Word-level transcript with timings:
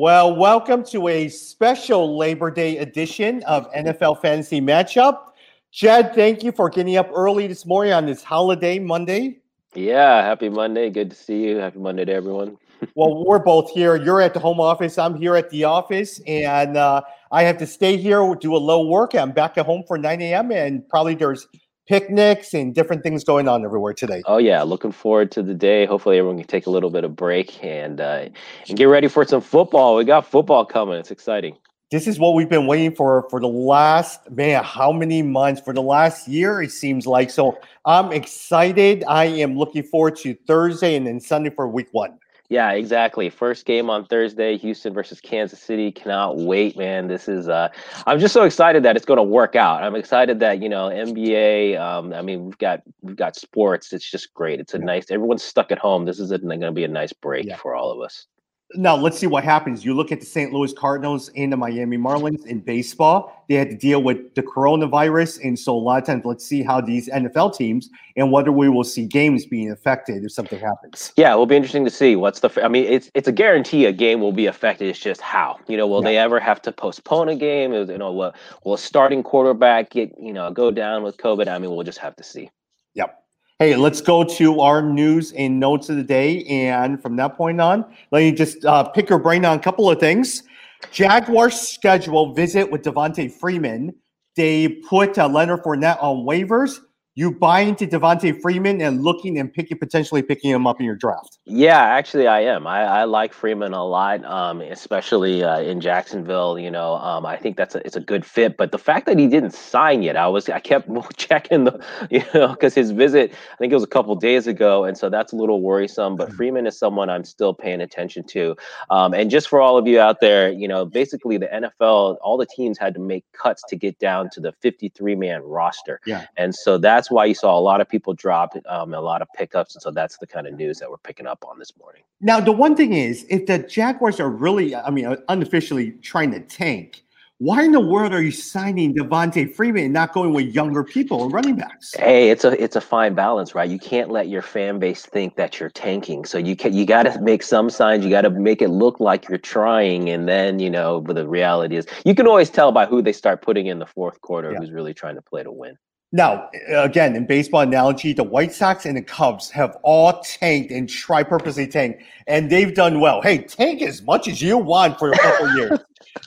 Well, 0.00 0.34
welcome 0.34 0.82
to 0.84 1.08
a 1.08 1.28
special 1.28 2.16
Labor 2.16 2.50
Day 2.50 2.78
edition 2.78 3.42
of 3.42 3.70
NFL 3.72 4.22
Fantasy 4.22 4.58
Matchup. 4.58 5.24
Jed, 5.72 6.14
thank 6.14 6.42
you 6.42 6.52
for 6.52 6.70
getting 6.70 6.96
up 6.96 7.10
early 7.12 7.46
this 7.46 7.66
morning 7.66 7.92
on 7.92 8.06
this 8.06 8.22
holiday 8.22 8.78
Monday. 8.78 9.40
Yeah, 9.74 10.24
happy 10.24 10.48
Monday. 10.48 10.88
Good 10.88 11.10
to 11.10 11.16
see 11.16 11.44
you. 11.44 11.58
Happy 11.58 11.80
Monday 11.80 12.06
to 12.06 12.14
everyone. 12.14 12.56
well, 12.94 13.26
we're 13.26 13.40
both 13.40 13.72
here. 13.72 13.94
You're 13.94 14.22
at 14.22 14.32
the 14.32 14.40
home 14.40 14.58
office. 14.58 14.96
I'm 14.96 15.16
here 15.16 15.36
at 15.36 15.50
the 15.50 15.64
office, 15.64 16.18
and 16.26 16.78
uh, 16.78 17.02
I 17.30 17.42
have 17.42 17.58
to 17.58 17.66
stay 17.66 17.98
here, 17.98 18.34
do 18.40 18.56
a 18.56 18.56
low 18.56 18.86
work. 18.86 19.14
I'm 19.14 19.32
back 19.32 19.58
at 19.58 19.66
home 19.66 19.84
for 19.86 19.98
9 19.98 20.22
a.m. 20.22 20.50
and 20.50 20.88
probably 20.88 21.14
there's 21.14 21.46
picnics 21.90 22.54
and 22.54 22.72
different 22.72 23.02
things 23.02 23.24
going 23.24 23.48
on 23.48 23.64
everywhere 23.64 23.92
today. 23.92 24.22
Oh 24.26 24.38
yeah, 24.38 24.62
looking 24.62 24.92
forward 24.92 25.32
to 25.32 25.42
the 25.42 25.54
day. 25.54 25.86
Hopefully 25.86 26.18
everyone 26.18 26.38
can 26.38 26.46
take 26.46 26.68
a 26.68 26.70
little 26.70 26.88
bit 26.88 27.02
of 27.02 27.16
break 27.16 27.62
and 27.64 28.00
uh, 28.00 28.28
and 28.68 28.78
get 28.78 28.84
ready 28.84 29.08
for 29.08 29.24
some 29.24 29.40
football. 29.40 29.96
We 29.96 30.04
got 30.04 30.24
football 30.24 30.64
coming. 30.64 30.98
It's 30.98 31.10
exciting. 31.10 31.56
This 31.90 32.06
is 32.06 32.20
what 32.20 32.34
we've 32.34 32.48
been 32.48 32.68
waiting 32.68 32.94
for 32.94 33.26
for 33.28 33.40
the 33.40 33.48
last 33.48 34.30
man, 34.30 34.62
how 34.62 34.92
many 34.92 35.22
months? 35.22 35.60
For 35.60 35.74
the 35.74 35.82
last 35.82 36.28
year, 36.28 36.62
it 36.62 36.70
seems 36.70 37.08
like. 37.08 37.28
So 37.28 37.58
I'm 37.84 38.12
excited. 38.12 39.02
I 39.08 39.24
am 39.24 39.58
looking 39.58 39.82
forward 39.82 40.14
to 40.18 40.36
Thursday 40.46 40.94
and 40.94 41.08
then 41.08 41.18
Sunday 41.18 41.50
for 41.50 41.66
week 41.66 41.88
one. 41.90 42.20
Yeah, 42.50 42.72
exactly. 42.72 43.30
First 43.30 43.64
game 43.64 43.88
on 43.88 44.04
Thursday, 44.04 44.58
Houston 44.58 44.92
versus 44.92 45.20
Kansas 45.20 45.60
City. 45.60 45.92
Cannot 45.92 46.36
wait, 46.36 46.76
man. 46.76 47.06
This 47.06 47.28
is 47.28 47.48
uh 47.48 47.68
I'm 48.06 48.18
just 48.18 48.34
so 48.34 48.42
excited 48.42 48.82
that 48.82 48.96
it's 48.96 49.06
going 49.06 49.18
to 49.18 49.22
work 49.22 49.54
out. 49.54 49.84
I'm 49.84 49.94
excited 49.94 50.40
that, 50.40 50.60
you 50.60 50.68
know, 50.68 50.88
NBA 50.88 51.80
um 51.80 52.12
I 52.12 52.22
mean, 52.22 52.46
we've 52.46 52.58
got 52.58 52.82
we've 53.02 53.16
got 53.16 53.36
sports. 53.36 53.92
It's 53.92 54.10
just 54.10 54.34
great. 54.34 54.58
It's 54.58 54.74
a 54.74 54.78
nice 54.78 55.12
everyone's 55.12 55.44
stuck 55.44 55.70
at 55.70 55.78
home. 55.78 56.04
This 56.06 56.18
is 56.18 56.30
going 56.30 56.60
to 56.60 56.72
be 56.72 56.82
a 56.82 56.88
nice 56.88 57.12
break 57.12 57.46
yeah. 57.46 57.56
for 57.56 57.76
all 57.76 57.92
of 57.92 58.00
us 58.00 58.26
now 58.74 58.96
let's 58.96 59.18
see 59.18 59.26
what 59.26 59.42
happens. 59.42 59.84
You 59.84 59.94
look 59.94 60.12
at 60.12 60.20
the 60.20 60.26
St. 60.26 60.52
Louis 60.52 60.72
Cardinals 60.72 61.28
and 61.36 61.52
the 61.52 61.56
Miami 61.56 61.98
Marlins 61.98 62.46
in 62.46 62.60
baseball. 62.60 63.44
They 63.48 63.56
had 63.56 63.70
to 63.70 63.76
deal 63.76 64.02
with 64.02 64.34
the 64.34 64.42
coronavirus, 64.42 65.44
and 65.44 65.58
so 65.58 65.76
a 65.76 65.78
lot 65.78 66.00
of 66.00 66.06
times, 66.06 66.24
let's 66.24 66.44
see 66.44 66.62
how 66.62 66.80
these 66.80 67.08
NFL 67.08 67.56
teams 67.56 67.90
and 68.16 68.30
whether 68.30 68.52
we 68.52 68.68
will 68.68 68.84
see 68.84 69.06
games 69.06 69.44
being 69.44 69.70
affected 69.70 70.24
if 70.24 70.32
something 70.32 70.60
happens. 70.60 71.12
Yeah, 71.16 71.32
it 71.34 71.36
will 71.36 71.46
be 71.46 71.56
interesting 71.56 71.84
to 71.84 71.90
see 71.90 72.14
what's 72.14 72.40
the. 72.40 72.64
I 72.64 72.68
mean, 72.68 72.84
it's 72.84 73.10
it's 73.14 73.26
a 73.26 73.32
guarantee 73.32 73.86
a 73.86 73.92
game 73.92 74.20
will 74.20 74.32
be 74.32 74.46
affected. 74.46 74.88
It's 74.88 75.00
just 75.00 75.20
how. 75.20 75.58
You 75.66 75.76
know, 75.76 75.86
will 75.86 76.02
yeah. 76.02 76.10
they 76.10 76.18
ever 76.18 76.38
have 76.38 76.62
to 76.62 76.72
postpone 76.72 77.28
a 77.28 77.36
game? 77.36 77.72
You 77.72 77.98
know, 77.98 78.12
will, 78.12 78.34
will 78.64 78.74
a 78.74 78.78
starting 78.78 79.22
quarterback 79.22 79.90
get 79.90 80.14
you 80.20 80.32
know 80.32 80.50
go 80.52 80.70
down 80.70 81.02
with 81.02 81.16
COVID? 81.16 81.48
I 81.48 81.58
mean, 81.58 81.70
we'll 81.70 81.84
just 81.84 81.98
have 81.98 82.14
to 82.16 82.24
see. 82.24 82.50
Yep. 82.94 83.19
Hey, 83.60 83.76
let's 83.76 84.00
go 84.00 84.24
to 84.24 84.60
our 84.60 84.80
news 84.80 85.32
and 85.32 85.60
notes 85.60 85.90
of 85.90 85.96
the 85.96 86.02
day. 86.02 86.44
And 86.44 86.98
from 87.02 87.16
that 87.16 87.36
point 87.36 87.60
on, 87.60 87.84
let 88.10 88.20
me 88.20 88.32
just 88.32 88.64
uh, 88.64 88.84
pick 88.84 89.10
your 89.10 89.18
brain 89.18 89.44
on 89.44 89.58
a 89.58 89.60
couple 89.60 89.90
of 89.90 90.00
things. 90.00 90.44
Jaguars 90.90 91.60
schedule 91.60 92.32
visit 92.32 92.70
with 92.70 92.80
Devonta 92.80 93.30
Freeman. 93.30 93.94
They 94.34 94.66
put 94.88 95.18
uh, 95.18 95.28
Leonard 95.28 95.62
Fournette 95.62 96.02
on 96.02 96.24
waivers 96.24 96.80
you 97.16 97.32
buy 97.32 97.60
into 97.60 97.86
Devonta 97.86 98.40
Freeman 98.40 98.80
and 98.80 99.02
looking 99.02 99.38
and 99.38 99.52
picking 99.52 99.78
potentially 99.78 100.22
picking 100.22 100.50
him 100.50 100.66
up 100.66 100.78
in 100.78 100.86
your 100.86 100.94
draft? 100.94 101.38
Yeah, 101.44 101.80
actually, 101.80 102.28
I 102.28 102.40
am. 102.40 102.66
I, 102.66 102.82
I 102.82 103.04
like 103.04 103.32
Freeman 103.32 103.72
a 103.72 103.84
lot, 103.84 104.24
um, 104.24 104.60
especially 104.60 105.42
uh, 105.42 105.60
in 105.60 105.80
Jacksonville. 105.80 106.58
You 106.58 106.70
know, 106.70 106.94
um, 106.94 107.26
I 107.26 107.36
think 107.36 107.56
that's 107.56 107.74
a, 107.74 107.84
it's 107.84 107.96
a 107.96 108.00
good 108.00 108.24
fit. 108.24 108.56
But 108.56 108.70
the 108.70 108.78
fact 108.78 109.06
that 109.06 109.18
he 109.18 109.26
didn't 109.26 109.52
sign 109.52 110.02
yet, 110.02 110.16
I 110.16 110.28
was 110.28 110.48
I 110.48 110.60
kept 110.60 110.88
checking 111.16 111.64
the, 111.64 111.84
you 112.10 112.22
know, 112.32 112.48
because 112.48 112.74
his 112.74 112.92
visit 112.92 113.32
I 113.52 113.56
think 113.56 113.72
it 113.72 113.76
was 113.76 113.84
a 113.84 113.88
couple 113.88 114.14
days 114.14 114.46
ago, 114.46 114.84
and 114.84 114.96
so 114.96 115.10
that's 115.10 115.32
a 115.32 115.36
little 115.36 115.60
worrisome. 115.60 116.14
But 116.14 116.28
mm-hmm. 116.28 116.36
Freeman 116.36 116.66
is 116.66 116.78
someone 116.78 117.10
I'm 117.10 117.24
still 117.24 117.52
paying 117.52 117.80
attention 117.80 118.24
to. 118.28 118.56
Um, 118.88 119.14
and 119.14 119.30
just 119.30 119.48
for 119.48 119.60
all 119.60 119.76
of 119.76 119.86
you 119.88 119.98
out 119.98 120.20
there, 120.20 120.52
you 120.52 120.68
know, 120.68 120.84
basically 120.84 121.38
the 121.38 121.48
NFL, 121.48 122.18
all 122.22 122.36
the 122.36 122.46
teams 122.46 122.78
had 122.78 122.94
to 122.94 123.00
make 123.00 123.24
cuts 123.32 123.64
to 123.68 123.76
get 123.76 123.98
down 123.98 124.30
to 124.30 124.40
the 124.40 124.52
53 124.60 125.16
man 125.16 125.42
roster. 125.42 126.00
Yeah, 126.06 126.26
and 126.36 126.54
so 126.54 126.78
that's 127.00 127.10
why 127.10 127.24
you 127.24 127.32
saw 127.34 127.58
a 127.58 127.64
lot 127.70 127.80
of 127.80 127.88
people 127.88 128.12
drop, 128.12 128.54
um, 128.68 128.92
a 128.92 129.00
lot 129.00 129.22
of 129.22 129.28
pickups, 129.34 129.74
and 129.74 129.80
so 129.80 129.90
that's 129.90 130.18
the 130.18 130.26
kind 130.26 130.46
of 130.46 130.52
news 130.52 130.78
that 130.80 130.90
we're 130.90 130.98
picking 130.98 131.26
up 131.26 131.42
on 131.48 131.58
this 131.58 131.72
morning. 131.78 132.02
Now, 132.20 132.40
the 132.40 132.52
one 132.52 132.76
thing 132.76 132.92
is, 132.92 133.24
if 133.30 133.46
the 133.46 133.60
Jaguars 133.60 134.20
are 134.20 134.28
really, 134.28 134.74
I 134.74 134.90
mean, 134.90 135.16
unofficially 135.30 135.92
trying 136.02 136.30
to 136.32 136.40
tank, 136.40 137.02
why 137.38 137.62
in 137.62 137.72
the 137.72 137.80
world 137.80 138.12
are 138.12 138.20
you 138.20 138.32
signing 138.32 138.94
Devonta 138.94 139.50
Freeman 139.54 139.84
and 139.84 139.94
not 139.94 140.12
going 140.12 140.34
with 140.34 140.54
younger 140.54 140.84
people 140.84 141.24
and 141.24 141.32
running 141.32 141.56
backs? 141.56 141.94
Hey, 141.94 142.28
it's 142.28 142.44
a 142.44 142.62
it's 142.62 142.76
a 142.76 142.82
fine 142.82 143.14
balance, 143.14 143.54
right? 143.54 143.70
You 143.70 143.78
can't 143.78 144.10
let 144.10 144.28
your 144.28 144.42
fan 144.42 144.78
base 144.78 145.06
think 145.06 145.36
that 145.36 145.58
you're 145.58 145.70
tanking. 145.70 146.26
So 146.26 146.36
you 146.36 146.54
can 146.54 146.74
you 146.74 146.84
got 146.84 147.04
to 147.04 147.18
make 147.22 147.42
some 147.42 147.70
signs. 147.70 148.04
You 148.04 148.10
got 148.10 148.28
to 148.28 148.30
make 148.30 148.60
it 148.60 148.68
look 148.68 149.00
like 149.00 149.26
you're 149.26 149.38
trying, 149.38 150.10
and 150.10 150.28
then 150.28 150.58
you 150.58 150.68
know. 150.68 151.00
But 151.00 151.16
the 151.16 151.26
reality 151.26 151.76
is, 151.76 151.86
you 152.04 152.14
can 152.14 152.26
always 152.26 152.50
tell 152.50 152.72
by 152.72 152.84
who 152.84 153.00
they 153.00 153.14
start 153.14 153.40
putting 153.40 153.68
in 153.68 153.78
the 153.78 153.86
fourth 153.86 154.20
quarter 154.20 154.52
yeah. 154.52 154.58
who's 154.58 154.70
really 154.70 154.92
trying 154.92 155.14
to 155.14 155.22
play 155.22 155.42
to 155.42 155.50
win. 155.50 155.78
Now, 156.12 156.50
again, 156.68 157.14
in 157.14 157.24
baseball 157.24 157.60
analogy, 157.60 158.12
the 158.12 158.24
White 158.24 158.52
Sox 158.52 158.84
and 158.84 158.96
the 158.96 159.02
Cubs 159.02 159.48
have 159.50 159.76
all 159.82 160.20
tanked 160.22 160.72
and 160.72 160.88
try 160.88 161.22
purposely 161.22 161.68
tanked, 161.68 162.02
and 162.26 162.50
they've 162.50 162.74
done 162.74 162.98
well. 162.98 163.22
Hey, 163.22 163.38
tank 163.38 163.80
as 163.80 164.02
much 164.02 164.26
as 164.26 164.42
you 164.42 164.58
want 164.58 164.98
for 164.98 165.12
a 165.12 165.18
couple 165.18 165.56
years 165.56 165.78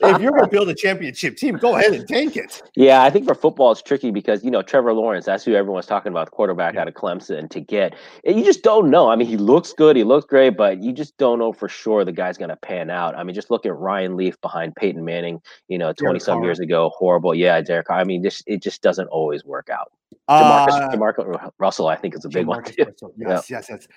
if 0.02 0.22
you're 0.22 0.32
going 0.32 0.44
to 0.44 0.50
build 0.50 0.70
a 0.70 0.76
championship 0.76 1.38
team, 1.38 1.58
go 1.58 1.76
ahead 1.76 1.94
and 1.94 2.08
tank 2.08 2.38
it. 2.38 2.62
Yeah, 2.76 3.04
I 3.04 3.10
think 3.10 3.26
for 3.26 3.36
football 3.36 3.72
it's 3.72 3.82
tricky 3.82 4.12
because 4.12 4.44
you 4.44 4.52
know 4.52 4.62
Trevor 4.62 4.94
Lawrence, 4.94 5.26
that's 5.26 5.44
who 5.44 5.54
everyone's 5.54 5.86
talking 5.86 6.12
about, 6.12 6.32
quarterback 6.32 6.76
out 6.76 6.88
of 6.88 6.94
Clemson 6.94 7.50
to 7.50 7.60
get. 7.60 7.96
You 8.24 8.44
just 8.44 8.64
don't 8.64 8.90
know. 8.90 9.10
I 9.10 9.16
mean, 9.16 9.28
he 9.28 9.38
looks 9.38 9.74
good, 9.74 9.96
he 9.96 10.04
looks 10.04 10.26
great, 10.26 10.56
but 10.58 10.82
you 10.82 10.94
just 10.94 11.18
don't 11.18 11.40
know 11.40 11.52
for 11.54 11.68
sure 11.68 12.06
the 12.06 12.12
guy's 12.12 12.38
going 12.38 12.50
to 12.50 12.56
pan 12.56 12.90
out. 12.90 13.16
I 13.16 13.24
mean, 13.24 13.36
just 13.36 13.52
look 13.52 13.66
at 13.66 13.76
Ryan 13.76 14.16
Leaf 14.16 14.40
behind 14.42 14.76
Peyton 14.76 15.04
Manning, 15.04 15.42
you 15.68 15.78
know, 15.78 15.94
twenty 15.94 16.20
some 16.20 16.44
years 16.44 16.60
ago, 16.60 16.92
horrible. 16.96 17.36
Yeah, 17.36 17.62
Derek. 17.62 17.90
I 17.90 18.04
mean, 18.04 18.22
this 18.22 18.44
it 18.48 18.62
just 18.62 18.82
doesn't 18.82 19.08
always 19.08 19.44
work 19.44 19.70
out. 19.70 19.92
Jamarcus, 20.30 21.44
uh, 21.44 21.50
Russell, 21.58 21.88
I 21.88 21.96
think, 21.96 22.16
is 22.16 22.26
a 22.26 22.30
big 22.30 22.48
one 22.48 22.64
too. 22.64 22.84
Russell, 22.86 23.14
yes, 23.18 23.50
yeah. 23.50 23.58
yes, 23.58 23.68
yes. 23.70 23.88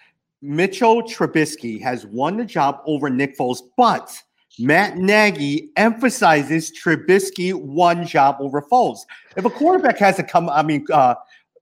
Mitchell 0.42 1.02
Trubisky 1.02 1.80
has 1.80 2.06
won 2.06 2.36
the 2.36 2.44
job 2.44 2.80
over 2.86 3.08
Nick 3.08 3.36
Foles, 3.38 3.60
but 3.76 4.22
Matt 4.58 4.96
Nagy 4.96 5.70
emphasizes 5.76 6.72
Trubisky 6.72 7.54
won 7.54 8.06
job 8.06 8.36
over 8.40 8.62
Foles. 8.62 9.00
If 9.36 9.44
a 9.44 9.50
quarterback 9.50 9.98
has 9.98 10.16
to 10.16 10.22
come, 10.22 10.48
I 10.48 10.62
mean, 10.62 10.86
uh, 10.90 11.14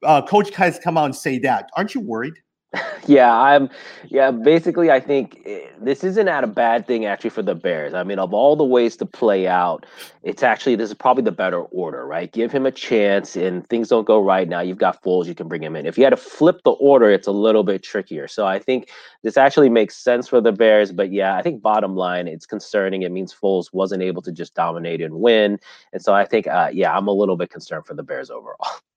uh, 0.03 0.23
coach 0.23 0.55
has 0.55 0.79
to 0.79 0.85
come 0.85 0.97
out 0.97 1.07
and 1.07 1.17
say 1.17 1.39
that, 1.39 1.71
aren't 1.77 1.95
you 1.95 2.01
worried? 2.01 2.35
yeah, 3.07 3.35
I'm. 3.35 3.69
Yeah, 4.09 4.31
basically, 4.31 4.91
I 4.91 5.01
think 5.01 5.43
eh, 5.47 5.67
this 5.81 6.05
isn't 6.05 6.29
at 6.29 6.45
a 6.45 6.47
bad 6.47 6.87
thing 6.87 7.05
actually 7.05 7.31
for 7.31 7.43
the 7.43 7.55
Bears. 7.55 7.95
I 7.95 8.03
mean, 8.03 8.19
of 8.19 8.33
all 8.33 8.57
the 8.57 8.65
ways 8.65 8.97
to 8.97 9.07
play 9.07 9.47
out, 9.47 9.87
it's 10.23 10.43
actually 10.43 10.77
this 10.77 10.91
is 10.91 10.95
probably 10.95 11.23
the 11.23 11.33
better 11.33 11.63
order, 11.63 12.07
right? 12.07 12.31
Give 12.33 12.51
him 12.51 12.67
a 12.67 12.71
chance, 12.71 13.37
and 13.37 13.67
things 13.69 13.89
don't 13.89 14.07
go 14.07 14.21
right 14.21 14.49
now. 14.49 14.61
You've 14.61 14.79
got 14.79 15.03
Foles, 15.03 15.27
you 15.27 15.35
can 15.35 15.49
bring 15.49 15.63
him 15.63 15.77
in. 15.77 15.87
If 15.87 15.99
you 15.99 16.05
had 16.05 16.11
to 16.11 16.17
flip 16.17 16.63
the 16.65 16.73
order, 16.73 17.11
it's 17.11 17.27
a 17.27 17.33
little 17.33 17.65
bit 17.65 17.83
trickier. 17.83 18.29
So 18.29 18.47
I 18.47 18.59
think 18.59 18.91
this 19.23 19.37
actually 19.37 19.69
makes 19.69 19.97
sense 19.97 20.29
for 20.29 20.41
the 20.41 20.53
Bears. 20.53 20.93
But 20.93 21.13
yeah, 21.13 21.37
I 21.37 21.43
think 21.43 21.63
bottom 21.63 21.97
line, 21.97 22.29
it's 22.29 22.47
concerning. 22.47 23.03
It 23.03 23.13
means 23.13 23.35
Foles 23.35 23.73
wasn't 23.73 24.03
able 24.03 24.23
to 24.23 24.33
just 24.33 24.55
dominate 24.55 25.01
and 25.01 25.15
win, 25.15 25.59
and 25.93 26.03
so 26.03 26.15
I 26.15 26.25
think, 26.25 26.47
uh, 26.47 26.71
yeah, 26.73 26.97
I'm 26.97 27.09
a 27.09 27.13
little 27.13 27.37
bit 27.37 27.51
concerned 27.51 27.87
for 27.87 27.95
the 27.95 28.03
Bears 28.03 28.31
overall. 28.31 28.59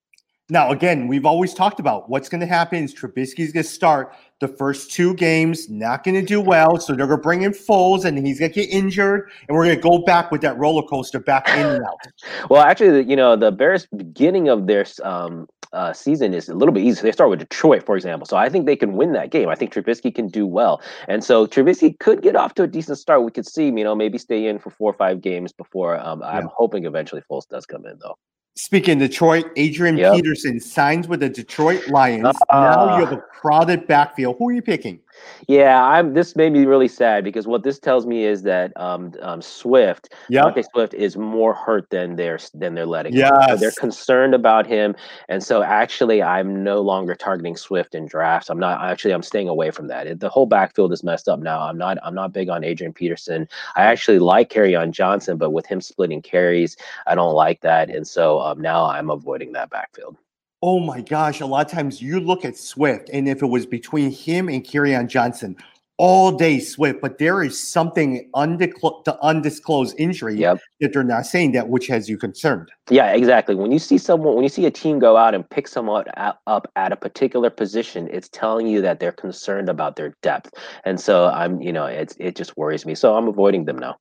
Now, 0.49 0.71
again, 0.71 1.07
we've 1.07 1.25
always 1.25 1.53
talked 1.53 1.81
about 1.81 2.09
what's 2.09 2.29
going 2.29 2.39
to 2.39 2.47
happen 2.47 2.81
is 2.81 2.95
Trubisky's 2.95 3.51
going 3.51 3.63
to 3.65 3.69
start 3.69 4.15
the 4.39 4.47
first 4.47 4.91
two 4.91 5.13
games, 5.15 5.69
not 5.69 6.05
going 6.05 6.15
to 6.15 6.21
do 6.21 6.39
well. 6.39 6.79
So 6.79 6.95
they're 6.95 7.05
going 7.05 7.19
to 7.19 7.21
bring 7.21 7.41
in 7.41 7.51
Foles 7.51 8.05
and 8.05 8.25
he's 8.25 8.39
going 8.39 8.53
to 8.53 8.61
get 8.61 8.69
injured. 8.69 9.29
And 9.47 9.57
we're 9.57 9.65
going 9.65 9.75
to 9.75 9.81
go 9.81 9.99
back 9.99 10.31
with 10.31 10.39
that 10.41 10.57
roller 10.57 10.83
coaster 10.83 11.19
back 11.19 11.49
in 11.49 11.65
and 11.65 11.83
out. 11.83 11.97
well, 12.49 12.61
actually, 12.61 13.03
you 13.09 13.17
know, 13.17 13.35
the 13.35 13.51
Bears' 13.51 13.87
beginning 13.87 14.47
of 14.47 14.67
their 14.67 14.85
um, 15.03 15.47
uh, 15.73 15.91
season 15.91 16.33
is 16.33 16.47
a 16.47 16.55
little 16.55 16.73
bit 16.73 16.85
easier. 16.85 17.03
They 17.03 17.11
start 17.11 17.29
with 17.29 17.39
Detroit, 17.39 17.85
for 17.85 17.97
example. 17.97 18.25
So 18.25 18.37
I 18.37 18.47
think 18.47 18.67
they 18.67 18.77
can 18.77 18.93
win 18.93 19.11
that 19.13 19.31
game. 19.31 19.49
I 19.49 19.55
think 19.55 19.73
Trubisky 19.73 20.15
can 20.15 20.29
do 20.29 20.47
well. 20.47 20.81
And 21.09 21.25
so 21.25 21.45
Trubisky 21.45 21.99
could 21.99 22.21
get 22.21 22.37
off 22.37 22.53
to 22.53 22.63
a 22.63 22.67
decent 22.67 22.99
start. 22.99 23.25
We 23.25 23.31
could 23.31 23.45
see, 23.45 23.65
you 23.65 23.83
know, 23.83 23.95
maybe 23.95 24.17
stay 24.17 24.47
in 24.47 24.59
for 24.59 24.69
four 24.69 24.91
or 24.91 24.97
five 24.97 25.19
games 25.19 25.51
before. 25.51 25.99
Um, 25.99 26.21
yeah. 26.21 26.27
I'm 26.27 26.47
hoping 26.55 26.85
eventually 26.85 27.21
Foles 27.29 27.49
does 27.49 27.65
come 27.65 27.85
in, 27.85 27.99
though. 28.01 28.17
Speaking 28.57 28.97
Detroit, 28.97 29.45
Adrian 29.55 29.97
yep. 29.97 30.15
Peterson 30.15 30.59
signs 30.59 31.07
with 31.07 31.19
the 31.19 31.29
Detroit 31.29 31.87
Lions. 31.89 32.35
Uh, 32.49 32.59
now 32.59 32.97
you 32.97 33.05
have 33.05 33.13
a 33.13 33.21
crowded 33.21 33.85
backfield. 33.85 34.35
Who 34.39 34.49
are 34.49 34.51
you 34.51 34.63
picking? 34.63 34.99
Yeah, 35.47 35.83
I'm. 35.83 36.13
This 36.13 36.35
made 36.35 36.51
me 36.51 36.65
really 36.65 36.87
sad 36.87 37.23
because 37.23 37.47
what 37.47 37.63
this 37.63 37.79
tells 37.79 38.05
me 38.05 38.25
is 38.25 38.43
that 38.43 38.73
um, 38.75 39.13
um 39.21 39.41
Swift, 39.41 40.13
yeah, 40.29 40.51
Swift 40.73 40.93
is 40.93 41.15
more 41.15 41.53
hurt 41.53 41.89
than 41.89 42.15
they're 42.15 42.39
than 42.53 42.75
they're 42.75 42.85
letting. 42.85 43.13
Yeah, 43.13 43.47
so 43.49 43.55
they're 43.57 43.71
concerned 43.71 44.33
about 44.33 44.65
him, 44.65 44.95
and 45.29 45.43
so 45.43 45.61
actually, 45.63 46.21
I'm 46.23 46.63
no 46.63 46.81
longer 46.81 47.15
targeting 47.15 47.55
Swift 47.55 47.95
in 47.95 48.07
drafts. 48.07 48.49
I'm 48.49 48.59
not 48.59 48.83
actually. 48.83 49.13
I'm 49.13 49.23
staying 49.23 49.47
away 49.47 49.71
from 49.71 49.87
that. 49.87 50.07
It, 50.07 50.19
the 50.19 50.29
whole 50.29 50.47
backfield 50.47 50.91
is 50.91 51.03
messed 51.03 51.29
up 51.29 51.39
now. 51.39 51.61
I'm 51.61 51.77
not. 51.77 51.97
I'm 52.03 52.15
not 52.15 52.33
big 52.33 52.49
on 52.49 52.63
Adrian 52.63 52.93
Peterson. 52.93 53.47
I 53.75 53.83
actually 53.83 54.19
like 54.19 54.57
on 54.57 54.91
Johnson, 54.91 55.37
but 55.37 55.51
with 55.51 55.65
him 55.67 55.81
splitting 55.81 56.21
carries, 56.21 56.77
I 57.05 57.15
don't 57.15 57.35
like 57.35 57.61
that, 57.61 57.89
and 57.89 58.07
so 58.07 58.39
um, 58.39 58.59
now 58.59 58.85
I'm 58.85 59.09
avoiding 59.09 59.51
that 59.53 59.69
backfield. 59.69 60.17
Oh 60.61 60.79
my 60.79 61.01
gosh, 61.01 61.39
a 61.39 61.45
lot 61.45 61.65
of 61.67 61.71
times 61.71 62.01
you 62.01 62.19
look 62.19 62.43
at 62.43 62.57
Swift, 62.57 63.09
and 63.13 63.29
if 63.29 63.43
it 63.43 63.47
was 63.47 63.65
between 63.67 64.11
him 64.11 64.49
and 64.49 64.63
Kerryon 64.63 65.07
Johnson, 65.07 65.55
all 65.97 66.31
day 66.31 66.59
Swift, 66.59 67.01
but 67.01 67.17
there 67.17 67.43
is 67.43 67.59
something 67.59 68.29
undisclosed, 68.33 69.07
undisclosed 69.21 69.95
injury 69.99 70.35
Yep. 70.35 70.59
that 70.79 70.93
they're 70.93 71.03
not 71.03 71.25
saying 71.25 71.51
that, 71.53 71.69
which 71.69 71.87
has 71.87 72.07
you 72.07 72.17
concerned. 72.17 72.69
Yeah, 72.89 73.13
exactly. 73.13 73.55
When 73.55 73.71
you 73.71 73.79
see 73.79 73.97
someone, 73.97 74.35
when 74.35 74.43
you 74.43 74.49
see 74.49 74.65
a 74.65 74.71
team 74.71 74.99
go 74.99 75.17
out 75.17 75.33
and 75.33 75.47
pick 75.47 75.67
someone 75.67 76.05
up 76.15 76.71
at 76.75 76.91
a 76.91 76.95
particular 76.95 77.49
position, 77.49 78.07
it's 78.11 78.29
telling 78.29 78.67
you 78.67 78.81
that 78.81 78.99
they're 78.99 79.11
concerned 79.11 79.69
about 79.69 79.95
their 79.95 80.15
depth. 80.21 80.51
And 80.85 80.99
so 80.99 81.27
I'm, 81.27 81.61
you 81.61 81.73
know, 81.73 81.85
it's 81.85 82.15
it 82.19 82.35
just 82.35 82.55
worries 82.57 82.85
me. 82.85 82.93
So 82.93 83.15
I'm 83.15 83.27
avoiding 83.27 83.65
them 83.65 83.77
now. 83.79 83.97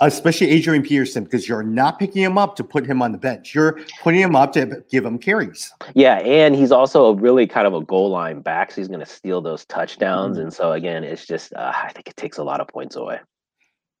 Especially 0.00 0.50
Adrian 0.50 0.82
Peterson, 0.82 1.24
because 1.24 1.48
you're 1.48 1.62
not 1.62 1.98
picking 1.98 2.22
him 2.22 2.36
up 2.36 2.56
to 2.56 2.64
put 2.64 2.84
him 2.84 3.00
on 3.00 3.12
the 3.12 3.18
bench. 3.18 3.54
You're 3.54 3.78
putting 4.02 4.20
him 4.20 4.34
up 4.34 4.52
to 4.54 4.82
give 4.90 5.04
him 5.04 5.18
carries. 5.18 5.72
Yeah, 5.94 6.16
and 6.18 6.54
he's 6.54 6.72
also 6.72 7.06
a 7.06 7.14
really 7.14 7.46
kind 7.46 7.66
of 7.66 7.74
a 7.74 7.80
goal 7.80 8.10
line 8.10 8.40
back, 8.40 8.72
so 8.72 8.80
he's 8.80 8.88
going 8.88 9.00
to 9.00 9.06
steal 9.06 9.40
those 9.40 9.64
touchdowns. 9.66 10.36
Mhm. 10.36 10.42
And 10.42 10.52
so 10.52 10.72
again, 10.72 11.04
it's 11.04 11.26
just 11.26 11.52
uh, 11.54 11.72
I 11.74 11.92
think 11.92 12.08
it 12.08 12.16
takes 12.16 12.38
a 12.38 12.44
lot 12.44 12.60
of 12.60 12.68
points 12.68 12.96
away. 12.96 13.20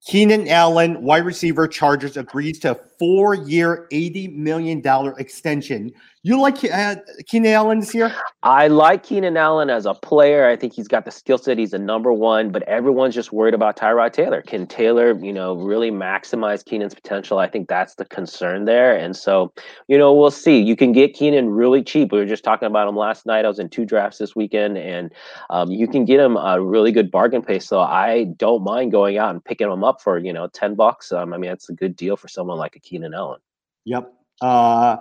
Keenan 0.06 0.48
Allen, 0.48 1.02
wide 1.02 1.24
receiver, 1.24 1.66
Chargers 1.66 2.16
agrees 2.16 2.58
to 2.60 2.72
a 2.72 2.78
four-year, 2.98 3.88
eighty 3.90 4.28
million 4.28 4.80
dollar 4.80 5.18
extension. 5.18 5.92
You 6.26 6.40
like 6.40 6.64
uh, 6.64 6.96
Keenan 7.26 7.52
Allen 7.52 7.80
this 7.80 7.94
year? 7.94 8.14
I 8.42 8.68
like 8.68 9.02
Keenan 9.02 9.36
Allen 9.36 9.68
as 9.68 9.84
a 9.84 9.92
player. 9.92 10.48
I 10.48 10.56
think 10.56 10.72
he's 10.72 10.88
got 10.88 11.04
the 11.04 11.10
skill 11.10 11.36
set. 11.36 11.58
He's 11.58 11.74
a 11.74 11.78
number 11.78 12.14
one, 12.14 12.50
but 12.50 12.62
everyone's 12.62 13.14
just 13.14 13.30
worried 13.30 13.52
about 13.52 13.76
Tyrod 13.76 14.14
Taylor. 14.14 14.40
Can 14.40 14.66
Taylor, 14.66 15.18
you 15.22 15.34
know, 15.34 15.54
really 15.54 15.90
maximize 15.90 16.64
Keenan's 16.64 16.94
potential? 16.94 17.40
I 17.40 17.46
think 17.46 17.68
that's 17.68 17.96
the 17.96 18.06
concern 18.06 18.64
there. 18.64 18.96
And 18.96 19.14
so, 19.14 19.52
you 19.86 19.98
know, 19.98 20.14
we'll 20.14 20.30
see. 20.30 20.58
You 20.58 20.76
can 20.76 20.92
get 20.92 21.12
Keenan 21.12 21.50
really 21.50 21.82
cheap. 21.82 22.10
We 22.10 22.18
were 22.18 22.24
just 22.24 22.44
talking 22.44 22.68
about 22.68 22.88
him 22.88 22.96
last 22.96 23.26
night. 23.26 23.44
I 23.44 23.48
was 23.48 23.58
in 23.58 23.68
two 23.68 23.84
drafts 23.84 24.16
this 24.16 24.34
weekend, 24.34 24.78
and 24.78 25.12
um, 25.50 25.70
you 25.70 25.86
can 25.86 26.06
get 26.06 26.20
him 26.20 26.38
a 26.38 26.58
really 26.58 26.90
good 26.90 27.10
bargain 27.10 27.42
pace. 27.42 27.66
So 27.66 27.80
I 27.80 28.24
don't 28.38 28.64
mind 28.64 28.92
going 28.92 29.18
out 29.18 29.30
and 29.30 29.44
picking 29.44 29.70
him 29.70 29.84
up 29.84 29.93
for, 30.00 30.18
you 30.18 30.32
know, 30.32 30.48
10 30.48 30.74
bucks. 30.74 31.12
Um, 31.12 31.32
I 31.32 31.38
mean, 31.38 31.50
that's 31.50 31.68
a 31.68 31.74
good 31.74 31.96
deal 31.96 32.16
for 32.16 32.28
someone 32.28 32.58
like 32.58 32.76
a 32.76 32.80
Keenan 32.80 33.14
Allen. 33.14 33.40
Yep. 33.84 34.12
Uh, 34.40 34.96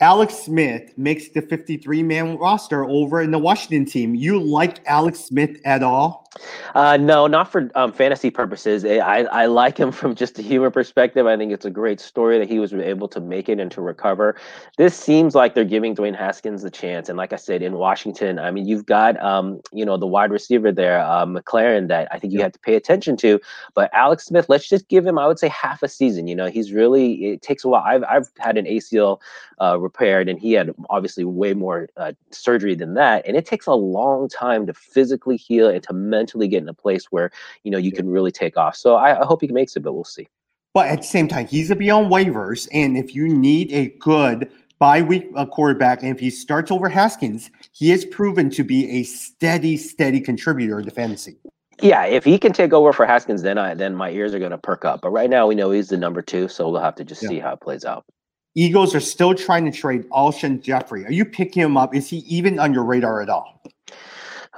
Alex 0.00 0.34
Smith 0.34 0.96
makes 0.98 1.28
the 1.30 1.40
53 1.40 2.02
man 2.02 2.36
roster 2.36 2.84
over 2.84 3.22
in 3.22 3.30
the 3.30 3.38
Washington 3.38 3.84
team. 3.84 4.14
You 4.14 4.38
like 4.38 4.86
Alex 4.86 5.20
Smith 5.20 5.58
at 5.64 5.82
all? 5.82 6.25
Uh, 6.74 6.96
no, 6.96 7.26
not 7.26 7.50
for 7.50 7.70
um, 7.74 7.92
fantasy 7.92 8.30
purposes. 8.30 8.84
I, 8.84 8.98
I 8.98 9.46
I 9.46 9.46
like 9.46 9.78
him 9.78 9.92
from 10.00 10.14
just 10.14 10.38
a 10.38 10.42
human 10.42 10.70
perspective. 10.70 11.26
I 11.26 11.36
think 11.36 11.52
it's 11.52 11.64
a 11.64 11.70
great 11.70 12.00
story 12.00 12.38
that 12.38 12.48
he 12.48 12.58
was 12.58 12.72
able 12.72 13.08
to 13.08 13.20
make 13.20 13.48
it 13.48 13.60
and 13.60 13.70
to 13.72 13.80
recover. 13.80 14.36
This 14.76 14.96
seems 14.96 15.34
like 15.34 15.54
they're 15.54 15.64
giving 15.64 15.94
Dwayne 15.94 16.16
Haskins 16.16 16.62
the 16.62 16.70
chance. 16.70 17.08
And 17.08 17.16
like 17.16 17.32
I 17.32 17.36
said, 17.36 17.62
in 17.62 17.74
Washington, 17.74 18.38
I 18.38 18.50
mean, 18.50 18.66
you've 18.66 18.86
got 18.86 19.22
um, 19.22 19.60
you 19.72 19.84
know, 19.84 19.96
the 19.96 20.06
wide 20.06 20.30
receiver 20.30 20.72
there, 20.72 21.00
uh, 21.00 21.24
McLaurin, 21.24 21.88
that 21.88 22.08
I 22.12 22.18
think 22.18 22.32
you 22.32 22.40
have 22.40 22.52
to 22.52 22.58
pay 22.58 22.74
attention 22.74 23.16
to. 23.18 23.40
But 23.74 23.90
Alex 23.92 24.26
Smith, 24.26 24.46
let's 24.48 24.68
just 24.68 24.88
give 24.88 25.06
him, 25.06 25.18
I 25.18 25.26
would 25.26 25.38
say, 25.38 25.48
half 25.48 25.82
a 25.82 25.88
season. 25.88 26.28
You 26.28 26.34
know, 26.34 26.46
he's 26.46 26.72
really. 26.72 27.32
It 27.32 27.42
takes 27.42 27.64
a 27.64 27.68
while. 27.68 27.82
I've 27.86 28.04
I've 28.04 28.30
had 28.38 28.56
an 28.56 28.66
ACL 28.66 29.20
uh, 29.60 29.78
repaired, 29.78 30.28
and 30.28 30.38
he 30.38 30.52
had 30.52 30.74
obviously 30.90 31.24
way 31.24 31.54
more 31.54 31.88
uh, 31.96 32.12
surgery 32.30 32.74
than 32.74 32.94
that. 32.94 33.26
And 33.26 33.36
it 33.36 33.46
takes 33.46 33.66
a 33.66 33.74
long 33.74 34.28
time 34.28 34.66
to 34.66 34.74
physically 34.74 35.36
heal 35.36 35.68
and 35.68 35.82
to 35.84 35.92
mentally 35.92 36.25
get 36.48 36.62
in 36.62 36.68
a 36.68 36.74
place 36.74 37.06
where 37.06 37.30
you 37.64 37.70
know 37.70 37.78
you 37.78 37.92
can 37.92 38.08
really 38.08 38.32
take 38.32 38.56
off. 38.56 38.76
So 38.76 38.96
I, 38.96 39.20
I 39.20 39.24
hope 39.24 39.40
he 39.42 39.48
makes 39.48 39.76
it, 39.76 39.80
but 39.80 39.92
we'll 39.92 40.04
see. 40.04 40.26
But 40.74 40.88
at 40.88 40.98
the 40.98 41.06
same 41.06 41.26
time, 41.26 41.46
he's 41.46 41.68
to 41.68 41.74
be 41.74 41.90
on 41.90 42.10
waivers. 42.10 42.68
And 42.72 42.98
if 42.98 43.14
you 43.14 43.28
need 43.28 43.72
a 43.72 43.88
good 43.98 44.50
bye 44.78 45.00
week 45.00 45.26
uh, 45.34 45.46
quarterback, 45.46 46.02
and 46.02 46.10
if 46.10 46.20
he 46.20 46.28
starts 46.28 46.70
over 46.70 46.88
Haskins, 46.88 47.50
he 47.72 47.88
has 47.90 48.04
proven 48.04 48.50
to 48.50 48.62
be 48.62 48.90
a 48.90 49.02
steady, 49.04 49.78
steady 49.78 50.20
contributor 50.20 50.82
to 50.82 50.90
fantasy. 50.90 51.38
Yeah, 51.80 52.04
if 52.04 52.24
he 52.24 52.38
can 52.38 52.52
take 52.52 52.72
over 52.72 52.92
for 52.92 53.06
Haskins, 53.06 53.42
then 53.42 53.58
I 53.58 53.74
then 53.74 53.94
my 53.94 54.10
ears 54.10 54.34
are 54.34 54.38
going 54.38 54.50
to 54.50 54.58
perk 54.58 54.84
up. 54.84 55.00
But 55.00 55.10
right 55.10 55.30
now, 55.30 55.46
we 55.46 55.54
know 55.54 55.70
he's 55.70 55.88
the 55.88 55.96
number 55.96 56.22
two, 56.22 56.48
so 56.48 56.68
we'll 56.68 56.80
have 56.80 56.94
to 56.96 57.04
just 57.04 57.22
Yeah. 57.22 57.28
see 57.30 57.38
how 57.38 57.52
it 57.54 57.60
plays 57.60 57.84
out. 57.84 58.04
Eagles 58.54 58.94
are 58.94 59.00
still 59.00 59.34
trying 59.34 59.66
to 59.66 59.70
trade 59.70 60.08
Alshon 60.10 60.62
Jeffery. 60.62 61.04
Are 61.04 61.12
you 61.12 61.26
picking 61.26 61.62
him 61.62 61.76
up? 61.76 61.94
Is 61.94 62.08
he 62.08 62.18
even 62.18 62.58
on 62.58 62.72
your 62.72 62.84
radar 62.84 63.20
at 63.20 63.28
all? 63.28 63.62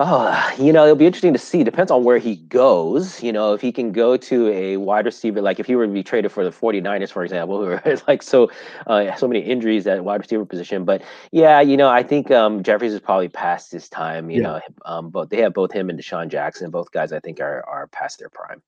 Oh, 0.00 0.54
you 0.60 0.72
know, 0.72 0.84
it'll 0.84 0.94
be 0.94 1.06
interesting 1.06 1.32
to 1.32 1.40
see. 1.40 1.64
Depends 1.64 1.90
on 1.90 2.04
where 2.04 2.18
he 2.18 2.36
goes. 2.36 3.20
You 3.20 3.32
know, 3.32 3.52
if 3.54 3.60
he 3.60 3.72
can 3.72 3.90
go 3.90 4.16
to 4.16 4.48
a 4.48 4.76
wide 4.76 5.06
receiver, 5.06 5.42
like 5.42 5.58
if 5.58 5.66
he 5.66 5.74
were 5.74 5.88
to 5.88 5.92
be 5.92 6.04
traded 6.04 6.30
for 6.30 6.44
the 6.44 6.50
49ers, 6.50 7.10
for 7.10 7.24
example, 7.24 7.58
who 7.64 7.72
are 7.72 7.96
like 8.06 8.22
so 8.22 8.48
uh, 8.86 9.12
so 9.16 9.26
many 9.26 9.40
injuries 9.40 9.88
at 9.88 10.04
wide 10.04 10.20
receiver 10.20 10.44
position. 10.44 10.84
But 10.84 11.02
yeah, 11.32 11.60
you 11.60 11.76
know, 11.76 11.88
I 11.88 12.04
think 12.04 12.30
um, 12.30 12.62
Jeffries 12.62 12.92
is 12.92 13.00
probably 13.00 13.28
past 13.28 13.72
his 13.72 13.88
time. 13.88 14.30
You 14.30 14.40
Yeah. 14.40 14.46
know, 14.46 14.60
um, 14.84 15.10
but 15.10 15.30
they 15.30 15.38
have 15.38 15.52
both 15.52 15.72
him 15.72 15.90
and 15.90 15.98
DeSean 15.98 16.28
Jackson. 16.28 16.70
Both 16.70 16.92
guys, 16.92 17.12
I 17.12 17.18
think, 17.18 17.40
are 17.40 17.64
are 17.66 17.88
past 17.88 18.20
their 18.20 18.28
prime. 18.28 18.62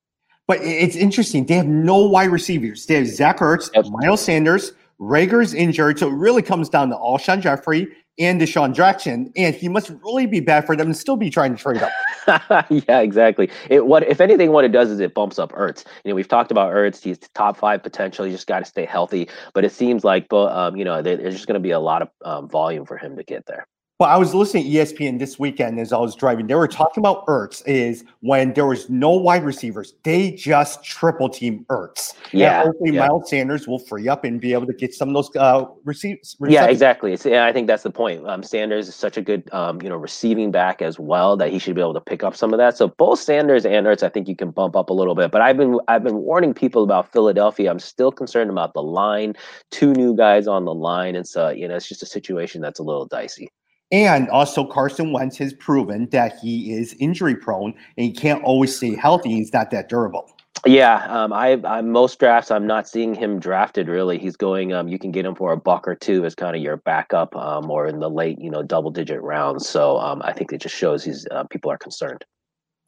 But 0.49 0.59
it's 0.63 0.97
interesting. 0.97 1.47
They 1.47 1.55
have 1.55 1.69
no 1.69 2.09
wide 2.09 2.31
receivers. 2.31 2.87
They 2.87 2.95
have 2.97 3.07
Zach 3.07 3.39
Ertz, 3.39 3.71
Yep. 3.73 3.87
Miles 3.89 4.21
Sanders, 4.21 4.73
Reagor's 4.99 5.55
injured. 5.55 6.01
So 6.01 6.09
it 6.09 6.15
really 6.15 6.43
comes 6.43 6.69
down 6.69 6.89
to 6.89 6.97
Alshon 6.97 7.41
Jeffery 7.41 7.87
and 8.19 8.41
DeSean 8.41 8.75
Jackson. 8.75 9.33
And 9.37 9.55
he 9.55 9.69
must 9.69 9.91
really 10.05 10.27
be 10.27 10.41
bad 10.41 10.67
for 10.67 10.77
them 10.77 10.89
to 10.89 10.95
still 10.95 11.17
be 11.17 11.31
trying 11.31 11.57
to 11.57 11.63
trade 11.63 11.83
up. 11.83 12.67
yeah, 12.71 13.01
exactly. 13.01 13.51
It 13.69 13.87
what 13.87 14.07
if 14.07 14.21
anything, 14.21 14.53
what 14.53 14.65
it 14.65 14.73
does 14.73 14.91
is 14.91 15.01
it 15.01 15.15
bumps 15.15 15.39
up 15.39 15.53
Ertz. 15.53 15.85
You 16.05 16.11
know, 16.11 16.15
we've 16.15 16.29
talked 16.29 16.51
about 16.51 16.73
Ertz. 16.73 17.03
He's 17.03 17.19
top 17.35 17.57
five 17.57 17.83
potential. 17.83 18.25
He 18.25 18.33
just 18.33 18.47
got 18.47 18.61
to 18.61 18.65
stay 18.65 18.85
healthy. 18.85 19.29
But 19.55 19.65
it 19.65 19.73
seems 19.73 20.05
like, 20.05 20.33
um, 20.33 20.77
you 20.77 20.85
know, 20.85 21.03
there's 21.03 21.35
just 21.35 21.47
going 21.47 21.55
to 21.55 21.61
be 21.61 21.71
a 21.71 21.81
lot 21.81 22.03
of 22.03 22.09
um, 22.25 22.49
volume 22.49 22.85
for 22.85 22.97
him 22.97 23.17
to 23.17 23.25
get 23.25 23.47
there. 23.47 23.67
But 24.01 24.09
I 24.09 24.17
was 24.17 24.33
listening 24.35 24.65
to 24.65 24.71
ESPN 24.71 25.19
this 25.19 25.39
weekend 25.39 25.79
as 25.79 25.93
I 25.93 25.99
was 25.99 26.17
driving. 26.17 26.47
They 26.47 26.55
were 26.55 26.67
talking 26.67 27.03
about 27.03 27.27
Ertz 27.27 27.63
is 27.67 28.03
when 28.21 28.55
there 28.55 28.65
was 28.65 28.89
no 28.89 29.11
wide 29.11 29.45
receivers, 29.45 29.93
they 30.05 30.31
just 30.31 30.83
triple 30.83 31.29
team 31.29 31.67
Ertz. 31.69 32.15
And 32.33 32.41
Yeah, 32.41 32.63
hopefully 32.63 32.93
yeah. 32.93 33.09
Miles 33.09 33.29
Sanders 33.29 33.69
will 33.69 33.79
free 33.79 34.09
up 34.09 34.25
and 34.25 34.41
be 34.41 34.55
able 34.55 34.67
to 34.69 34.73
get 34.73 34.95
some 34.95 35.11
of 35.11 35.15
those 35.15 35.37
uh, 35.37 35.67
receipts. 35.85 36.35
Yeah, 36.41 36.65
exactly. 36.65 37.13
It's, 37.13 37.27
yeah, 37.27 37.45
I 37.45 37.53
think 37.53 37.67
that's 37.67 37.83
the 37.83 37.91
point. 37.91 38.27
Um, 38.27 38.43
Sanders 38.43 38.89
is 38.89 38.95
such 38.95 39.19
a 39.19 39.21
good, 39.21 39.53
um, 39.53 39.83
you 39.83 39.91
know, 39.91 39.97
receiving 39.97 40.51
back 40.51 40.81
as 40.81 40.99
well 40.99 41.37
that 41.37 41.51
he 41.51 41.59
should 41.59 41.75
be 41.75 41.83
able 41.83 41.93
to 41.93 42.01
pick 42.01 42.25
up 42.25 42.35
some 42.35 42.55
of 42.55 42.59
that. 42.59 42.79
So 42.79 42.89
both 42.89 43.19
Sanders 43.21 43.67
and 43.67 43.87
Ertz, 43.87 44.03
I 44.03 44.09
think 44.09 44.29
you 44.29 44.35
can 44.35 44.51
bump 44.51 44.77
up 44.77 44.89
a 44.89 44.95
little 44.95 45.15
bit. 45.15 45.31
But 45.31 45.43
I've 45.43 45.59
been 45.59 45.79
I've 45.89 46.05
been 46.05 46.17
warning 46.17 46.55
people 46.55 46.83
about 46.83 47.13
Philadelphia. 47.13 47.71
I'm 47.71 47.79
still 47.79 48.13
concerned 48.13 48.49
about 48.49 48.73
the 48.73 48.83
line. 48.83 49.35
Two 49.71 49.93
new 49.93 50.17
guys 50.17 50.47
on 50.49 50.65
the 50.65 50.73
line, 50.73 51.17
and 51.17 51.29
so 51.29 51.51
you 51.51 51.69
know, 51.69 51.77
it's 51.77 51.87
just 51.87 52.03
a 52.03 52.07
situation 52.07 52.63
that's 52.63 52.81
a 52.81 52.83
little 52.83 53.05
dicey. 53.05 53.51
And 53.93 54.29
also, 54.29 54.65
Carson 54.65 55.13
Wentz 55.13 55.37
has 55.39 55.53
proven 55.53 56.09
that 56.11 56.39
he 56.41 56.73
is 56.73 56.95
injury 57.01 57.35
prone 57.35 57.75
and 57.97 58.07
he 58.07 58.13
can't 58.13 58.43
always 58.45 58.77
stay 58.77 58.95
healthy. 58.95 59.31
He's 59.31 59.53
not 59.53 59.71
that 59.73 59.89
durable. 59.89 60.31
Yeah, 60.67 61.07
um, 61.09 61.33
I, 61.33 61.59
I 61.65 61.81
most 61.81 62.19
drafts 62.19 62.51
I'm 62.51 62.67
not 62.67 62.87
seeing 62.87 63.15
him 63.15 63.41
drafted. 63.41 63.89
Really, 63.89 64.19
he's 64.19 64.37
going. 64.37 64.75
Um, 64.75 64.89
you 64.89 64.99
can 64.99 65.11
get 65.11 65.25
him 65.25 65.35
for 65.35 65.53
a 65.53 65.57
buck 65.57 65.89
or 65.89 65.95
two 65.95 66.27
as 66.27 66.35
kind 66.35 66.55
of 66.55 66.61
your 66.61 66.77
backup, 66.77 67.35
um, 67.35 67.71
or 67.71 67.87
in 67.87 67.99
the 67.99 68.11
late, 68.11 68.39
you 68.39 68.51
know, 68.51 68.63
double 68.63 68.91
digit 68.91 69.23
rounds. 69.23 69.67
So 69.67 69.99
um, 69.99 70.21
I 70.23 70.33
think 70.35 70.53
it 70.53 70.61
just 70.61 70.77
shows 70.77 71.03
he's 71.03 71.27
uh, 71.31 71.45
people 71.45 71.71
are 71.71 71.79
concerned. 71.79 72.27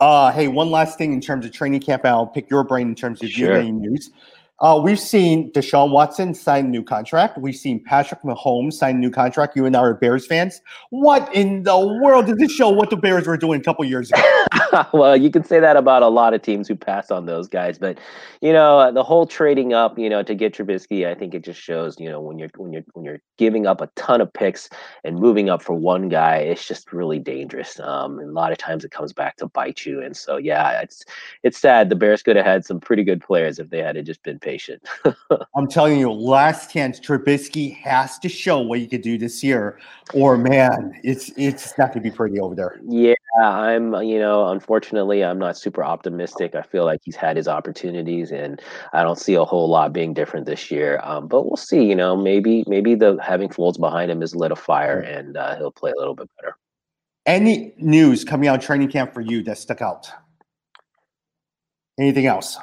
Uh, 0.01 0.33
hey, 0.33 0.49
one 0.49 0.71
last 0.71 0.99
thing 0.99 1.13
in 1.15 1.21
terms 1.21 1.47
of 1.47 1.53
training 1.53 1.81
camp, 1.81 2.05
I'll 2.05 2.27
pick 2.27 2.51
your 2.51 2.63
brain 2.63 2.89
in 2.89 2.95
terms 2.95 3.23
of 3.23 3.31
Sure. 3.31 3.61
you 3.61 3.73
news. 3.73 4.11
Uh, 4.63 4.81
we've 4.81 5.01
seen 5.01 5.51
Deshaun 5.51 5.91
Watson 5.91 6.35
sign 6.35 6.67
a 6.67 6.69
new 6.69 6.85
contract. 6.85 7.37
We've 7.37 7.57
seen 7.57 7.83
Patrick 7.83 8.23
Mahomes 8.23 8.75
sign 8.75 8.95
a 8.95 8.99
new 9.01 9.11
contract. 9.11 9.57
You 9.57 9.67
and 9.67 9.77
I 9.77 9.81
are 9.81 9.95
Bears 9.95 10.25
fans. 10.25 10.61
What 10.91 11.29
in 11.35 11.65
the 11.65 11.77
world 11.77 12.27
does 12.27 12.39
this 12.39 12.53
show 12.53 12.69
what 12.69 12.89
the 12.89 12.97
Bears 12.97 13.27
were 13.27 13.37
doing 13.37 13.61
a 13.61 13.65
couple 13.65 13.85
years 13.85 14.13
ago? 14.13 14.23
well, 14.95 15.17
you 15.17 15.33
can 15.33 15.43
say 15.43 15.59
that 15.59 15.77
about 15.77 16.05
a 16.05 16.09
lot 16.09 16.33
of 16.33 16.43
teams 16.43 16.69
who 16.69 16.77
pass 16.77 17.11
on 17.11 17.27
those 17.27 17.49
guys, 17.49 17.77
but 17.77 17.99
you 18.41 18.53
know 18.53 18.79
uh, 18.79 18.93
the 18.93 19.03
whole 19.03 19.27
trading 19.27 19.73
up, 19.73 19.99
you 19.99 20.09
know, 20.09 20.23
to 20.23 20.33
get 20.33 20.55
Trubisky, 20.55 21.09
I 21.09 21.15
think 21.17 21.35
it 21.35 21.43
just 21.43 21.61
shows, 21.61 21.99
you 21.99 22.09
know, 22.09 22.21
when 22.21 22.39
you're 22.39 22.51
when 22.57 22.73
you're 22.73 22.85
when 22.93 23.05
you're 23.05 23.21
giving 23.39 23.67
up 23.67 23.81
a 23.81 23.89
ton 23.97 24.21
of 24.21 24.33
picks 24.33 24.71
and 25.03 25.19
moving 25.19 25.51
up 25.51 25.61
for 25.61 25.75
one 25.75 26.09
guy, 26.09 26.37
it's 26.37 26.69
just 26.69 26.93
really 26.93 27.19
dangerous. 27.19 27.81
Um, 27.81 28.21
and 28.21 28.31
a 28.31 28.33
lot 28.33 28.53
of 28.53 28.59
times 28.59 28.85
it 28.85 28.93
comes 28.93 29.13
back 29.13 29.39
to 29.39 29.49
bite 29.49 29.85
you, 29.85 30.01
and 30.01 30.17
so 30.17 30.37
yeah, 30.37 30.81
it's 30.83 31.05
it's 31.43 31.59
sad. 31.59 31.89
The 31.89 31.97
Bears 31.97 32.23
could 32.23 32.37
have 32.37 32.47
had 32.47 32.65
some 32.65 32.79
pretty 32.79 33.03
good 33.03 33.21
players 33.21 33.59
if 33.59 33.71
they 33.71 33.79
had 33.79 34.03
just 34.07 34.23
been 34.23 34.39
patient. 34.53 34.83
I'm 35.57 35.67
telling 35.67 35.99
you, 35.99 36.13
last 36.13 36.71
chance 36.71 37.01
Trubisky 37.01 37.75
has 37.79 38.19
to 38.19 38.29
show 38.29 38.61
what 38.61 38.79
he 38.79 38.87
could 38.87 39.01
do 39.01 39.17
this 39.17 39.43
year, 39.43 39.79
or 40.13 40.37
man, 40.37 41.01
it's 41.03 41.31
it's 41.37 41.77
not 41.79 41.93
going 41.93 42.03
to 42.03 42.11
be 42.11 42.15
pretty 42.15 42.39
over 42.39 42.55
there. 42.55 42.79
Yeah, 42.87 43.15
I'm, 43.41 43.95
you 44.03 44.19
know, 44.19 44.49
unfortunately, 44.49 45.25
I'm 45.25 45.39
not 45.39 45.57
super 45.57 45.83
optimistic. 45.83 46.55
I 46.55 46.63
feel 46.63 46.85
like 46.85 47.01
he's 47.03 47.17
had 47.17 47.37
his 47.37 47.49
opportunities, 47.49 48.31
and 48.31 48.61
I 48.93 49.03
don't 49.03 49.19
see 49.19 49.35
a 49.35 49.45
whole 49.45 49.69
lot 49.69 49.93
being 49.93 50.13
different 50.13 50.47
this 50.47 50.71
year. 50.71 51.01
Um, 51.03 51.29
but 51.29 51.45
we'll 51.45 51.57
see. 51.57 51.85
You 51.85 51.97
know, 51.97 52.15
maybe 52.17 52.65
maybe 52.67 52.95
the 52.95 53.19
having 53.23 53.49
Foles 53.49 53.81
behind 53.81 54.11
him 54.11 54.21
has 54.21 54.37
lit 54.37 54.53
a 54.53 54.57
fire, 54.57 55.01
and 55.01 55.37
uh, 55.37 55.57
he'll 55.57 55.73
play 55.73 55.93
a 55.93 55.99
little 55.99 56.15
bit 56.15 56.29
better. 56.39 56.57
Any 57.25 57.73
news 57.79 58.25
coming 58.25 58.49
out 58.49 58.59
of 58.59 58.65
training 58.65 58.91
camp 58.91 59.15
for 59.15 59.21
you 59.21 59.43
that 59.45 59.57
stuck 59.57 59.81
out? 59.81 60.11
Anything 61.99 62.27
else? 62.27 62.59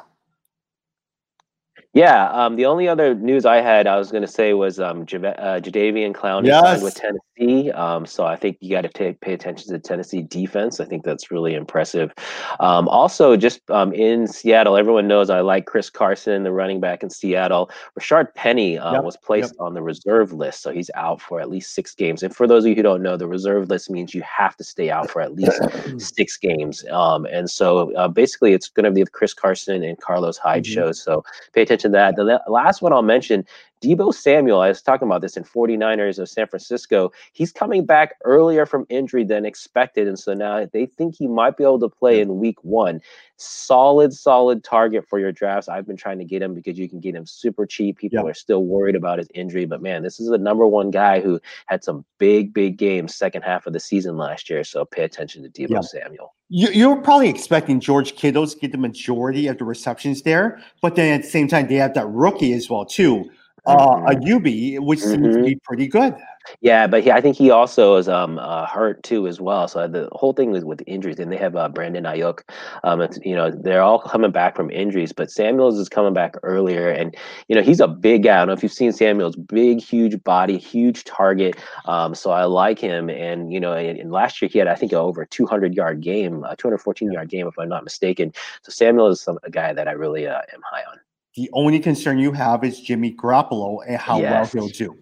Yeah, 1.99 2.31
um, 2.31 2.55
the 2.55 2.65
only 2.65 2.87
other 2.87 3.13
news 3.13 3.45
I 3.45 3.57
had, 3.57 3.85
I 3.85 3.97
was 3.97 4.09
going 4.09 4.21
to 4.21 4.27
say, 4.27 4.53
was 4.53 4.79
um, 4.79 5.05
J- 5.05 5.17
uh, 5.17 5.59
Jadeveon 5.59 6.13
Clowney 6.13 6.45
yes. 6.45 6.63
signed 6.63 6.81
with 6.81 6.95
Tennessee. 6.95 7.71
Um, 7.71 8.05
so 8.05 8.25
I 8.25 8.37
think 8.37 8.55
you 8.61 8.71
got 8.71 8.89
to 8.89 9.13
pay 9.15 9.33
attention 9.33 9.67
to 9.67 9.73
the 9.73 9.79
Tennessee 9.79 10.21
defense. 10.21 10.79
I 10.79 10.85
think 10.85 11.03
that's 11.03 11.29
really 11.29 11.55
impressive. 11.55 12.13
Um, 12.61 12.87
also, 12.87 13.35
just 13.35 13.69
um, 13.69 13.91
in 13.91 14.27
Seattle, 14.27 14.77
everyone 14.77 15.09
knows 15.09 15.29
I 15.29 15.41
like 15.41 15.65
Chris 15.65 15.89
Carson, 15.89 16.43
the 16.43 16.53
running 16.53 16.79
back 16.79 17.03
in 17.03 17.09
Seattle. 17.09 17.69
Rashaad 17.99 18.33
Penny 18.33 18.77
uh, 18.77 18.93
yep. 18.93 19.03
was 19.03 19.17
placed 19.17 19.55
yep. 19.55 19.65
on 19.65 19.73
the 19.73 19.81
reserve 19.81 20.31
list, 20.31 20.61
so 20.61 20.71
he's 20.71 20.89
out 20.95 21.21
for 21.21 21.41
at 21.41 21.49
least 21.49 21.75
six 21.75 21.93
games. 21.93 22.23
And 22.23 22.33
for 22.33 22.47
those 22.47 22.63
of 22.63 22.69
you 22.69 22.75
who 22.75 22.83
don't 22.83 23.03
know, 23.03 23.17
the 23.17 23.27
reserve 23.27 23.67
list 23.67 23.89
means 23.89 24.13
you 24.13 24.21
have 24.21 24.55
to 24.55 24.63
stay 24.63 24.89
out 24.89 25.11
for 25.11 25.21
at 25.21 25.35
least 25.35 25.61
six 25.97 26.37
games. 26.37 26.85
Um, 26.91 27.25
and 27.25 27.51
so 27.51 27.93
uh, 27.97 28.07
basically, 28.07 28.53
it's 28.53 28.69
going 28.69 28.85
to 28.85 28.91
be 28.91 29.03
the 29.03 29.09
Chris 29.09 29.33
Carson 29.33 29.83
and 29.83 29.99
Carlos 29.99 30.37
Hyde 30.37 30.63
mm-hmm. 30.63 30.73
shows. 30.73 31.01
So 31.01 31.25
pay 31.51 31.63
attention 31.63 31.88
that. 31.91 32.15
The 32.15 32.41
last 32.47 32.81
one 32.81 32.93
I'll 32.93 33.01
mention 33.01 33.45
Deebo 33.81 34.13
Samuel, 34.13 34.59
I 34.59 34.67
was 34.67 34.81
talking 34.81 35.07
about 35.07 35.21
this 35.21 35.37
in 35.37 35.43
49ers 35.43 36.19
of 36.19 36.27
San 36.27 36.47
Francisco. 36.47 37.11
He's 37.31 37.51
coming 37.51 37.85
back 37.85 38.15
earlier 38.25 38.65
from 38.65 38.85
injury 38.89 39.23
than 39.23 39.45
expected. 39.45 40.07
And 40.07 40.19
so 40.19 40.33
now 40.33 40.67
they 40.71 40.85
think 40.85 41.15
he 41.15 41.27
might 41.27 41.55
be 41.55 41.63
able 41.63 41.79
to 41.79 41.89
play 41.89 42.19
in 42.19 42.39
week 42.39 42.61
one. 42.63 42.99
Solid, 43.37 44.13
solid 44.13 44.65
target 44.65 45.07
for 45.07 45.17
your 45.17 45.31
drafts. 45.31 45.69
I've 45.69 45.87
been 45.87 45.95
trying 45.95 46.19
to 46.19 46.25
get 46.25 46.41
him 46.41 46.53
because 46.53 46.77
you 46.77 46.89
can 46.89 46.99
get 46.99 47.15
him 47.15 47.25
super 47.25 47.65
cheap. 47.65 47.99
People 47.99 48.27
are 48.27 48.33
still 48.33 48.65
worried 48.65 48.97
about 48.97 49.17
his 49.17 49.29
injury. 49.33 49.65
But 49.65 49.81
man, 49.81 50.03
this 50.03 50.19
is 50.19 50.27
the 50.27 50.37
number 50.37 50.67
one 50.67 50.91
guy 50.91 51.21
who 51.21 51.39
had 51.67 51.81
some 51.81 52.03
big, 52.17 52.53
big 52.53 52.77
games 52.77 53.15
second 53.15 53.43
half 53.43 53.65
of 53.65 53.71
the 53.71 53.79
season 53.79 54.17
last 54.17 54.49
year. 54.49 54.65
So 54.65 54.83
pay 54.83 55.03
attention 55.03 55.43
to 55.43 55.49
Deebo 55.49 55.85
Samuel. 55.85 56.35
You, 56.49 56.89
are 56.89 57.01
probably 57.01 57.29
expecting 57.29 57.79
George 57.79 58.15
Kittle 58.15 58.47
to 58.47 58.57
get 58.57 58.71
the 58.71 58.77
majority 58.77 59.47
of 59.47 59.59
the 59.59 59.65
receptions 59.65 60.23
there, 60.23 60.59
but 60.81 60.95
then 60.95 61.13
at 61.13 61.21
the 61.21 61.29
same 61.29 61.47
time, 61.47 61.67
they 61.67 61.75
have 61.75 61.93
that 61.93 62.09
rookie 62.09 62.53
as 62.53 62.67
well 62.69 62.85
too 62.85 63.29
uh, 63.65 64.01
a 64.07 64.13
UB, 64.13 64.83
which 64.83 64.99
seems 64.99 65.17
mm-hmm. 65.17 65.37
to 65.37 65.43
be 65.43 65.55
pretty 65.63 65.87
good. 65.87 66.15
Yeah, 66.61 66.87
but 66.87 67.03
he, 67.03 67.11
I 67.11 67.21
think 67.21 67.35
he 67.35 67.51
also 67.51 67.95
is 67.97 68.09
um, 68.09 68.39
uh, 68.39 68.65
hurt 68.65 69.03
too 69.03 69.27
as 69.27 69.39
well. 69.39 69.67
So 69.67 69.87
the 69.87 70.09
whole 70.13 70.33
thing 70.33 70.55
is 70.55 70.65
with 70.65 70.81
injuries, 70.87 71.19
and 71.19 71.31
they 71.31 71.37
have 71.37 71.55
uh, 71.55 71.69
Brandon 71.69 72.05
Aiyuk. 72.05 72.41
Um, 72.83 73.07
you 73.23 73.35
know, 73.35 73.51
they're 73.51 73.81
all 73.81 73.99
coming 73.99 74.31
back 74.31 74.55
from 74.55 74.71
injuries, 74.71 75.13
but 75.13 75.31
Samuels 75.31 75.77
is 75.77 75.89
coming 75.89 76.13
back 76.13 76.35
earlier, 76.43 76.89
and 76.89 77.15
you 77.47 77.55
know 77.55 77.61
he's 77.61 77.79
a 77.79 77.87
big 77.87 78.23
guy. 78.23 78.35
I 78.35 78.37
don't 78.39 78.47
know 78.47 78.53
if 78.53 78.63
you've 78.63 78.73
seen 78.73 78.91
Samuels, 78.91 79.35
big, 79.35 79.81
huge 79.81 80.21
body, 80.23 80.57
huge 80.57 81.03
target. 81.03 81.55
Um, 81.85 82.15
so 82.15 82.31
I 82.31 82.45
like 82.45 82.79
him, 82.79 83.09
and 83.09 83.53
you 83.53 83.59
know, 83.59 83.73
and, 83.73 83.99
and 83.99 84.11
last 84.11 84.41
year 84.41 84.49
he 84.51 84.59
had 84.59 84.67
I 84.67 84.75
think 84.75 84.93
over 84.93 85.25
200 85.25 85.75
yard 85.75 86.01
game, 86.01 86.43
a 86.45 86.55
214 86.55 87.11
yard 87.11 87.29
game 87.29 87.47
if 87.47 87.57
I'm 87.59 87.69
not 87.69 87.83
mistaken. 87.83 88.33
So 88.63 88.71
Samuel 88.71 89.07
is 89.07 89.21
some, 89.21 89.39
a 89.43 89.51
guy 89.51 89.73
that 89.73 89.87
I 89.87 89.91
really 89.91 90.27
uh, 90.27 90.41
am 90.53 90.61
high 90.71 90.83
on. 90.91 90.99
The 91.39 91.49
only 91.53 91.79
concern 91.79 92.19
you 92.19 92.33
have 92.33 92.65
is 92.65 92.81
Jimmy 92.81 93.13
Garoppolo 93.13 93.79
and 93.87 93.95
how 93.95 94.19
yes. 94.19 94.53
well 94.53 94.65
he'll 94.65 94.73
do. 94.73 94.97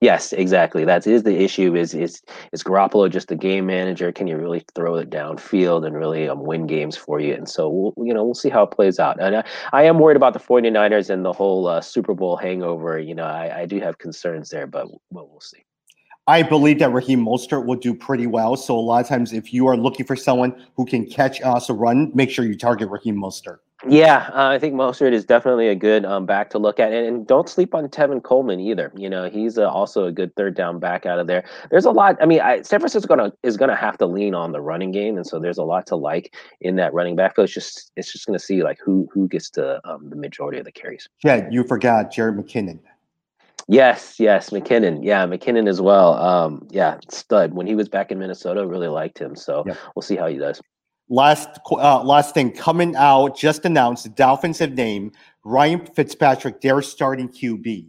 Yes, 0.00 0.32
exactly. 0.32 0.84
That 0.84 1.06
is 1.06 1.22
the 1.22 1.40
issue. 1.40 1.76
Is 1.76 1.94
is 1.94 2.22
is 2.50 2.64
Garoppolo 2.64 3.08
just 3.08 3.28
the 3.28 3.36
game 3.36 3.66
manager? 3.66 4.10
Can 4.10 4.26
you 4.26 4.36
really 4.36 4.64
throw 4.74 4.96
it 4.96 5.10
downfield 5.10 5.86
and 5.86 5.94
really 5.94 6.28
um, 6.28 6.42
win 6.42 6.66
games 6.66 6.96
for 6.96 7.20
you? 7.20 7.34
And 7.34 7.48
so 7.48 7.68
we'll, 7.68 7.94
you 8.04 8.12
know 8.12 8.24
we'll 8.24 8.34
see 8.34 8.48
how 8.48 8.64
it 8.64 8.72
plays 8.72 8.98
out. 8.98 9.20
And 9.20 9.36
I, 9.36 9.44
I 9.72 9.84
am 9.84 10.00
worried 10.00 10.16
about 10.16 10.32
the 10.32 10.40
49ers 10.40 11.08
and 11.08 11.24
the 11.24 11.32
whole 11.32 11.68
uh, 11.68 11.80
Super 11.80 12.14
Bowl 12.14 12.36
hangover. 12.36 12.98
You 12.98 13.14
know, 13.14 13.26
I, 13.26 13.60
I 13.60 13.66
do 13.66 13.78
have 13.78 13.98
concerns 13.98 14.50
there, 14.50 14.66
but 14.66 14.88
well, 15.10 15.28
we'll 15.30 15.38
see. 15.38 15.64
I 16.26 16.42
believe 16.42 16.80
that 16.80 16.90
Raheem 16.90 17.24
Mostert 17.24 17.64
will 17.64 17.76
do 17.76 17.94
pretty 17.94 18.26
well. 18.26 18.56
So 18.56 18.76
a 18.76 18.80
lot 18.80 19.02
of 19.02 19.08
times, 19.08 19.32
if 19.32 19.52
you 19.52 19.68
are 19.68 19.76
looking 19.76 20.04
for 20.04 20.16
someone 20.16 20.66
who 20.74 20.84
can 20.84 21.06
catch 21.06 21.40
us 21.42 21.70
a 21.70 21.74
run, 21.74 22.10
make 22.12 22.30
sure 22.30 22.44
you 22.44 22.56
target 22.56 22.88
Raheem 22.88 23.14
Mostert. 23.14 23.58
Yeah, 23.88 24.30
uh, 24.32 24.48
I 24.48 24.58
think 24.58 24.74
Mostert 24.74 25.12
is 25.12 25.24
definitely 25.24 25.68
a 25.68 25.74
good 25.74 26.04
um, 26.04 26.26
back 26.26 26.50
to 26.50 26.58
look 26.58 26.80
at, 26.80 26.92
and, 26.92 27.06
and, 27.06 27.26
don't 27.26 27.48
sleep 27.48 27.74
on 27.74 27.86
Tevin 27.88 28.22
Coleman 28.22 28.60
either. 28.60 28.92
You 28.96 29.08
know, 29.08 29.28
he's 29.28 29.58
uh, 29.58 29.68
also 29.68 30.06
a 30.06 30.12
good 30.12 30.34
third 30.34 30.54
down 30.54 30.78
back 30.78 31.06
out 31.06 31.18
of 31.18 31.26
there. 31.26 31.44
There's 31.70 31.84
a 31.84 31.90
lot. 31.90 32.16
I 32.20 32.26
mean, 32.26 32.40
I, 32.40 32.62
San 32.62 32.80
Francisco 32.80 33.14
gonna, 33.14 33.32
is 33.42 33.56
going 33.56 33.70
to 33.70 33.76
have 33.76 33.96
to 33.98 34.06
lean 34.06 34.34
on 34.34 34.52
the 34.52 34.60
running 34.60 34.92
game, 34.92 35.16
and 35.16 35.26
so 35.26 35.38
there's 35.38 35.58
a 35.58 35.64
lot 35.64 35.86
to 35.88 35.96
like 35.96 36.34
in 36.60 36.76
that 36.76 36.92
running 36.94 37.16
back. 37.16 37.34
But 37.36 37.42
it's 37.42 37.54
just 37.54 37.92
it's 37.96 38.12
just 38.12 38.26
going 38.26 38.38
to 38.38 38.44
see 38.44 38.62
like 38.62 38.78
who 38.84 39.08
who 39.12 39.28
gets 39.28 39.50
to 39.50 39.80
um, 39.88 40.10
the 40.10 40.16
majority 40.16 40.58
of 40.58 40.64
the 40.64 40.72
carries. 40.72 41.08
Yeah, 41.22 41.48
you 41.50 41.64
forgot 41.64 42.12
Jerick 42.12 42.36
McKinnon. 42.36 42.80
Yes, 43.68 44.20
yes, 44.20 44.50
McKinnon. 44.50 45.00
Yeah, 45.02 45.26
McKinnon 45.26 45.68
as 45.68 45.80
well. 45.80 46.14
Um, 46.14 46.66
yeah, 46.70 46.98
stud. 47.10 47.52
When 47.52 47.66
he 47.66 47.74
was 47.74 47.88
back 47.88 48.12
in 48.12 48.18
Minnesota, 48.18 48.64
really 48.66 48.88
liked 48.88 49.18
him. 49.18 49.34
So 49.34 49.64
yeah. 49.66 49.74
we'll 49.94 50.02
see 50.02 50.16
how 50.16 50.28
he 50.28 50.38
does. 50.38 50.60
Last 51.08 51.48
uh, 51.70 52.02
last 52.02 52.34
thing 52.34 52.50
coming 52.50 52.96
out, 52.96 53.36
just 53.36 53.64
announced 53.64 54.04
the 54.04 54.10
Dolphins 54.10 54.58
have 54.58 54.72
named 54.72 55.14
Ryan 55.44 55.86
Fitzpatrick 55.86 56.60
their 56.60 56.82
starting 56.82 57.28
QB. 57.28 57.86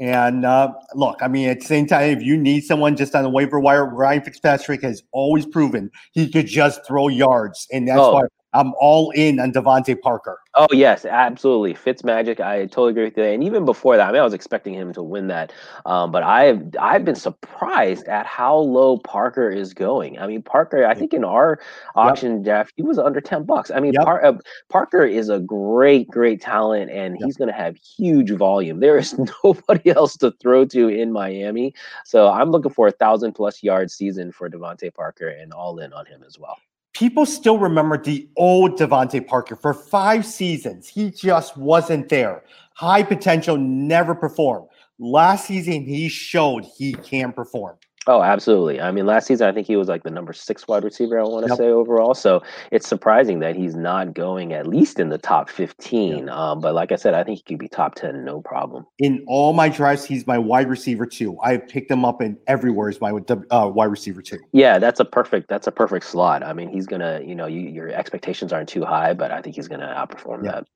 And 0.00 0.44
uh, 0.44 0.72
look, 0.94 1.18
I 1.22 1.28
mean, 1.28 1.48
at 1.48 1.60
the 1.60 1.66
same 1.66 1.86
time, 1.86 2.16
if 2.16 2.22
you 2.22 2.36
need 2.36 2.62
someone 2.64 2.94
just 2.94 3.14
on 3.14 3.24
the 3.24 3.30
waiver 3.30 3.58
wire, 3.58 3.84
Ryan 3.84 4.22
Fitzpatrick 4.22 4.82
has 4.82 5.02
always 5.12 5.44
proven 5.44 5.90
he 6.12 6.30
could 6.30 6.46
just 6.46 6.86
throw 6.86 7.08
yards, 7.08 7.66
and 7.72 7.88
that's 7.88 7.98
oh. 7.98 8.14
why 8.14 8.22
I'm 8.54 8.72
all 8.80 9.10
in 9.10 9.40
on 9.40 9.52
DeVante 9.52 10.00
Parker. 10.00 10.40
Oh 10.54 10.66
yes, 10.72 11.04
absolutely. 11.04 11.74
Fitz 11.74 12.02
magic. 12.02 12.40
I 12.40 12.62
totally 12.66 12.90
agree 12.90 13.04
with 13.04 13.18
you. 13.18 13.24
And 13.24 13.44
even 13.44 13.64
before 13.64 13.96
that, 13.96 14.08
I 14.08 14.12
mean, 14.12 14.20
I 14.20 14.24
was 14.24 14.32
expecting 14.32 14.72
him 14.74 14.92
to 14.94 15.02
win 15.02 15.28
that, 15.28 15.52
um, 15.84 16.10
but 16.10 16.22
I've 16.22 16.62
I've 16.80 17.04
been 17.04 17.14
surprised 17.14 18.08
at 18.08 18.26
how 18.26 18.56
low 18.56 18.98
Parker 18.98 19.50
is 19.50 19.74
going. 19.74 20.18
I 20.18 20.26
mean, 20.26 20.42
Parker. 20.42 20.86
I 20.86 20.94
think 20.94 21.12
in 21.12 21.24
our 21.24 21.60
auction 21.94 22.36
yep. 22.36 22.44
draft, 22.44 22.72
he 22.76 22.82
was 22.82 22.98
under 22.98 23.20
ten 23.20 23.44
bucks. 23.44 23.70
I 23.70 23.80
mean, 23.80 23.92
yep. 23.92 24.04
Par- 24.04 24.24
uh, 24.24 24.38
Parker 24.70 25.04
is 25.04 25.28
a 25.28 25.40
great, 25.40 26.08
great 26.08 26.40
talent, 26.40 26.90
and 26.90 27.16
yep. 27.20 27.26
he's 27.26 27.36
going 27.36 27.48
to 27.48 27.54
have 27.54 27.76
huge 27.76 28.30
volume. 28.30 28.80
There 28.80 28.96
is 28.96 29.14
nobody 29.44 29.90
else 29.90 30.16
to 30.18 30.30
throw 30.40 30.64
to 30.66 30.88
in 30.88 31.12
Miami, 31.12 31.74
so 32.04 32.30
I'm 32.30 32.50
looking 32.50 32.72
for 32.72 32.88
a 32.88 32.92
thousand 32.92 33.34
plus 33.34 33.62
yard 33.62 33.90
season 33.90 34.32
for 34.32 34.48
DeVante 34.48 34.92
Parker, 34.94 35.28
and 35.28 35.52
all 35.52 35.78
in 35.78 35.92
on 35.92 36.06
him 36.06 36.24
as 36.26 36.38
well 36.38 36.56
people 36.98 37.24
still 37.24 37.58
remember 37.58 37.96
the 37.96 38.28
old 38.36 38.76
DeVante 38.76 39.24
Parker 39.24 39.54
for 39.54 39.72
five 39.72 40.26
seasons. 40.26 40.88
He 40.88 41.12
just 41.12 41.56
wasn't 41.56 42.08
there. 42.08 42.42
High 42.74 43.04
potential, 43.04 43.56
never 43.56 44.16
performed. 44.16 44.66
Last 44.98 45.46
season, 45.46 45.84
he 45.84 46.08
showed 46.08 46.64
he 46.64 46.94
can 46.94 47.32
perform. 47.32 47.76
Oh, 48.08 48.22
absolutely. 48.22 48.80
I 48.80 48.90
mean, 48.90 49.04
last 49.04 49.26
season 49.26 49.46
I 49.46 49.52
think 49.52 49.66
he 49.66 49.76
was 49.76 49.86
like 49.86 50.02
the 50.02 50.10
number 50.10 50.32
six 50.32 50.66
wide 50.66 50.82
receiver. 50.82 51.20
I 51.20 51.24
want 51.24 51.44
to 51.44 51.50
yep. 51.50 51.58
say 51.58 51.68
overall. 51.68 52.14
So 52.14 52.42
it's 52.70 52.88
surprising 52.88 53.40
that 53.40 53.54
he's 53.54 53.76
not 53.76 54.14
going 54.14 54.54
at 54.54 54.66
least 54.66 54.98
in 54.98 55.10
the 55.10 55.18
top 55.18 55.50
fifteen. 55.50 56.26
Yep. 56.26 56.34
Um, 56.34 56.60
but 56.60 56.74
like 56.74 56.90
I 56.90 56.96
said, 56.96 57.12
I 57.12 57.22
think 57.22 57.36
he 57.36 57.42
could 57.42 57.58
be 57.58 57.68
top 57.68 57.96
ten, 57.96 58.24
no 58.24 58.40
problem. 58.40 58.86
In 58.98 59.22
all 59.28 59.52
my 59.52 59.68
drafts, 59.68 60.06
he's 60.06 60.26
my 60.26 60.38
wide 60.38 60.70
receiver 60.70 61.04
too. 61.04 61.38
I 61.44 61.58
picked 61.58 61.90
him 61.90 62.06
up 62.06 62.22
in 62.22 62.38
everywhere 62.46 62.88
as 62.88 62.98
my 62.98 63.10
uh, 63.10 63.68
wide 63.68 63.84
receiver 63.84 64.22
too. 64.22 64.38
Yeah, 64.52 64.78
that's 64.78 65.00
a 65.00 65.04
perfect. 65.04 65.50
That's 65.50 65.66
a 65.66 65.72
perfect 65.72 66.06
slot. 66.06 66.42
I 66.42 66.54
mean, 66.54 66.70
he's 66.70 66.86
gonna. 66.86 67.20
You 67.22 67.34
know, 67.34 67.46
you, 67.46 67.60
your 67.60 67.90
expectations 67.90 68.54
aren't 68.54 68.70
too 68.70 68.86
high, 68.86 69.12
but 69.12 69.32
I 69.32 69.42
think 69.42 69.54
he's 69.54 69.68
gonna 69.68 69.86
outperform 69.86 70.44
yep. 70.44 70.54
that. 70.54 70.66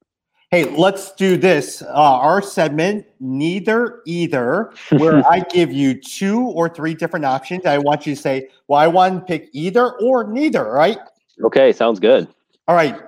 Hey, 0.53 0.67
let's 0.67 1.13
do 1.13 1.39
this. 1.39 1.81
Uh, 1.81 1.87
our 1.95 2.43
segment, 2.43 3.07
neither 3.21 4.03
either, 4.05 4.75
where 4.91 5.27
I 5.27 5.41
give 5.41 5.73
you 5.73 5.99
two 5.99 6.43
or 6.43 6.69
three 6.69 6.93
different 6.93 7.25
options. 7.25 7.65
I 7.65 7.79
want 7.79 8.07
you 8.07 8.15
to 8.15 8.21
say, 8.21 8.51
well, 8.69 8.79
I 8.79 8.87
want 8.87 9.15
to 9.15 9.21
pick 9.25 9.49
either 9.55 9.93
or 9.93 10.31
neither, 10.31 10.71
right? 10.71 10.99
Okay, 11.43 11.73
sounds 11.73 11.99
good. 11.99 12.29
All 12.69 12.77
right. 12.77 13.01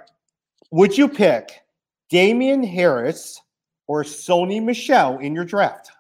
Would 0.70 0.96
you 0.96 1.06
pick 1.06 1.50
Damien 2.08 2.64
Harris 2.64 3.38
or 3.88 4.04
Sony 4.04 4.64
Michel 4.64 5.18
in 5.18 5.34
your 5.34 5.44
draft? 5.44 5.90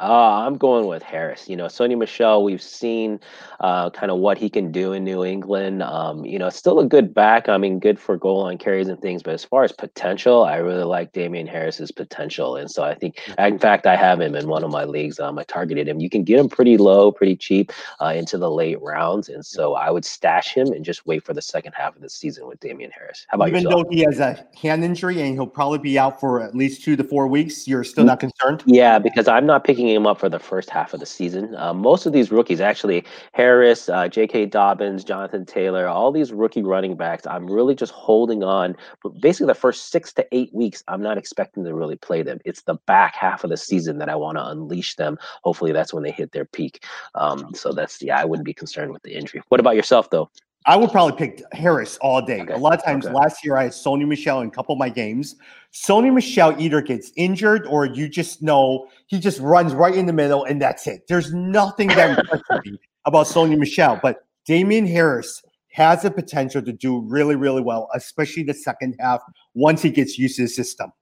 Uh, 0.00 0.46
I'm 0.46 0.56
going 0.56 0.86
with 0.86 1.02
Harris. 1.02 1.46
You 1.46 1.56
know, 1.56 1.66
Sony 1.66 1.96
Michel, 1.96 2.42
we've 2.42 2.62
seen 2.62 3.20
uh, 3.60 3.90
kind 3.90 4.10
of 4.10 4.18
what 4.18 4.38
he 4.38 4.48
can 4.48 4.72
do 4.72 4.94
in 4.94 5.04
New 5.04 5.24
England. 5.24 5.82
Um, 5.82 6.24
you 6.24 6.38
know, 6.38 6.48
still 6.48 6.80
a 6.80 6.86
good 6.86 7.12
back. 7.12 7.50
I 7.50 7.58
mean, 7.58 7.78
good 7.78 7.98
for 8.00 8.16
goal 8.16 8.44
line 8.44 8.56
carries 8.56 8.88
and 8.88 8.98
things. 9.00 9.22
But 9.22 9.34
as 9.34 9.44
far 9.44 9.62
as 9.62 9.72
potential, 9.72 10.44
I 10.44 10.56
really 10.56 10.84
like 10.84 11.12
Damien 11.12 11.46
Harris's 11.46 11.92
potential. 11.92 12.56
And 12.56 12.70
so 12.70 12.82
I 12.82 12.94
think, 12.94 13.20
in 13.38 13.58
fact, 13.58 13.86
I 13.86 13.94
have 13.94 14.22
him 14.22 14.34
in 14.34 14.48
one 14.48 14.64
of 14.64 14.70
my 14.70 14.84
leagues. 14.84 15.20
Um, 15.20 15.38
I 15.38 15.44
targeted 15.44 15.86
him. 15.86 16.00
You 16.00 16.08
can 16.08 16.24
get 16.24 16.38
him 16.38 16.48
pretty 16.48 16.78
low, 16.78 17.12
pretty 17.12 17.36
cheap 17.36 17.70
uh, 18.00 18.14
into 18.16 18.38
the 18.38 18.50
late 18.50 18.80
rounds. 18.80 19.28
And 19.28 19.44
so 19.44 19.74
I 19.74 19.90
would 19.90 20.06
stash 20.06 20.54
him 20.54 20.68
and 20.68 20.82
just 20.82 21.06
wait 21.06 21.24
for 21.24 21.34
the 21.34 21.42
second 21.42 21.74
half 21.74 21.94
of 21.94 22.00
the 22.00 22.08
season 22.08 22.46
with 22.46 22.58
Damien 22.60 22.90
Harris. 22.90 23.26
How 23.28 23.36
about 23.36 23.48
Even 23.48 23.64
yourself? 23.64 23.84
though 23.84 23.90
he 23.90 24.00
has 24.04 24.18
a 24.18 24.46
hand 24.58 24.82
injury 24.82 25.20
and 25.20 25.34
he'll 25.34 25.46
probably 25.46 25.78
be 25.78 25.98
out 25.98 26.18
for 26.18 26.42
at 26.42 26.54
least 26.54 26.82
two 26.82 26.96
to 26.96 27.04
four 27.04 27.26
weeks, 27.26 27.68
you're 27.68 27.84
still 27.84 28.04
not 28.04 28.20
concerned? 28.20 28.62
Yeah, 28.64 28.98
because 28.98 29.28
I'm 29.28 29.44
not 29.44 29.64
picking 29.64 29.89
him 29.94 30.06
up 30.06 30.18
for 30.18 30.28
the 30.28 30.38
first 30.38 30.70
half 30.70 30.94
of 30.94 31.00
the 31.00 31.06
season. 31.06 31.54
Uh, 31.56 31.74
most 31.74 32.06
of 32.06 32.12
these 32.12 32.30
rookies, 32.30 32.60
actually, 32.60 33.04
Harris, 33.32 33.88
uh, 33.88 34.08
J.K. 34.08 34.46
Dobbins, 34.46 35.04
Jonathan 35.04 35.44
Taylor, 35.44 35.86
all 35.86 36.12
these 36.12 36.32
rookie 36.32 36.62
running 36.62 36.96
backs, 36.96 37.26
I'm 37.26 37.46
really 37.46 37.74
just 37.74 37.92
holding 37.92 38.42
on. 38.42 38.76
But 39.02 39.20
Basically, 39.20 39.46
the 39.46 39.54
first 39.54 39.90
six 39.90 40.12
to 40.14 40.26
eight 40.32 40.52
weeks, 40.54 40.82
I'm 40.88 41.02
not 41.02 41.18
expecting 41.18 41.64
to 41.64 41.74
really 41.74 41.96
play 41.96 42.22
them. 42.22 42.40
It's 42.44 42.62
the 42.62 42.76
back 42.86 43.14
half 43.14 43.44
of 43.44 43.50
the 43.50 43.56
season 43.56 43.98
that 43.98 44.08
I 44.08 44.16
want 44.16 44.38
to 44.38 44.46
unleash 44.46 44.96
them. 44.96 45.18
Hopefully, 45.44 45.72
that's 45.72 45.92
when 45.92 46.02
they 46.02 46.10
hit 46.10 46.32
their 46.32 46.44
peak. 46.44 46.84
Um, 47.14 47.54
so 47.54 47.72
that's 47.72 48.02
yeah, 48.02 48.20
I 48.20 48.24
wouldn't 48.24 48.46
be 48.46 48.54
concerned 48.54 48.92
with 48.92 49.02
the 49.02 49.14
injury. 49.14 49.42
What 49.48 49.60
about 49.60 49.76
yourself, 49.76 50.10
though? 50.10 50.30
I 50.66 50.76
would 50.76 50.90
probably 50.90 51.16
pick 51.16 51.42
Harris 51.52 51.96
all 51.98 52.20
day. 52.20 52.42
Okay, 52.42 52.52
A 52.52 52.58
lot 52.58 52.74
of 52.74 52.84
times 52.84 53.06
okay. 53.06 53.14
last 53.14 53.44
year 53.44 53.56
I 53.56 53.64
had 53.64 53.72
Sony 53.72 54.06
Michel 54.06 54.42
in 54.42 54.48
a 54.48 54.50
couple 54.50 54.74
of 54.74 54.78
my 54.78 54.90
games. 54.90 55.36
Sony 55.72 56.12
Michel 56.12 56.54
either 56.60 56.82
gets 56.82 57.12
injured 57.16 57.66
or 57.66 57.86
you 57.86 58.08
just 58.08 58.42
know 58.42 58.88
he 59.06 59.18
just 59.18 59.40
runs 59.40 59.72
right 59.72 59.94
in 59.94 60.06
the 60.06 60.12
middle 60.12 60.44
and 60.44 60.60
that's 60.60 60.86
it. 60.86 61.06
There's 61.08 61.32
nothing 61.32 61.88
that 61.88 62.18
impresses 62.18 62.44
me 62.64 62.78
about 63.06 63.26
Sony 63.26 63.58
Michel, 63.58 63.98
but 64.02 64.26
Damien 64.44 64.86
Harris 64.86 65.42
has 65.72 66.02
the 66.02 66.10
potential 66.10 66.60
to 66.60 66.72
do 66.72 67.00
really, 67.00 67.36
really 67.36 67.62
well, 67.62 67.88
especially 67.94 68.42
the 68.42 68.54
second 68.54 68.96
half 69.00 69.22
once 69.54 69.80
he 69.80 69.90
gets 69.90 70.18
used 70.18 70.36
to 70.36 70.42
the 70.42 70.48
system. 70.48 70.92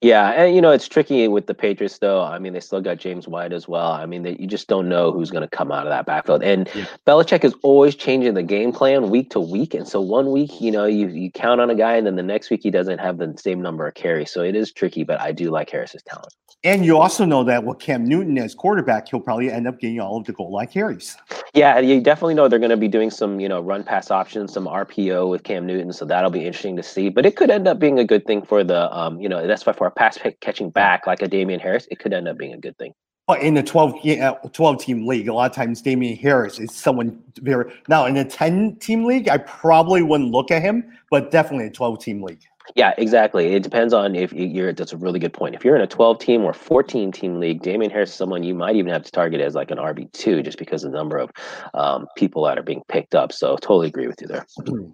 Yeah, 0.00 0.30
and 0.30 0.54
you 0.54 0.60
know 0.60 0.70
it's 0.70 0.88
tricky 0.88 1.28
with 1.28 1.46
the 1.46 1.54
Patriots, 1.54 1.98
though. 1.98 2.22
I 2.22 2.38
mean, 2.38 2.52
they 2.52 2.60
still 2.60 2.80
got 2.80 2.98
James 2.98 3.28
White 3.28 3.52
as 3.52 3.68
well. 3.68 3.92
I 3.92 4.06
mean, 4.06 4.22
they, 4.22 4.36
you 4.38 4.46
just 4.46 4.68
don't 4.68 4.88
know 4.88 5.12
who's 5.12 5.30
going 5.30 5.42
to 5.42 5.56
come 5.56 5.70
out 5.70 5.86
of 5.86 5.90
that 5.90 6.06
backfield. 6.06 6.42
And 6.42 6.68
Yeah. 6.74 6.86
Belichick 7.06 7.44
is 7.44 7.54
always 7.62 7.94
changing 7.94 8.34
the 8.34 8.42
game 8.42 8.72
plan 8.72 9.10
week 9.10 9.30
to 9.30 9.40
week. 9.40 9.74
And 9.74 9.86
so 9.86 10.00
one 10.00 10.30
week, 10.30 10.60
you 10.60 10.70
know, 10.70 10.84
you 10.84 11.08
you 11.08 11.30
count 11.30 11.60
on 11.60 11.70
a 11.70 11.74
guy, 11.74 11.96
and 11.96 12.06
then 12.06 12.16
the 12.16 12.22
next 12.22 12.50
week 12.50 12.62
he 12.62 12.70
doesn't 12.70 12.98
have 12.98 13.18
the 13.18 13.34
same 13.36 13.60
number 13.62 13.86
of 13.86 13.94
carries. 13.94 14.30
So 14.30 14.42
it 14.42 14.56
is 14.56 14.72
tricky, 14.72 15.04
but 15.04 15.20
I 15.20 15.32
do 15.32 15.50
like 15.50 15.70
Harris's 15.70 16.02
talent. 16.02 16.32
And 16.64 16.86
you 16.86 16.96
also 16.96 17.24
know 17.24 17.42
that 17.44 17.64
with 17.64 17.80
Cam 17.80 18.04
Newton 18.04 18.38
as 18.38 18.54
quarterback, 18.54 19.08
he'll 19.08 19.18
probably 19.18 19.50
end 19.50 19.66
up 19.66 19.80
getting 19.80 19.98
all 19.98 20.18
of 20.18 20.26
the 20.26 20.32
goal 20.32 20.52
line 20.52 20.68
carries. 20.68 21.16
Yeah, 21.54 21.80
you 21.80 22.00
definitely 22.00 22.34
know 22.34 22.46
they're 22.46 22.60
going 22.60 22.70
to 22.70 22.76
be 22.76 22.86
doing 22.86 23.10
some, 23.10 23.40
you 23.40 23.48
know, 23.48 23.60
run 23.60 23.82
pass 23.82 24.12
options, 24.12 24.52
some 24.52 24.66
RPO 24.66 25.28
with 25.28 25.42
Cam 25.42 25.66
Newton. 25.66 25.92
So 25.92 26.04
that'll 26.04 26.30
be 26.30 26.46
interesting 26.46 26.76
to 26.76 26.82
see. 26.82 27.08
But 27.08 27.26
it 27.26 27.34
could 27.34 27.50
end 27.50 27.66
up 27.66 27.80
being 27.80 27.98
a 27.98 28.04
good 28.04 28.26
thing 28.26 28.42
for 28.42 28.62
the, 28.62 28.96
um, 28.96 29.20
you 29.20 29.28
know, 29.28 29.44
that's 29.44 29.66
why 29.66 29.72
for 29.72 29.88
a 29.88 29.90
pass 29.90 30.18
pick 30.18 30.38
catching 30.38 30.70
back 30.70 31.06
like 31.06 31.20
a 31.20 31.26
Damien 31.26 31.58
Harris, 31.58 31.88
it 31.90 31.98
could 31.98 32.12
end 32.12 32.28
up 32.28 32.38
being 32.38 32.52
a 32.52 32.58
good 32.58 32.78
thing. 32.78 32.94
But 33.26 33.40
in 33.40 33.54
the 33.54 33.62
12, 33.62 34.02
ga- 34.02 34.20
uh, 34.20 34.34
12 34.52 34.84
team 34.84 35.06
league, 35.06 35.28
a 35.28 35.34
lot 35.34 35.50
of 35.50 35.56
times 35.56 35.80
Damien 35.80 36.16
Harris 36.16 36.60
is 36.60 36.74
someone 36.74 37.22
very 37.40 37.72
now 37.88 38.06
in 38.06 38.16
a 38.16 38.24
10 38.24 38.76
team 38.76 39.04
league, 39.04 39.28
I 39.28 39.38
probably 39.38 40.02
wouldn't 40.02 40.30
look 40.30 40.50
at 40.50 40.62
him, 40.62 40.92
but 41.10 41.30
definitely 41.30 41.66
a 41.66 41.70
12 41.70 41.98
team 42.00 42.22
league. 42.22 42.42
Yeah, 42.74 42.94
exactly. 42.96 43.54
It 43.54 43.62
depends 43.62 43.92
on 43.92 44.14
if 44.14 44.32
you- 44.32 44.46
you're. 44.46 44.72
That's 44.72 44.92
a 44.92 44.96
really 44.96 45.18
good 45.18 45.32
point. 45.34 45.54
If 45.54 45.64
you're 45.64 45.76
in 45.76 45.82
a 45.82 45.86
12 45.86 46.18
team 46.18 46.42
or 46.42 46.54
14 46.54 47.12
team 47.12 47.38
league, 47.38 47.62
Damien 47.62 47.90
Harris 47.90 48.10
is 48.10 48.16
someone 48.16 48.42
you 48.42 48.54
might 48.54 48.76
even 48.76 48.90
have 48.92 49.02
to 49.02 49.10
target 49.10 49.40
as 49.40 49.54
like 49.54 49.70
an 49.70 49.78
RB 49.78 50.10
two, 50.12 50.42
just 50.42 50.58
because 50.58 50.82
of 50.84 50.92
the 50.92 50.96
number 50.96 51.18
of 51.18 51.30
um, 51.74 52.06
people 52.16 52.44
that 52.44 52.58
are 52.58 52.62
being 52.62 52.82
picked 52.88 53.14
up. 53.14 53.30
So 53.32 53.56
totally 53.56 53.88
agree 53.88 54.06
with 54.06 54.20
you 54.20 54.26
there. 54.28 54.46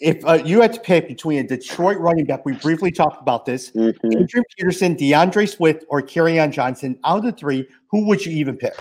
If 0.00 0.24
uh, 0.26 0.42
you 0.44 0.60
had 0.60 0.72
to 0.72 0.80
pick 0.80 1.06
between 1.06 1.38
a 1.38 1.46
Detroit 1.46 1.98
running 1.98 2.24
back, 2.24 2.44
we 2.44 2.54
briefly 2.54 2.90
talked 2.90 3.22
about 3.22 3.46
this, 3.46 3.70
Mhm. 3.70 3.94
Adrian 4.04 4.44
Peterson, 4.58 4.94
D'Andre 4.94 5.46
Swift, 5.46 5.84
or 5.88 6.00
on 6.00 6.50
Johnson, 6.50 6.98
out 7.04 7.18
of 7.18 7.24
the 7.24 7.32
three, 7.32 7.66
who 7.92 8.04
would 8.08 8.26
you 8.26 8.32
even 8.32 8.56
pick? 8.56 8.74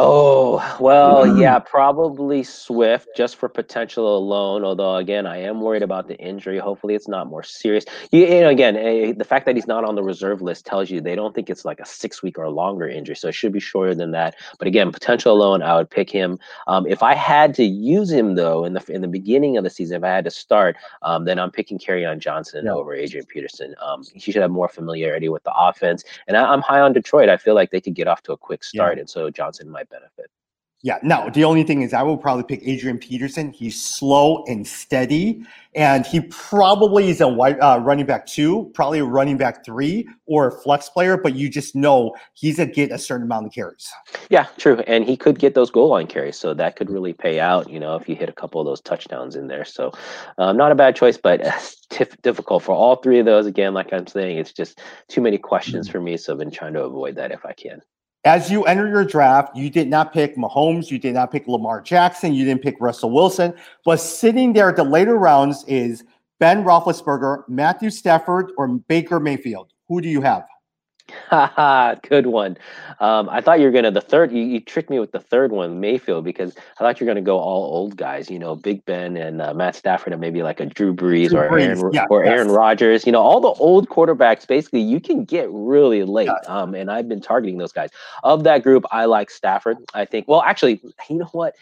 Oh, 0.00 0.76
well, 0.78 1.26
yeah, 1.26 1.58
probably 1.66 2.44
Swift 2.44 3.08
just 3.16 3.34
for 3.36 3.48
potential 3.48 4.16
alone. 4.16 4.64
Although, 4.64 4.96
again, 4.96 5.26
I 5.26 5.38
am 5.38 5.60
worried 5.60 5.82
about 5.82 6.06
the 6.06 6.16
injury. 6.18 6.56
Hopefully, 6.58 6.94
it's 6.94 7.08
not 7.08 7.26
more 7.26 7.42
serious. 7.42 7.84
You, 8.12 8.20
you 8.26 8.40
know, 8.42 8.48
again, 8.48 8.76
eh, 8.76 9.12
the 9.16 9.24
fact 9.24 9.44
that 9.46 9.56
he's 9.56 9.66
not 9.66 9.84
on 9.84 9.96
the 9.96 10.02
reserve 10.04 10.40
list 10.40 10.66
tells 10.66 10.88
you 10.88 11.00
they 11.00 11.16
don't 11.16 11.34
think 11.34 11.50
it's 11.50 11.64
like 11.64 11.80
a 11.80 11.84
six 11.86 12.22
week 12.22 12.38
or 12.38 12.48
longer 12.48 12.88
injury. 12.88 13.16
So 13.16 13.28
it 13.28 13.34
should 13.34 13.52
be 13.52 13.58
shorter 13.58 13.94
than 13.94 14.12
that. 14.12 14.36
But 14.58 14.68
again, 14.68 14.92
potential 14.92 15.32
alone, 15.34 15.62
I 15.62 15.74
would 15.76 15.90
pick 15.90 16.10
him. 16.10 16.38
Um, 16.68 16.86
if 16.86 17.02
I 17.02 17.14
had 17.14 17.52
to 17.54 17.64
use 17.64 18.10
him, 18.10 18.36
though, 18.36 18.64
in 18.64 18.74
the 18.74 18.84
in 18.88 19.00
the 19.00 19.08
beginning 19.08 19.56
of 19.56 19.64
the 19.64 19.70
season, 19.70 19.96
if 19.96 20.04
I 20.04 20.08
had 20.10 20.24
to 20.26 20.30
start, 20.30 20.76
um, 21.02 21.24
then 21.24 21.40
I'm 21.40 21.50
picking 21.50 21.78
on 22.06 22.20
Johnson 22.20 22.66
Yeah. 22.66 22.72
over 22.72 22.94
Adrian 22.94 23.26
Peterson. 23.26 23.74
Um, 23.82 24.04
he 24.14 24.30
should 24.32 24.42
have 24.42 24.50
more 24.52 24.68
familiarity 24.68 25.28
with 25.28 25.42
the 25.42 25.52
offense. 25.56 26.04
And 26.28 26.36
I, 26.36 26.52
I'm 26.52 26.60
high 26.60 26.80
on 26.80 26.92
Detroit. 26.92 27.28
I 27.28 27.36
feel 27.36 27.54
like 27.54 27.70
they 27.70 27.80
could 27.80 27.94
get 27.94 28.06
off 28.06 28.22
to 28.24 28.32
a 28.32 28.36
quick 28.36 28.60
Yeah. 28.62 28.68
start. 28.68 28.98
And 28.98 29.10
so 29.10 29.28
Johnson 29.30 29.68
might 29.70 29.87
benefit. 29.90 30.30
Yeah, 30.82 30.98
no, 31.02 31.28
the 31.28 31.42
only 31.42 31.64
thing 31.64 31.82
is 31.82 31.92
I 31.92 32.02
will 32.04 32.16
probably 32.16 32.44
pick 32.44 32.60
Adrian 32.64 32.98
Peterson. 32.98 33.50
He's 33.50 33.82
slow 33.82 34.44
and 34.44 34.64
steady, 34.64 35.44
and 35.74 36.06
he 36.06 36.20
probably 36.20 37.10
is 37.10 37.20
a 37.20 37.26
wide, 37.26 37.58
uh, 37.58 37.80
running 37.82 38.06
back 38.06 38.26
two, 38.26 38.70
probably 38.74 39.00
a 39.00 39.04
running 39.04 39.36
back 39.36 39.64
three 39.64 40.08
or 40.26 40.46
a 40.46 40.52
flex 40.52 40.88
player, 40.88 41.16
but 41.16 41.34
you 41.34 41.50
just 41.50 41.74
know 41.74 42.14
he's 42.34 42.58
going 42.58 42.68
to 42.68 42.74
get 42.74 42.92
a 42.92 42.98
certain 42.98 43.24
amount 43.24 43.46
of 43.46 43.52
carries. 43.52 43.90
Yeah, 44.30 44.46
true. 44.56 44.78
And 44.86 45.04
he 45.04 45.16
could 45.16 45.40
get 45.40 45.54
those 45.54 45.68
goal 45.68 45.88
line 45.88 46.06
carries. 46.06 46.38
So 46.38 46.54
that 46.54 46.76
could 46.76 46.90
really 46.90 47.12
pay 47.12 47.40
out, 47.40 47.68
you 47.68 47.80
know, 47.80 47.96
if 47.96 48.08
you 48.08 48.14
hit 48.14 48.28
a 48.28 48.32
couple 48.32 48.60
of 48.60 48.64
those 48.64 48.80
touchdowns 48.80 49.34
in 49.34 49.48
there. 49.48 49.64
So 49.64 49.90
um, 50.38 50.56
not 50.56 50.70
a 50.70 50.76
bad 50.76 50.94
choice, 50.94 51.16
but 51.16 51.40
tif- 51.90 52.22
difficult 52.22 52.62
for 52.62 52.76
all 52.76 52.94
three 52.96 53.18
of 53.18 53.26
those. 53.26 53.46
Again, 53.46 53.74
like 53.74 53.92
I'm 53.92 54.06
saying, 54.06 54.38
it's 54.38 54.52
just 54.52 54.80
too 55.08 55.22
many 55.22 55.38
questions 55.38 55.88
for 55.88 56.00
me. 56.00 56.16
So 56.16 56.34
I've 56.34 56.38
been 56.38 56.52
trying 56.52 56.74
to 56.74 56.84
avoid 56.84 57.16
that 57.16 57.32
if 57.32 57.44
I 57.44 57.52
can. 57.52 57.82
As 58.24 58.50
you 58.50 58.64
enter 58.64 58.88
your 58.88 59.04
draft, 59.04 59.56
you 59.56 59.70
did 59.70 59.88
not 59.88 60.12
pick 60.12 60.36
Mahomes, 60.36 60.90
you 60.90 60.98
did 60.98 61.14
not 61.14 61.30
pick 61.30 61.46
Lamar 61.46 61.80
Jackson, 61.80 62.34
you 62.34 62.44
didn't 62.44 62.62
pick 62.62 62.76
Russell 62.80 63.10
Wilson, 63.10 63.54
but 63.84 63.98
sitting 63.98 64.52
there 64.52 64.68
at 64.68 64.76
the 64.76 64.84
later 64.84 65.16
rounds 65.16 65.64
is 65.68 66.02
Ben 66.40 66.64
Roethlisberger, 66.64 67.48
Matthew 67.48 67.90
Stafford, 67.90 68.50
or 68.56 68.68
Baker 68.68 69.20
Mayfield. 69.20 69.72
Who 69.88 70.00
do 70.00 70.08
you 70.08 70.20
have? 70.20 70.44
Good 72.08 72.26
one. 72.26 72.56
Um, 73.00 73.28
I 73.28 73.40
thought 73.40 73.60
you 73.60 73.66
were 73.66 73.72
gonna 73.72 73.90
the 73.90 74.00
third. 74.00 74.32
You, 74.32 74.42
you 74.42 74.60
tricked 74.60 74.90
me 74.90 74.98
with 74.98 75.12
the 75.12 75.20
third 75.20 75.52
one, 75.52 75.80
Mayfield, 75.80 76.24
because 76.24 76.54
I 76.56 76.80
thought 76.80 77.00
you 77.00 77.06
were 77.06 77.10
gonna 77.10 77.22
go 77.22 77.38
all 77.38 77.64
old 77.74 77.96
guys. 77.96 78.30
You 78.30 78.38
know, 78.38 78.54
Big 78.54 78.84
Ben 78.84 79.16
and 79.16 79.40
uh, 79.40 79.54
Matt 79.54 79.76
Stafford, 79.76 80.12
and 80.12 80.20
maybe 80.20 80.42
like 80.42 80.60
a 80.60 80.66
Drew 80.66 80.94
Brees 80.94 81.30
Drew 81.30 81.38
or 81.38 81.48
Brees, 81.50 81.78
Aaron 81.78 81.92
yeah, 81.92 82.06
or 82.10 82.24
yes. 82.24 82.32
Aaron 82.32 82.48
Rodgers. 82.48 83.06
You 83.06 83.12
know, 83.12 83.22
all 83.22 83.40
the 83.40 83.48
old 83.60 83.88
quarterbacks. 83.88 84.46
Basically, 84.46 84.80
you 84.80 85.00
can 85.00 85.24
get 85.24 85.48
really 85.50 86.02
late. 86.04 86.30
Um, 86.46 86.74
and 86.74 86.90
I've 86.90 87.08
been 87.08 87.20
targeting 87.20 87.58
those 87.58 87.72
guys. 87.72 87.90
Of 88.24 88.44
that 88.44 88.62
group, 88.62 88.84
I 88.90 89.06
like 89.06 89.30
Stafford. 89.30 89.78
I 89.94 90.04
think. 90.04 90.28
Well, 90.28 90.42
actually, 90.42 90.80
you 91.08 91.16
know 91.16 91.30
what? 91.32 91.54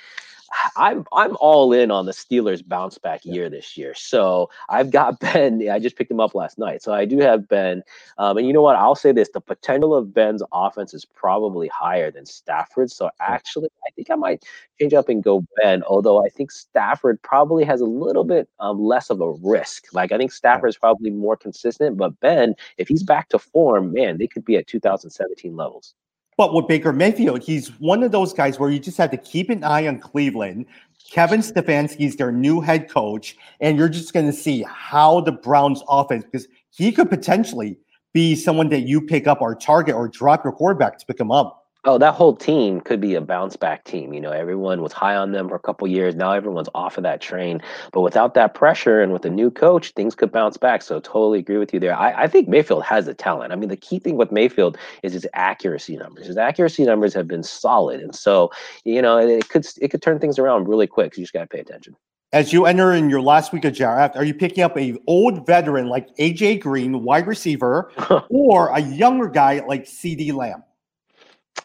I'm 0.76 1.04
I'm 1.12 1.36
all 1.40 1.72
in 1.72 1.90
on 1.90 2.06
the 2.06 2.12
Steelers 2.12 2.66
bounce 2.66 2.98
back 2.98 3.24
year 3.24 3.48
this 3.48 3.76
year. 3.76 3.94
So 3.94 4.50
I've 4.68 4.90
got 4.90 5.18
Ben. 5.20 5.68
I 5.68 5.78
just 5.78 5.96
picked 5.96 6.10
him 6.10 6.20
up 6.20 6.34
last 6.34 6.58
night. 6.58 6.82
So 6.82 6.92
I 6.92 7.04
do 7.04 7.18
have 7.18 7.48
Ben. 7.48 7.82
Um, 8.18 8.38
and 8.38 8.46
you 8.46 8.52
know 8.52 8.62
what? 8.62 8.76
I'll 8.76 8.94
say 8.94 9.12
this: 9.12 9.30
the 9.32 9.40
potential 9.40 9.94
of 9.94 10.14
Ben's 10.14 10.42
offense 10.52 10.94
is 10.94 11.04
probably 11.04 11.68
higher 11.68 12.10
than 12.10 12.26
Stafford's. 12.26 12.94
So 12.94 13.10
actually, 13.20 13.68
I 13.86 13.90
think 13.90 14.10
I 14.10 14.14
might 14.14 14.44
change 14.80 14.94
up 14.94 15.08
and 15.08 15.22
go 15.22 15.44
Ben. 15.62 15.82
Although 15.84 16.24
I 16.24 16.28
think 16.28 16.50
Stafford 16.50 17.20
probably 17.22 17.64
has 17.64 17.80
a 17.80 17.86
little 17.86 18.24
bit 18.24 18.48
um, 18.60 18.80
less 18.80 19.10
of 19.10 19.20
a 19.20 19.32
risk. 19.32 19.86
Like 19.92 20.12
I 20.12 20.18
think 20.18 20.32
Stafford 20.32 20.70
is 20.70 20.78
probably 20.78 21.10
more 21.10 21.36
consistent, 21.36 21.96
but 21.96 22.18
Ben, 22.20 22.54
if 22.78 22.88
he's 22.88 23.02
back 23.02 23.28
to 23.30 23.38
form, 23.38 23.92
man, 23.92 24.18
they 24.18 24.26
could 24.26 24.44
be 24.44 24.56
at 24.56 24.66
2017 24.66 25.56
levels. 25.56 25.94
But 26.36 26.52
with 26.52 26.68
Baker 26.68 26.92
Mayfield, 26.92 27.42
he's 27.42 27.68
one 27.80 28.02
of 28.02 28.12
those 28.12 28.32
guys 28.32 28.58
where 28.58 28.68
you 28.68 28.78
just 28.78 28.98
have 28.98 29.10
to 29.10 29.16
keep 29.16 29.48
an 29.48 29.64
eye 29.64 29.86
on 29.88 29.98
Cleveland. 29.98 30.66
Kevin 31.10 31.40
Stefanski 31.40 32.00
is 32.06 32.16
their 32.16 32.32
new 32.32 32.60
head 32.60 32.90
coach, 32.90 33.36
and 33.60 33.78
you're 33.78 33.88
just 33.88 34.12
going 34.12 34.26
to 34.26 34.32
see 34.32 34.64
how 34.68 35.20
the 35.20 35.32
Browns 35.32 35.82
offense, 35.88 36.24
because 36.24 36.48
he 36.70 36.92
could 36.92 37.08
potentially 37.08 37.78
be 38.12 38.34
someone 38.34 38.68
that 38.68 38.80
you 38.80 39.00
pick 39.00 39.26
up 39.26 39.40
or 39.40 39.54
target 39.54 39.94
or 39.94 40.08
drop 40.08 40.44
your 40.44 40.52
quarterback 40.52 40.98
to 40.98 41.06
pick 41.06 41.20
him 41.20 41.30
up. 41.30 41.65
Oh, 41.88 41.98
that 41.98 42.14
whole 42.14 42.34
team 42.34 42.80
could 42.80 43.00
be 43.00 43.14
a 43.14 43.20
bounce 43.20 43.54
back 43.54 43.84
team. 43.84 44.12
You 44.12 44.20
know, 44.20 44.32
everyone 44.32 44.82
was 44.82 44.92
high 44.92 45.14
on 45.14 45.30
them 45.30 45.48
for 45.48 45.54
a 45.54 45.60
couple 45.60 45.86
years. 45.86 46.16
Now 46.16 46.32
everyone's 46.32 46.68
off 46.74 46.96
of 46.96 47.04
that 47.04 47.20
train. 47.20 47.62
But 47.92 48.00
without 48.00 48.34
that 48.34 48.54
pressure 48.54 49.00
and 49.00 49.12
with 49.12 49.24
a 49.24 49.30
new 49.30 49.52
coach, 49.52 49.92
things 49.92 50.16
could 50.16 50.32
bounce 50.32 50.56
back. 50.56 50.82
So 50.82 50.98
totally 50.98 51.38
agree 51.38 51.58
with 51.58 51.72
you 51.72 51.78
there. 51.78 51.96
I, 51.96 52.24
I 52.24 52.26
think 52.26 52.48
Mayfield 52.48 52.82
has 52.82 53.06
the 53.06 53.14
talent. 53.14 53.52
I 53.52 53.56
mean, 53.56 53.68
the 53.68 53.76
key 53.76 54.00
thing 54.00 54.16
with 54.16 54.32
Mayfield 54.32 54.76
is 55.04 55.12
his 55.12 55.28
accuracy 55.32 55.96
numbers. 55.96 56.26
His 56.26 56.36
accuracy 56.36 56.84
numbers 56.84 57.14
have 57.14 57.28
been 57.28 57.44
solid, 57.44 58.00
and 58.00 58.16
so 58.16 58.50
you 58.84 59.00
know 59.00 59.16
it, 59.18 59.30
it 59.30 59.48
could 59.48 59.64
it 59.80 59.92
could 59.92 60.02
turn 60.02 60.18
things 60.18 60.40
around 60.40 60.66
really 60.66 60.88
quick. 60.88 61.14
So 61.14 61.20
you 61.20 61.24
just 61.24 61.34
got 61.34 61.42
to 61.42 61.46
pay 61.46 61.60
attention. 61.60 61.94
As 62.32 62.52
you 62.52 62.66
enter 62.66 62.92
in 62.92 63.08
your 63.08 63.22
last 63.22 63.52
week 63.52 63.64
of 63.64 63.76
draft, 63.76 64.16
are 64.16 64.24
you 64.24 64.34
picking 64.34 64.64
up 64.64 64.76
a 64.76 64.98
old 65.06 65.46
veteran 65.46 65.86
like 65.86 66.08
AJ 66.16 66.62
Green, 66.62 67.04
wide 67.04 67.28
receiver, 67.28 67.92
or 68.28 68.70
a 68.70 68.80
younger 68.80 69.28
guy 69.28 69.64
like 69.68 69.84
CeeDee 69.84 70.34
Lamb? 70.34 70.64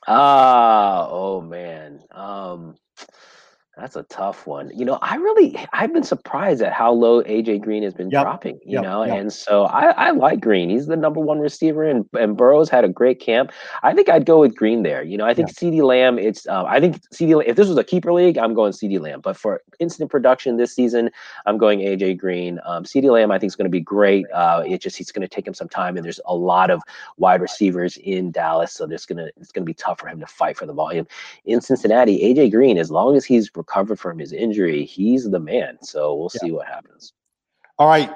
Ah, 0.08 1.08
oh 1.10 1.42
man. 1.42 2.04
Um 2.12 2.76
that's 3.78 3.96
a 3.96 4.04
tough 4.04 4.46
one. 4.46 4.70
You 4.78 4.84
know, 4.84 5.00
I 5.02 5.16
really 5.16 5.58
I've 5.72 5.94
been 5.94 6.04
surprised 6.04 6.62
at 6.62 6.74
how 6.74 6.92
low 6.92 7.24
AJ 7.24 7.62
Green 7.62 7.84
has 7.84 7.94
been 7.94 8.10
Yep, 8.10 8.24
dropping, 8.24 8.56
you 8.66 8.74
yep, 8.74 8.84
know, 8.84 9.04
yep. 9.04 9.18
and 9.18 9.32
so 9.32 9.64
I, 9.64 9.92
I 9.92 10.12
like 10.12 10.42
Green. 10.42 10.70
He's 10.70 10.88
the 10.88 10.98
number 10.98 11.22
one 11.22 11.40
receiver 11.40 11.84
and, 11.84 12.06
and 12.14 12.36
Burrow's 12.36 12.70
had 12.70 12.84
a 12.84 12.90
great 12.90 13.22
camp. 13.22 13.52
I 13.82 13.94
think 13.94 14.10
I'd 14.10 14.26
go 14.26 14.42
with 14.42 14.56
Green 14.56 14.84
there. 14.84 15.04
You 15.04 15.18
know, 15.18 15.26
I 15.26 15.34
think 15.34 15.50
CeeDee 15.50 15.84
Lamb, 15.84 16.20
it's 16.20 16.46
uh, 16.48 16.66
I 16.66 16.82
think 16.82 17.02
CD 17.12 17.34
if 17.46 17.56
this 17.56 17.70
was 17.70 17.78
a 17.78 17.84
keeper 17.84 18.12
league, 18.12 18.38
I'm 18.38 18.54
going 18.54 18.74
CeeDee 18.74 19.00
Lamb. 19.00 19.22
But 19.22 19.38
for 19.38 19.62
instant 19.80 20.12
production 20.12 20.58
this 20.58 20.76
season, 20.76 21.10
I'm 21.46 21.58
going 21.58 21.80
AJ 21.80 22.18
Green. 22.18 22.60
Um, 22.66 22.84
CeeDee 22.84 23.10
Lamb, 23.10 23.32
I 23.32 23.40
think 23.40 23.50
is 23.52 23.56
going 23.56 23.66
to 23.66 23.72
be 23.72 23.80
great. 23.80 24.26
Uh, 24.34 24.64
it 24.68 24.82
just 24.82 24.98
he's 24.98 25.14
going 25.14 25.22
to 25.22 25.34
take 25.34 25.48
him 25.48 25.54
some 25.54 25.70
time, 25.70 25.96
and 25.96 26.04
there's 26.04 26.20
a 26.26 26.36
lot 26.36 26.72
of 26.72 26.82
wide 27.18 27.42
receivers 27.42 27.98
in 28.04 28.32
Dallas, 28.32 28.74
so 28.74 28.86
there's 28.86 29.06
gonna 29.06 29.30
it's 29.40 29.54
gonna 29.54 29.66
be 29.66 29.74
tough 29.74 30.00
for 30.00 30.08
him 30.08 30.20
to 30.20 30.28
fight 30.28 30.58
for 30.58 30.66
the 30.66 30.74
volume. 30.74 31.08
In 31.46 31.62
Cincinnati, 31.62 32.20
AJ 32.20 32.52
Green, 32.52 32.78
as 32.78 32.92
long 32.92 33.16
as 33.16 33.24
he's 33.24 33.50
recovered 33.62 34.00
from 34.00 34.18
his 34.18 34.34
injury, 34.34 34.84
he's 34.86 35.30
the 35.30 35.40
man. 35.40 35.78
So 35.82 36.16
we'll 36.16 36.30
see 36.30 36.52
what 36.52 36.68
happens. 36.68 37.14
All 37.78 37.88
right. 37.88 38.12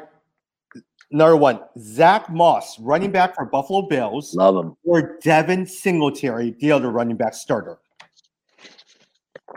Another 1.12 1.38
one. 1.38 1.60
Zach 1.78 2.30
Moss, 2.32 2.80
running 2.80 3.12
back 3.12 3.36
for 3.36 3.46
Buffalo 3.46 3.84
Bills, 3.84 4.34
Love 4.34 4.56
him. 4.58 4.76
or 4.84 5.18
Devin 5.22 5.68
Singletary, 5.68 6.56
the 6.60 6.72
other 6.72 6.90
running 6.90 7.16
back 7.16 7.36
starter. 7.36 7.78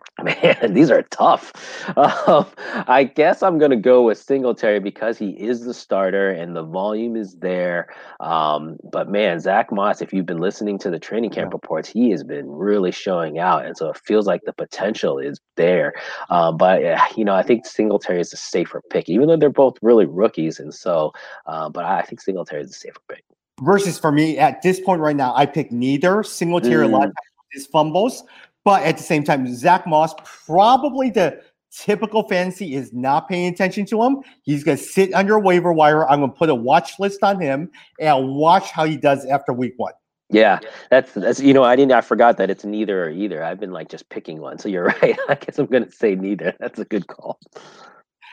Man, 0.23 0.75
these 0.75 0.91
are 0.91 1.03
tough. 1.03 1.53
Um, 1.97 2.47
I 2.89 3.05
guess 3.05 3.43
I'm 3.43 3.59
going 3.59 3.71
to 3.71 3.77
go 3.77 4.03
with 4.03 4.19
Singletary 4.19 4.81
because 4.81 5.17
he 5.17 5.31
is 5.31 5.65
the 5.65 5.75
starter 5.75 6.31
and 6.31 6.57
the 6.57 6.63
volume 6.63 7.17
is 7.17 7.37
there. 7.37 7.95
Um, 8.21 8.79
but 8.83 9.09
man, 9.09 9.39
Zach 9.41 9.71
Moss, 9.71 10.03
if 10.03 10.13
you've 10.13 10.27
been 10.27 10.41
listening 10.41 10.79
to 10.81 10.91
the 10.91 10.99
training 10.99 11.31
camp 11.31 11.53
reports, 11.53 11.89
he 11.89 12.11
has 12.11 12.25
been 12.25 12.51
really 12.51 12.91
showing 12.91 13.39
out. 13.39 13.65
And 13.65 13.77
so 13.77 13.91
it 13.91 13.97
feels 14.05 14.27
like 14.27 14.43
the 14.45 14.53
potential 14.53 15.19
is 15.19 15.41
there. 15.57 15.95
Um, 16.31 16.57
but, 16.57 16.83
you 17.17 17.25
know, 17.25 17.35
I 17.35 17.43
think 17.43 17.65
Singletary 17.65 18.21
is 18.21 18.33
a 18.33 18.37
safer 18.37 18.83
pick, 18.91 19.09
even 19.09 19.29
though 19.29 19.37
they're 19.37 19.51
both 19.51 19.77
really 19.83 20.07
rookies. 20.07 20.59
And 20.59 20.75
so, 20.75 21.13
uh, 21.47 21.69
but 21.69 21.85
I 21.85 22.03
think 22.03 22.21
Singletary 22.21 22.63
is 22.63 22.71
a 22.71 22.75
safer 22.75 23.01
pick. 23.09 23.23
Versus 23.61 23.99
for 23.99 24.13
me 24.13 24.39
at 24.39 24.63
this 24.63 24.81
point 24.81 25.01
right 25.01 25.17
now, 25.17 25.35
I 25.35 25.47
pick 25.47 25.73
neither 25.73 26.23
Singletary 26.23 26.87
mm. 26.87 26.93
a 26.93 26.97
lot 26.97 27.09
his 27.53 27.67
fumbles, 27.67 28.25
but 28.69 28.83
at 28.83 28.99
the 28.99 29.03
same 29.03 29.25
time, 29.25 29.51
Zach 29.55 29.87
Moss 29.87 30.13
probably 30.45 31.09
the 31.09 31.41
typical 31.73 32.29
fantasy 32.29 32.75
is 32.75 32.93
not 32.93 33.27
paying 33.27 33.51
attention 33.51 33.87
to 33.87 34.03
him. 34.03 34.19
He's 34.43 34.63
going 34.63 34.77
to 34.77 34.85
sit 34.85 35.15
under 35.15 35.39
waiver 35.39 35.73
wire. 35.73 36.07
I'm 36.07 36.21
going 36.21 36.33
to 36.33 36.37
put 36.37 36.51
a 36.51 36.55
watch 36.55 36.99
list 36.99 37.23
on 37.23 37.41
him 37.41 37.71
and 37.99 38.35
watch 38.35 38.71
how 38.71 38.85
he 38.85 38.99
does 38.99 39.25
after 39.25 39.55
week 39.55 39.73
one. 39.79 39.95
Yeah, 40.29 40.59
that's 40.91 41.15
that's 41.15 41.41
you 41.41 41.55
know 41.55 41.65
I 41.65 41.77
didn't 41.77 41.93
I 41.93 42.03
forgot 42.03 42.37
that 42.37 42.51
it's 42.51 42.63
neither 42.63 43.05
or 43.05 43.09
either. 43.09 43.43
I've 43.43 43.59
been 43.59 43.73
like 43.73 43.89
just 43.89 44.07
picking 44.11 44.39
one. 44.39 44.59
So 44.59 44.69
you're 44.69 44.85
right. 45.03 45.17
I 45.31 45.37
guess 45.37 45.59
I'm 45.59 45.65
going 45.65 45.87
to 45.87 45.91
say 45.91 46.15
neither. 46.15 46.53
That's 46.61 46.79
a 46.79 46.85
good 46.85 47.07
call. 47.07 47.41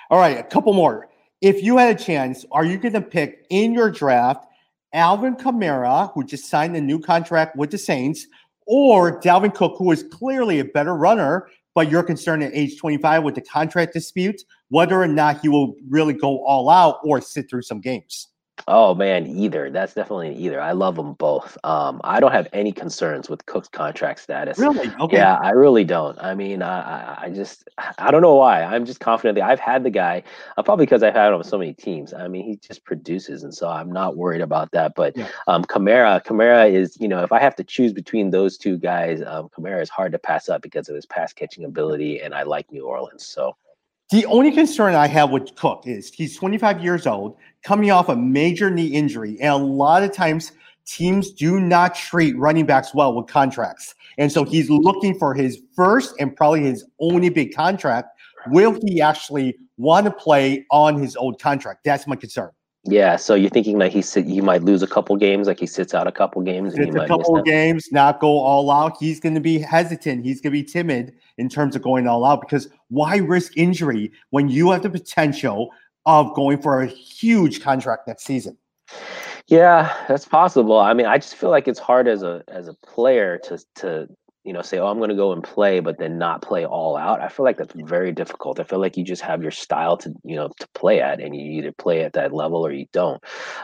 All 0.10 0.20
right, 0.20 0.38
a 0.38 0.44
couple 0.44 0.74
more. 0.74 1.08
If 1.40 1.64
you 1.64 1.78
had 1.78 1.96
a 1.96 2.04
chance, 2.04 2.46
are 2.52 2.66
you 2.66 2.78
going 2.78 2.96
to 2.96 3.02
pick 3.02 3.46
in 3.50 3.74
your 3.74 3.90
draft 3.90 4.46
Alvin 4.96 5.36
Kamara, 5.36 6.12
who 6.14 6.26
just 6.26 6.50
signed 6.50 6.76
a 6.76 6.82
new 6.82 7.00
contract 7.00 7.58
with 7.58 7.70
the 7.70 7.78
Saints, 7.78 8.28
or 8.66 9.20
Dalvin 9.22 9.54
Cook, 9.54 9.76
who 9.78 9.92
is 9.92 10.04
clearly 10.04 10.60
a 10.60 10.66
better 10.66 10.96
runner, 10.96 11.48
but 11.74 11.90
you're 11.90 12.04
concerned 12.04 12.44
at 12.44 12.54
age 12.54 12.80
25 12.80 13.24
with 13.24 13.36
the 13.36 13.42
contract 13.42 13.94
dispute, 13.94 14.42
whether 14.70 15.02
or 15.02 15.08
not 15.08 15.42
he 15.42 15.50
will 15.50 15.76
really 15.90 16.14
go 16.14 16.44
all 16.46 16.70
out 16.70 17.00
or 17.04 17.22
sit 17.22 17.50
through 17.50 17.62
some 17.62 17.82
games. 17.82 18.30
Oh 18.68 18.96
man, 18.96 19.28
either. 19.28 19.70
That's 19.70 19.94
definitely 19.94 20.30
an 20.30 20.38
either. 20.38 20.60
I 20.60 20.72
love 20.72 20.96
them 20.96 21.14
both. 21.14 21.58
Um, 21.64 22.02
I 22.04 22.20
don't 22.20 22.32
have 22.32 22.48
any 22.52 22.72
concerns 22.72 23.30
with 23.30 23.46
Cook's 23.46 23.68
contract 23.68 24.20
status. 24.20 24.58
Really? 24.58 24.92
Okay. 25.00 25.18
Yeah, 25.18 25.36
I 25.36 25.52
really 25.52 25.84
don't. 25.84 26.18
I 26.20 26.34
mean, 26.34 26.64
I, 26.64 27.16
I 27.24 27.30
just, 27.30 27.70
I 28.00 28.10
don't 28.10 28.22
know 28.22 28.36
why. 28.36 28.64
I'm 28.64 28.86
just 28.86 29.00
confident 29.00 29.36
that 29.36 29.44
I've 29.48 29.60
had 29.60 29.84
the 29.84 29.90
guy, 29.90 30.24
uh, 30.58 30.64
probably 30.64 30.86
because 30.86 31.04
I've 31.04 31.14
had 31.14 31.28
him 31.28 31.36
on 31.36 31.44
so 31.44 31.58
many 31.58 31.74
teams. 31.74 32.14
I 32.14 32.28
mean, 32.28 32.44
he 32.44 32.56
just 32.56 32.84
produces, 32.86 33.44
and 33.44 33.54
so 33.54 33.70
I'm 33.70 33.92
not 33.92 34.18
worried 34.18 34.42
about 34.42 34.72
that. 34.72 34.96
But 34.96 35.16
yeah. 35.16 35.28
um, 35.48 35.64
Kamara, 35.64 36.24
Kamara 36.24 36.72
is, 36.72 36.98
you 37.00 37.08
know, 37.08 37.24
if 37.24 37.32
I 37.32 37.40
have 37.40 37.56
to 37.58 37.64
choose 37.64 37.94
between 37.94 38.32
those 38.32 38.58
two 38.58 38.78
guys, 38.78 39.22
um, 39.28 39.50
Kamara 39.50 39.82
is 39.82 39.90
hard 39.90 40.12
to 40.14 40.20
pass 40.20 40.50
up 40.50 40.62
because 40.62 40.90
of 40.90 40.96
his 40.96 41.06
pass 41.06 41.34
catching 41.34 41.66
ability, 41.66 42.22
and 42.22 42.34
I 42.34 42.44
like 42.44 42.72
New 42.72 42.86
Orleans. 42.86 43.26
So. 43.26 43.56
The 44.12 44.26
only 44.28 44.52
concern 44.52 44.94
I 44.94 45.08
have 45.08 45.32
with 45.32 45.56
Cook 45.56 45.84
is 45.88 46.14
he's 46.14 46.38
25 46.38 46.84
years 46.84 47.08
old, 47.08 47.38
coming 47.64 47.90
off 47.90 48.08
a 48.08 48.16
major 48.16 48.70
knee 48.70 48.88
injury. 48.88 49.40
And 49.42 49.50
a 49.50 49.58
lot 49.58 50.04
of 50.04 50.12
times, 50.12 50.52
teams 50.86 51.32
do 51.32 51.60
not 51.60 51.96
treat 51.96 52.38
running 52.38 52.68
backs 52.68 52.94
well 52.94 53.16
with 53.16 53.26
contracts. 53.26 53.96
And 54.20 54.32
so 54.32 54.44
he's 54.44 54.70
looking 54.70 55.18
for 55.18 55.34
his 55.34 55.60
first 55.76 56.14
and 56.20 56.36
probably 56.36 56.62
his 56.62 56.86
only 57.00 57.30
big 57.30 57.56
contract. 57.56 58.10
Will 58.48 58.78
he 58.86 59.02
actually 59.02 59.58
want 59.78 60.06
to 60.06 60.12
play 60.12 60.68
on 60.70 61.02
his 61.02 61.16
old 61.16 61.42
contract? 61.42 61.84
That's 61.84 62.06
my 62.06 62.16
concern. 62.16 62.52
Yeah, 62.88 63.16
so 63.16 63.34
you're 63.34 63.50
thinking 63.50 63.80
that 63.80 63.92
he 63.92 64.04
sit, 64.04 64.28
he 64.28 64.42
might 64.42 64.62
lose 64.62 64.84
a 64.84 64.88
couple 64.88 65.16
games, 65.16 65.48
like 65.48 65.60
he 65.60 65.66
sits 65.66 65.96
out 65.96 66.06
a 66.06 66.12
couple 66.12 66.42
games. 66.44 66.76
And 66.76 66.96
a 66.96 67.08
couple 67.08 67.42
games, 67.42 67.92
not 67.92 68.20
go 68.20 68.28
all 68.28 68.70
out. 68.70 68.98
He's 69.00 69.20
going 69.20 69.34
to 69.34 69.42
be 69.42 69.58
hesitant. 69.58 70.24
He's 70.24 70.40
going 70.40 70.54
to 70.54 70.62
be 70.62 70.64
timid 70.64 71.16
in 71.40 71.50
terms 71.50 71.76
of 71.76 71.82
going 71.82 72.08
all 72.08 72.24
out 72.24 72.42
because 72.42 72.70
why 72.90 73.18
risk 73.18 73.58
injury 73.58 74.12
when 74.30 74.50
you 74.50 74.70
have 74.70 74.84
the 74.84 74.92
potential 74.92 75.72
of 76.06 76.34
going 76.36 76.62
for 76.62 76.82
a 76.82 76.88
huge 76.88 77.62
contract 77.62 78.08
next 78.08 78.24
season? 78.24 78.56
Yeah, 79.48 79.92
that's 80.08 80.26
possible. 80.26 80.80
I 80.80 80.94
mean, 80.94 81.08
I 81.08 81.18
just 81.18 81.36
feel 81.36 81.50
like 81.50 81.68
it's 81.68 81.80
hard 81.80 82.08
as 82.08 82.22
a 82.22 82.44
as 82.48 82.68
a 82.68 82.74
player 82.74 83.40
to 83.46 83.60
to 83.76 84.08
you 84.46 84.54
know, 84.54 84.62
say, 84.62 84.78
oh, 84.78 84.86
I'm 84.86 85.00
going 85.00 85.10
to 85.10 85.16
go 85.16 85.32
and 85.32 85.44
play, 85.44 85.80
but 85.80 85.98
then 85.98 86.20
not 86.20 86.44
play 86.44 86.68
all 86.68 86.96
out. 86.96 87.20
I 87.20 87.30
feel 87.30 87.44
like 87.44 87.58
that's 87.58 87.74
very 87.74 88.12
difficult. 88.12 88.60
I 88.60 88.64
feel 88.64 88.78
like 88.80 88.96
you 88.96 89.04
just 89.04 89.24
have 89.24 89.42
your 89.42 89.52
style 89.52 89.98
to, 89.98 90.14
you 90.24 90.36
know, 90.36 90.50
to 90.60 90.68
play 90.76 91.02
at, 91.02 91.20
and 91.20 91.36
you 91.36 91.42
either 91.54 91.72
play 91.72 92.04
at 92.04 92.14
that 92.14 92.32
level 92.32 92.66
or 92.66 92.72
you 92.72 92.86
don't. 92.94 93.22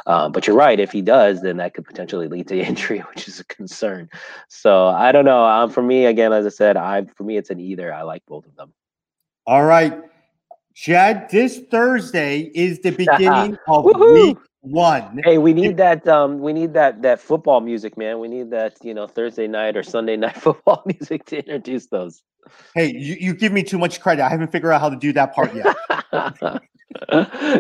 Um, 0.08 0.32
but 0.32 0.48
you're 0.48 0.56
right. 0.56 0.80
If 0.80 0.92
he 0.92 1.04
does, 1.04 1.42
then 1.42 1.58
that 1.58 1.76
could 1.76 1.86
potentially 1.86 2.28
lead 2.28 2.48
to 2.48 2.60
injury, 2.68 3.00
which 3.00 3.28
is 3.28 3.40
a 3.40 3.44
concern. 3.46 4.10
So 4.50 4.88
I 4.88 5.12
don't 5.12 5.26
know. 5.26 5.46
Um, 5.46 5.70
for 5.70 5.84
me, 5.84 6.06
again, 6.06 6.34
as 6.34 6.48
I 6.48 6.50
said, 6.50 6.78
I 6.78 7.06
for 7.16 7.24
me 7.24 7.38
it's 7.38 7.52
an 7.52 7.60
either. 7.60 7.94
I 7.94 8.02
like 8.02 8.24
both 8.26 8.48
of 8.48 8.56
them. 8.56 8.74
All 9.46 9.64
right, 9.64 10.02
Chad. 10.74 11.30
This 11.30 11.60
Thursday 11.70 12.52
is 12.56 12.80
the 12.80 12.90
beginning 12.92 13.56
of 13.68 13.86
week 13.86 14.38
one. 14.62 15.22
Hey, 15.24 15.38
we 15.38 15.54
need 15.54 15.78
that. 15.78 16.08
Um, 16.08 16.40
we 16.40 16.54
need 16.54 16.74
that 16.74 17.02
that 17.02 17.20
football 17.20 17.62
music, 17.62 17.98
man. 17.98 18.20
We 18.20 18.28
need 18.28 18.52
that. 18.52 18.78
You 18.82 18.94
know, 18.94 19.08
Thursday 19.08 19.48
night 19.48 19.76
or 19.76 19.84
Sunday 19.84 20.16
night 20.16 20.38
football 20.42 20.84
music 20.86 21.26
to 21.26 21.40
introduce 21.40 21.88
those. 21.88 22.24
Hey, 22.74 22.92
you, 22.92 23.16
you 23.20 23.34
give 23.36 23.52
me 23.52 23.64
too 23.64 23.78
much 23.78 24.02
credit. 24.02 24.24
I 24.24 24.30
haven't 24.30 24.52
figured 24.52 24.72
out 24.72 24.82
how 24.82 24.90
to 24.90 24.96
do 24.96 25.14
that 25.14 25.34
part 25.34 25.54
yet. 25.54 25.76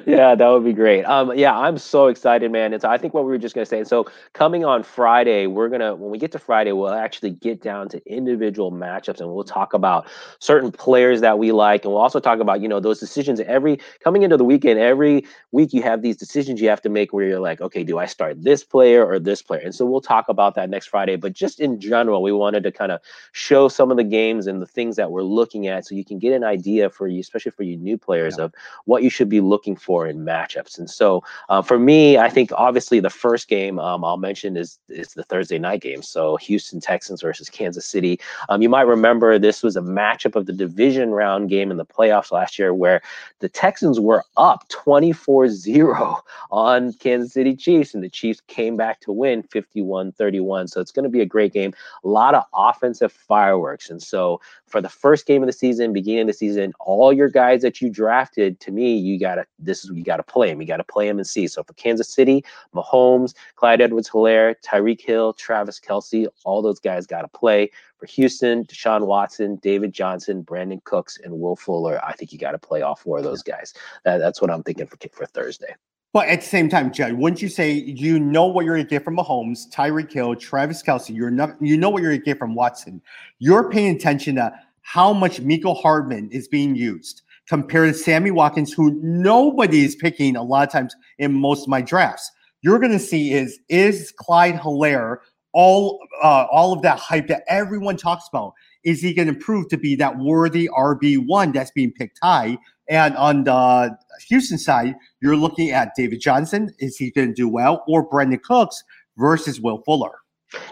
yeah, 0.05 0.35
that 0.35 0.47
would 0.49 0.63
be 0.63 0.73
great. 0.73 1.03
Um, 1.03 1.35
yeah, 1.35 1.57
I'm 1.57 1.77
so 1.77 2.07
excited, 2.07 2.51
man. 2.51 2.73
And 2.73 2.81
so 2.81 2.89
I 2.89 2.97
think 2.97 3.13
what 3.13 3.23
we 3.23 3.31
were 3.31 3.37
just 3.37 3.55
gonna 3.55 3.65
say. 3.65 3.79
And 3.79 3.87
So 3.87 4.05
coming 4.33 4.65
on 4.65 4.83
Friday, 4.83 5.47
we're 5.47 5.69
gonna 5.69 5.95
when 5.95 6.11
we 6.11 6.17
get 6.17 6.31
to 6.33 6.39
Friday, 6.39 6.73
we'll 6.73 6.89
actually 6.89 7.31
get 7.31 7.61
down 7.61 7.89
to 7.89 8.01
individual 8.05 8.71
matchups 8.71 9.19
and 9.19 9.33
we'll 9.33 9.43
talk 9.43 9.73
about 9.73 10.07
certain 10.39 10.71
players 10.71 11.21
that 11.21 11.39
we 11.39 11.51
like, 11.51 11.85
and 11.85 11.93
we'll 11.93 12.01
also 12.01 12.19
talk 12.19 12.39
about 12.39 12.61
you 12.61 12.67
know 12.67 12.79
those 12.79 12.99
decisions. 12.99 13.39
Every 13.39 13.79
coming 14.03 14.23
into 14.23 14.37
the 14.37 14.43
weekend, 14.43 14.79
every 14.79 15.25
week 15.51 15.73
you 15.73 15.81
have 15.81 16.01
these 16.01 16.17
decisions 16.17 16.61
you 16.61 16.69
have 16.69 16.81
to 16.81 16.89
make 16.89 17.13
where 17.13 17.25
you're 17.25 17.39
like, 17.39 17.61
okay, 17.61 17.83
do 17.83 17.97
I 17.97 18.05
start 18.05 18.43
this 18.43 18.63
player 18.63 19.05
or 19.05 19.17
this 19.17 19.41
player? 19.41 19.61
And 19.61 19.73
so 19.73 19.85
we'll 19.85 20.01
talk 20.01 20.29
about 20.29 20.55
that 20.55 20.69
next 20.69 20.87
Friday. 20.87 21.15
But 21.15 21.33
just 21.33 21.59
in 21.59 21.79
general, 21.79 22.21
we 22.21 22.31
wanted 22.31 22.63
to 22.63 22.71
kind 22.71 22.91
of 22.91 23.01
show 23.31 23.69
some 23.69 23.89
of 23.91 23.97
the 23.97 24.03
games 24.03 24.45
and 24.45 24.61
the 24.61 24.67
things 24.67 24.97
that 24.97 25.11
we're 25.11 25.23
looking 25.23 25.67
at, 25.67 25.87
so 25.87 25.95
you 25.95 26.05
can 26.05 26.19
get 26.19 26.33
an 26.33 26.43
idea 26.43 26.91
for 26.91 27.07
you, 27.07 27.19
especially 27.19 27.51
for 27.51 27.63
you 27.63 27.75
new 27.77 27.97
players, 27.97 28.35
yeah. 28.37 28.45
of 28.45 28.53
what 28.85 29.01
you 29.01 29.09
should 29.09 29.21
should 29.21 29.29
be 29.31 29.41
looking 29.41 29.75
for 29.75 30.05
in 30.05 30.19
matchups. 30.19 30.77
And 30.77 30.89
so 30.89 31.23
uh, 31.49 31.63
for 31.63 31.79
me, 31.79 32.17
I 32.19 32.29
think 32.29 32.51
obviously 32.55 32.99
the 32.99 33.09
first 33.09 33.47
game 33.47 33.79
um, 33.79 34.03
I'll 34.03 34.17
mention 34.17 34.55
is 34.57 34.77
is 34.89 35.13
the 35.13 35.23
Thursday 35.23 35.57
night 35.57 35.81
game. 35.81 36.03
So 36.03 36.35
Houston 36.37 36.79
Texans 36.79 37.21
versus 37.21 37.49
Kansas 37.49 37.87
City. 37.87 38.19
Um, 38.49 38.61
you 38.61 38.69
might 38.69 38.81
remember 38.81 39.39
this 39.39 39.63
was 39.63 39.75
a 39.75 39.81
matchup 39.81 40.35
of 40.35 40.45
the 40.45 40.53
division 40.53 41.11
round 41.11 41.49
game 41.49 41.71
in 41.71 41.77
the 41.77 41.85
playoffs 41.85 42.31
last 42.31 42.59
year 42.59 42.73
where 42.73 43.01
the 43.39 43.49
Texans 43.49 43.99
were 43.99 44.23
up 44.37 44.67
24-0 44.69 46.21
on 46.51 46.93
Kansas 46.93 47.33
City 47.33 47.55
Chiefs 47.55 47.93
and 47.95 48.03
the 48.03 48.09
Chiefs 48.09 48.41
came 48.47 48.75
back 48.75 48.99
to 49.01 49.11
win 49.11 49.43
51-31. 49.43 50.69
So 50.69 50.81
it's 50.81 50.91
going 50.91 51.03
to 51.03 51.09
be 51.09 51.21
a 51.21 51.25
great 51.25 51.53
game. 51.53 51.73
A 52.03 52.07
lot 52.07 52.35
of 52.35 52.43
offensive 52.53 53.11
fireworks. 53.11 53.89
And 53.89 54.01
so 54.03 54.41
for 54.67 54.81
the 54.81 54.89
first 54.89 55.25
game 55.25 55.41
of 55.41 55.47
the 55.47 55.53
season, 55.53 55.93
beginning 55.93 56.21
of 56.21 56.27
the 56.27 56.33
season, 56.33 56.73
all 56.79 57.13
your 57.13 57.29
guys 57.29 57.61
that 57.61 57.81
you 57.81 57.89
drafted, 57.89 58.59
to 58.61 58.71
me, 58.71 58.95
you 58.95 59.19
gotta 59.21 59.45
this 59.59 59.83
is 59.83 59.91
you 59.93 60.03
gotta 60.03 60.23
play 60.23 60.49
him. 60.49 60.61
You 60.61 60.67
gotta 60.67 60.83
play 60.83 61.07
him 61.07 61.17
and 61.17 61.27
see. 61.27 61.47
So 61.47 61.63
for 61.63 61.73
Kansas 61.73 62.09
City, 62.13 62.43
Mahomes, 62.75 63.33
Clyde 63.55 63.81
Edwards-Helaire, 63.81 64.55
Tyreek 64.65 65.01
Hill, 65.01 65.33
Travis 65.33 65.79
Kelce, 65.79 66.27
all 66.43 66.61
those 66.61 66.79
guys 66.79 67.05
gotta 67.07 67.27
play. 67.27 67.69
For 67.97 68.07
Houston, 68.07 68.65
Deshaun 68.65 69.05
Watson, 69.05 69.57
David 69.57 69.93
Johnson, 69.93 70.43
Brandin 70.43 70.83
Cooks, 70.83 71.19
and 71.23 71.39
Will 71.39 71.55
Fuller, 71.55 72.03
I 72.03 72.13
think 72.13 72.33
you 72.33 72.39
gotta 72.39 72.57
play 72.57 72.81
all 72.81 72.95
four 72.95 73.19
of 73.19 73.23
those 73.23 73.43
guys. 73.43 73.73
That, 74.03 74.17
that's 74.17 74.41
what 74.41 74.49
I'm 74.51 74.63
thinking 74.63 74.87
for 74.87 74.97
for 75.11 75.25
Thursday. 75.25 75.75
But 76.13 76.27
at 76.27 76.41
the 76.41 76.47
same 76.47 76.67
time, 76.67 76.91
Jed, 76.91 77.17
wouldn't 77.17 77.41
you 77.41 77.47
say 77.47 77.71
you 77.71 78.19
know 78.19 78.45
what 78.45 78.65
you're 78.65 78.75
going 78.75 78.85
to 78.85 78.89
get 78.89 79.05
from 79.05 79.15
Mahomes, 79.15 79.71
Tyreek 79.71 80.11
Hill, 80.11 80.35
Travis 80.35 80.83
Kelce? 80.83 81.15
You're 81.15 81.31
not, 81.31 81.51
you 81.61 81.77
know 81.77 81.89
what 81.89 82.01
you're 82.01 82.11
going 82.11 82.19
to 82.19 82.25
get 82.25 82.37
from 82.37 82.53
Watson. 82.53 83.01
You're 83.39 83.69
paying 83.69 83.95
attention 83.95 84.35
to 84.35 84.53
how 84.81 85.13
much 85.13 85.41
Mecole 85.41 85.81
Hardman 85.81 86.29
is 86.31 86.49
being 86.49 86.75
used 86.75 87.21
compared 87.51 87.93
to 87.93 87.99
Sammy 87.99 88.31
Watkins, 88.31 88.71
who 88.71 88.97
nobody 89.03 89.83
is 89.83 89.93
picking 89.93 90.37
a 90.37 90.41
lot 90.41 90.65
of 90.65 90.71
times 90.71 90.95
in 91.17 91.33
most 91.33 91.63
of 91.63 91.67
my 91.67 91.81
drafts. 91.81 92.31
You're 92.61 92.79
going 92.79 92.93
to 92.93 92.99
see 92.99 93.33
is 93.33 93.59
is 93.67 94.13
Clyde 94.17 94.55
Helaire 94.55 95.17
all 95.51 95.99
uh, 96.23 96.45
all 96.49 96.71
of 96.71 96.81
that 96.83 96.97
hype 96.97 97.27
that 97.27 97.43
everyone 97.49 97.97
talks 97.97 98.25
about? 98.29 98.53
Is 98.85 99.01
he 99.01 99.13
going 99.13 99.27
to 99.27 99.33
prove 99.33 99.67
to 99.67 99.77
be 99.77 99.97
that 99.97 100.17
worthy 100.17 100.69
RB 100.69 101.27
one 101.27 101.51
that's 101.51 101.71
being 101.71 101.91
picked 101.91 102.19
high? 102.23 102.57
And 102.87 103.17
on 103.17 103.43
the 103.43 103.97
Houston 104.29 104.57
side, 104.57 104.95
you're 105.21 105.35
looking 105.35 105.71
at 105.71 105.91
David 105.97 106.21
Johnson. 106.21 106.73
Is 106.79 106.95
he 106.95 107.11
going 107.11 107.27
to 107.27 107.33
do 107.33 107.49
well, 107.49 107.83
or 107.85 108.09
Brandin 108.09 108.41
Cooks 108.41 108.81
versus 109.17 109.59
Will 109.59 109.83
Fuller? 109.85 110.20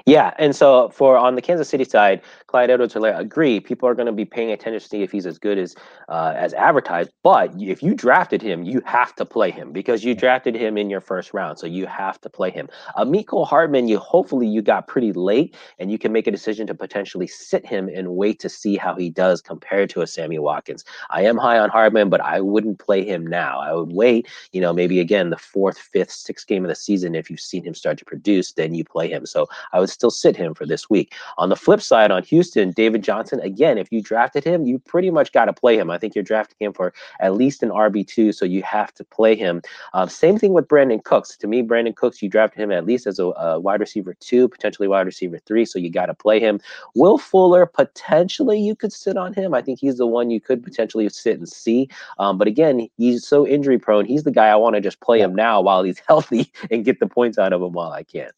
Yeah, 0.05 0.33
and 0.37 0.55
so 0.55 0.89
for 0.89 1.17
on 1.17 1.35
the 1.35 1.41
Kansas 1.41 1.69
City 1.69 1.83
side, 1.83 2.21
Clyde 2.47 2.69
Edwards-Helaire, 2.69 3.17
agree. 3.17 3.59
People 3.59 3.87
are 3.87 3.95
going 3.95 4.07
to 4.07 4.11
be 4.11 4.25
paying 4.25 4.51
attention 4.51 4.79
to 4.79 4.87
see 4.87 5.03
if 5.03 5.11
he's 5.11 5.25
as 5.25 5.37
good 5.37 5.57
as 5.57 5.75
uh, 6.09 6.33
as 6.35 6.53
advertised. 6.53 7.11
But 7.23 7.53
if 7.59 7.83
you 7.83 7.93
drafted 7.93 8.41
him, 8.41 8.63
you 8.63 8.81
have 8.85 9.15
to 9.15 9.25
play 9.25 9.51
him 9.51 9.71
because 9.71 10.03
you 10.03 10.15
drafted 10.15 10.55
him 10.55 10.77
in 10.77 10.89
your 10.89 11.01
first 11.01 11.33
round, 11.33 11.59
so 11.59 11.67
you 11.67 11.85
have 11.85 12.19
to 12.21 12.29
play 12.29 12.49
him. 12.49 12.67
Mecole 12.97 13.45
Hardman, 13.45 13.87
you 13.87 13.99
hopefully 13.99 14.47
you 14.47 14.61
got 14.61 14.87
pretty 14.87 15.13
late, 15.13 15.55
and 15.77 15.91
you 15.91 15.97
can 15.97 16.11
make 16.11 16.27
a 16.27 16.31
decision 16.31 16.67
to 16.67 16.75
potentially 16.75 17.27
sit 17.27 17.65
him 17.65 17.89
and 17.93 18.15
wait 18.15 18.39
to 18.39 18.49
see 18.49 18.77
how 18.77 18.95
he 18.95 19.09
does 19.09 19.41
compared 19.41 19.89
to 19.91 20.01
a 20.01 20.07
Sammy 20.07 20.39
Watkins. 20.39 20.83
I 21.09 21.23
am 21.23 21.37
high 21.37 21.59
on 21.59 21.69
Hardman, 21.69 22.09
but 22.09 22.21
I 22.21 22.41
wouldn't 22.41 22.79
play 22.79 23.05
him 23.05 23.25
now. 23.25 23.59
I 23.59 23.73
would 23.73 23.93
wait. 23.93 24.27
You 24.51 24.61
know, 24.61 24.73
maybe 24.73 24.99
again 24.99 25.29
the 25.29 25.37
fourth, 25.37 25.77
fifth, 25.77 26.11
sixth 26.11 26.47
game 26.47 26.65
of 26.65 26.69
the 26.69 26.75
season. 26.75 27.15
If 27.15 27.29
you've 27.29 27.39
seen 27.39 27.63
him 27.63 27.75
start 27.75 27.97
to 27.99 28.05
produce, 28.05 28.53
then 28.53 28.73
you 28.73 28.83
play 28.83 29.09
him. 29.09 29.25
So 29.25 29.47
I 29.73 29.79
would 29.79 29.89
still 29.89 30.11
sit 30.11 30.35
him 30.35 30.53
for 30.53 30.65
this 30.65 30.89
week. 30.89 31.13
On 31.37 31.49
the 31.49 31.55
flip 31.55 31.81
side, 31.81 32.11
on 32.11 32.23
Houston, 32.23 32.71
David 32.71 33.03
Johnson, 33.03 33.39
again, 33.41 33.77
if 33.77 33.91
you 33.91 34.01
drafted 34.01 34.43
him, 34.43 34.65
you 34.65 34.79
pretty 34.79 35.11
much 35.11 35.31
got 35.31 35.45
to 35.45 35.53
play 35.53 35.77
him. 35.77 35.89
I 35.89 35.97
think 35.97 36.15
you're 36.15 36.23
drafting 36.23 36.57
him 36.59 36.73
for 36.73 36.93
at 37.19 37.35
least 37.35 37.63
an 37.63 37.69
RB2, 37.69 38.33
so 38.33 38.45
you 38.45 38.63
have 38.63 38.93
to 38.95 39.03
play 39.03 39.35
him. 39.35 39.61
Uh, 39.93 40.07
same 40.07 40.37
thing 40.37 40.53
with 40.53 40.67
Brandin 40.67 41.03
Cooks. 41.03 41.37
To 41.37 41.47
me, 41.47 41.61
Brandin 41.63 41.95
Cooks, 41.95 42.21
you 42.21 42.29
drafted 42.29 42.61
him 42.61 42.71
at 42.71 42.85
least 42.85 43.07
as 43.07 43.19
a, 43.19 43.25
a 43.25 43.59
wide 43.59 43.79
receiver 43.79 44.13
two, 44.19 44.47
potentially 44.47 44.87
wide 44.87 45.05
receiver 45.05 45.39
three, 45.39 45.65
so 45.65 45.79
you 45.79 45.89
got 45.89 46.07
to 46.07 46.13
play 46.13 46.39
him. 46.39 46.59
Will 46.95 47.17
Fuller, 47.17 47.65
potentially 47.65 48.59
you 48.59 48.75
could 48.75 48.93
sit 48.93 49.17
on 49.17 49.33
him. 49.33 49.53
I 49.53 49.61
think 49.61 49.79
he's 49.79 49.97
the 49.97 50.07
one 50.07 50.29
you 50.29 50.39
could 50.39 50.63
potentially 50.63 51.07
sit 51.09 51.37
and 51.37 51.47
see. 51.47 51.89
Um, 52.17 52.37
but 52.37 52.47
again, 52.47 52.87
he's 52.97 53.25
so 53.25 53.45
injury 53.47 53.77
prone. 53.77 54.05
He's 54.05 54.23
the 54.23 54.31
guy 54.31 54.47
I 54.47 54.55
want 54.55 54.75
to 54.75 54.81
just 54.81 54.99
play 54.99 55.19
him 55.19 55.35
now 55.35 55.61
while 55.61 55.83
he's 55.83 55.99
healthy 56.07 56.51
and 56.71 56.85
get 56.85 56.99
the 56.99 57.07
points 57.07 57.37
out 57.37 57.53
of 57.53 57.61
him 57.61 57.73
while 57.73 57.91
I 57.91 58.03
can. 58.03 58.29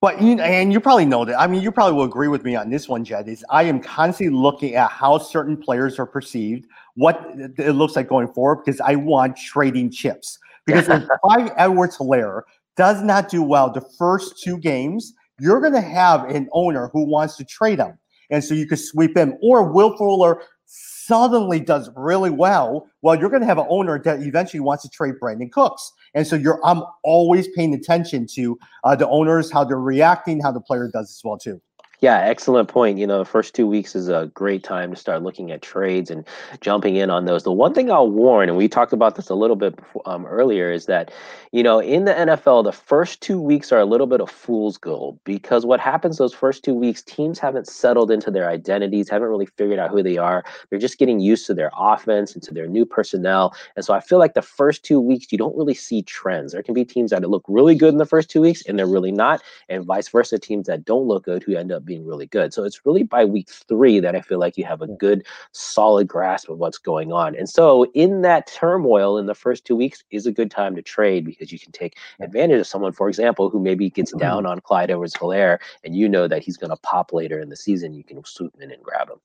But 0.00 0.20
you 0.20 0.38
and 0.40 0.72
you 0.72 0.80
probably 0.80 1.06
know 1.06 1.24
that. 1.24 1.40
I 1.40 1.46
mean, 1.46 1.62
you 1.62 1.72
probably 1.72 1.94
will 1.94 2.04
agree 2.04 2.28
with 2.28 2.44
me 2.44 2.54
on 2.54 2.68
this 2.68 2.88
one, 2.88 3.04
Jed. 3.04 3.28
Is 3.28 3.44
I 3.50 3.62
am 3.64 3.80
constantly 3.80 4.36
looking 4.36 4.74
at 4.74 4.90
how 4.90 5.18
certain 5.18 5.56
players 5.56 5.98
are 5.98 6.06
perceived, 6.06 6.66
what 6.94 7.32
it 7.34 7.72
looks 7.72 7.96
like 7.96 8.08
going 8.08 8.28
forward, 8.28 8.64
because 8.64 8.80
I 8.80 8.96
want 8.96 9.36
trading 9.36 9.90
chips. 9.90 10.38
Because 10.66 10.88
if 10.88 11.08
Clyde 11.24 11.52
Edwards-Helaire 11.56 12.42
does 12.76 13.02
not 13.02 13.30
do 13.30 13.42
well 13.42 13.70
the 13.72 13.80
first 13.80 14.42
two 14.42 14.58
games, 14.58 15.14
you're 15.40 15.60
going 15.60 15.72
to 15.72 15.80
have 15.80 16.24
an 16.28 16.48
owner 16.52 16.90
who 16.92 17.06
wants 17.06 17.36
to 17.36 17.44
trade 17.44 17.78
him, 17.78 17.98
and 18.30 18.44
so 18.44 18.52
you 18.52 18.66
could 18.66 18.80
sweep 18.80 19.16
him. 19.16 19.34
Or 19.40 19.72
Will 19.72 19.96
Fuller 19.96 20.42
suddenly 20.66 21.60
does 21.60 21.88
really 21.96 22.30
well, 22.30 22.88
well, 23.02 23.18
you're 23.18 23.30
going 23.30 23.42
to 23.42 23.46
have 23.46 23.58
an 23.58 23.66
owner 23.68 23.98
that 24.02 24.20
eventually 24.20 24.60
wants 24.60 24.82
to 24.82 24.90
trade 24.90 25.14
Brandin 25.22 25.50
Cooks. 25.52 25.92
And 26.16 26.26
so 26.26 26.34
you're 26.34 26.58
I'm 26.64 26.82
always 27.04 27.46
paying 27.48 27.74
attention 27.74 28.26
to 28.34 28.58
uh, 28.82 28.96
the 28.96 29.06
owners, 29.08 29.52
how 29.52 29.62
they're 29.62 29.78
reacting, 29.78 30.40
how 30.40 30.50
the 30.50 30.60
player 30.60 30.90
does 30.92 31.10
as 31.10 31.20
well 31.22 31.38
too. 31.38 31.60
Yeah, 32.00 32.18
excellent 32.18 32.68
point. 32.68 32.98
You 32.98 33.06
know, 33.06 33.18
the 33.18 33.24
first 33.24 33.54
two 33.54 33.66
weeks 33.66 33.96
is 33.96 34.08
a 34.08 34.30
great 34.34 34.62
time 34.62 34.90
to 34.90 34.96
start 34.96 35.22
looking 35.22 35.50
at 35.50 35.62
trades 35.62 36.10
and 36.10 36.26
jumping 36.60 36.96
in 36.96 37.08
on 37.08 37.24
those. 37.24 37.44
The 37.44 37.52
one 37.52 37.72
thing 37.72 37.90
I'll 37.90 38.10
warn, 38.10 38.50
and 38.50 38.58
we 38.58 38.68
talked 38.68 38.92
about 38.92 39.16
this 39.16 39.30
a 39.30 39.34
little 39.34 39.56
bit 39.56 39.76
before, 39.76 40.02
um, 40.04 40.26
earlier, 40.26 40.70
is 40.70 40.84
that, 40.86 41.10
you 41.52 41.62
know, 41.62 41.78
in 41.78 42.04
the 42.04 42.12
NFL, 42.12 42.64
the 42.64 42.72
first 42.72 43.22
two 43.22 43.40
weeks 43.40 43.72
are 43.72 43.78
a 43.78 43.86
little 43.86 44.06
bit 44.06 44.20
of 44.20 44.30
fool's 44.30 44.76
gold 44.76 45.18
because 45.24 45.64
what 45.64 45.80
happens 45.80 46.18
those 46.18 46.34
first 46.34 46.62
two 46.62 46.74
weeks, 46.74 47.02
teams 47.02 47.38
haven't 47.38 47.66
settled 47.66 48.10
into 48.10 48.30
their 48.30 48.50
identities, 48.50 49.08
haven't 49.08 49.28
really 49.28 49.46
figured 49.46 49.78
out 49.78 49.90
who 49.90 50.02
they 50.02 50.18
are. 50.18 50.44
They're 50.68 50.78
just 50.78 50.98
getting 50.98 51.20
used 51.20 51.46
to 51.46 51.54
their 51.54 51.70
offense 51.78 52.34
and 52.34 52.42
to 52.42 52.52
their 52.52 52.66
new 52.66 52.84
personnel. 52.84 53.54
And 53.74 53.86
so 53.86 53.94
I 53.94 54.00
feel 54.00 54.18
like 54.18 54.34
the 54.34 54.42
first 54.42 54.84
two 54.84 55.00
weeks, 55.00 55.32
you 55.32 55.38
don't 55.38 55.56
really 55.56 55.74
see 55.74 56.02
trends. 56.02 56.52
There 56.52 56.62
can 56.62 56.74
be 56.74 56.84
teams 56.84 57.10
that 57.10 57.22
look 57.22 57.44
really 57.48 57.74
good 57.74 57.94
in 57.94 57.98
the 57.98 58.04
first 58.04 58.28
two 58.28 58.42
weeks 58.42 58.62
and 58.66 58.78
they're 58.78 58.86
really 58.86 59.12
not, 59.12 59.42
and 59.70 59.86
vice 59.86 60.10
versa, 60.10 60.38
teams 60.38 60.66
that 60.66 60.84
don't 60.84 61.06
look 61.06 61.24
good 61.24 61.42
who 61.42 61.56
end 61.56 61.72
up 61.72 61.85
being 61.86 62.04
really 62.04 62.26
good. 62.26 62.52
So 62.52 62.64
it's 62.64 62.84
really 62.84 63.04
by 63.04 63.24
week 63.24 63.48
three 63.48 64.00
that 64.00 64.14
I 64.14 64.20
feel 64.20 64.38
like 64.38 64.58
you 64.58 64.64
have 64.64 64.82
a 64.82 64.86
good, 64.86 65.24
solid 65.52 66.06
grasp 66.06 66.48
of 66.48 66.58
what's 66.58 66.78
going 66.78 67.12
on. 67.12 67.34
And 67.36 67.48
so 67.48 67.84
in 67.94 68.22
that 68.22 68.46
turmoil 68.46 69.16
in 69.16 69.26
the 69.26 69.34
first 69.34 69.64
two 69.64 69.76
weeks 69.76 70.04
is 70.10 70.26
a 70.26 70.32
good 70.32 70.50
time 70.50 70.74
to 70.74 70.82
trade 70.82 71.24
because 71.24 71.52
you 71.52 71.58
can 71.58 71.72
take 71.72 71.96
advantage 72.20 72.60
of 72.60 72.66
someone, 72.66 72.92
for 72.92 73.08
example, 73.08 73.48
who 73.48 73.60
maybe 73.60 73.88
gets 73.88 74.10
mm-hmm. 74.10 74.20
down 74.20 74.46
on 74.46 74.60
Clyde 74.60 74.90
Edwards-Helaire 74.90 75.58
and 75.84 75.96
you 75.96 76.08
know 76.08 76.28
that 76.28 76.42
he's 76.42 76.56
going 76.56 76.70
to 76.70 76.76
pop 76.76 77.12
later 77.12 77.40
in 77.40 77.48
the 77.48 77.56
season. 77.56 77.94
You 77.94 78.04
can 78.04 78.22
swoop 78.24 78.54
in 78.60 78.70
and 78.70 78.82
grab 78.82 79.08
him. 79.08 79.18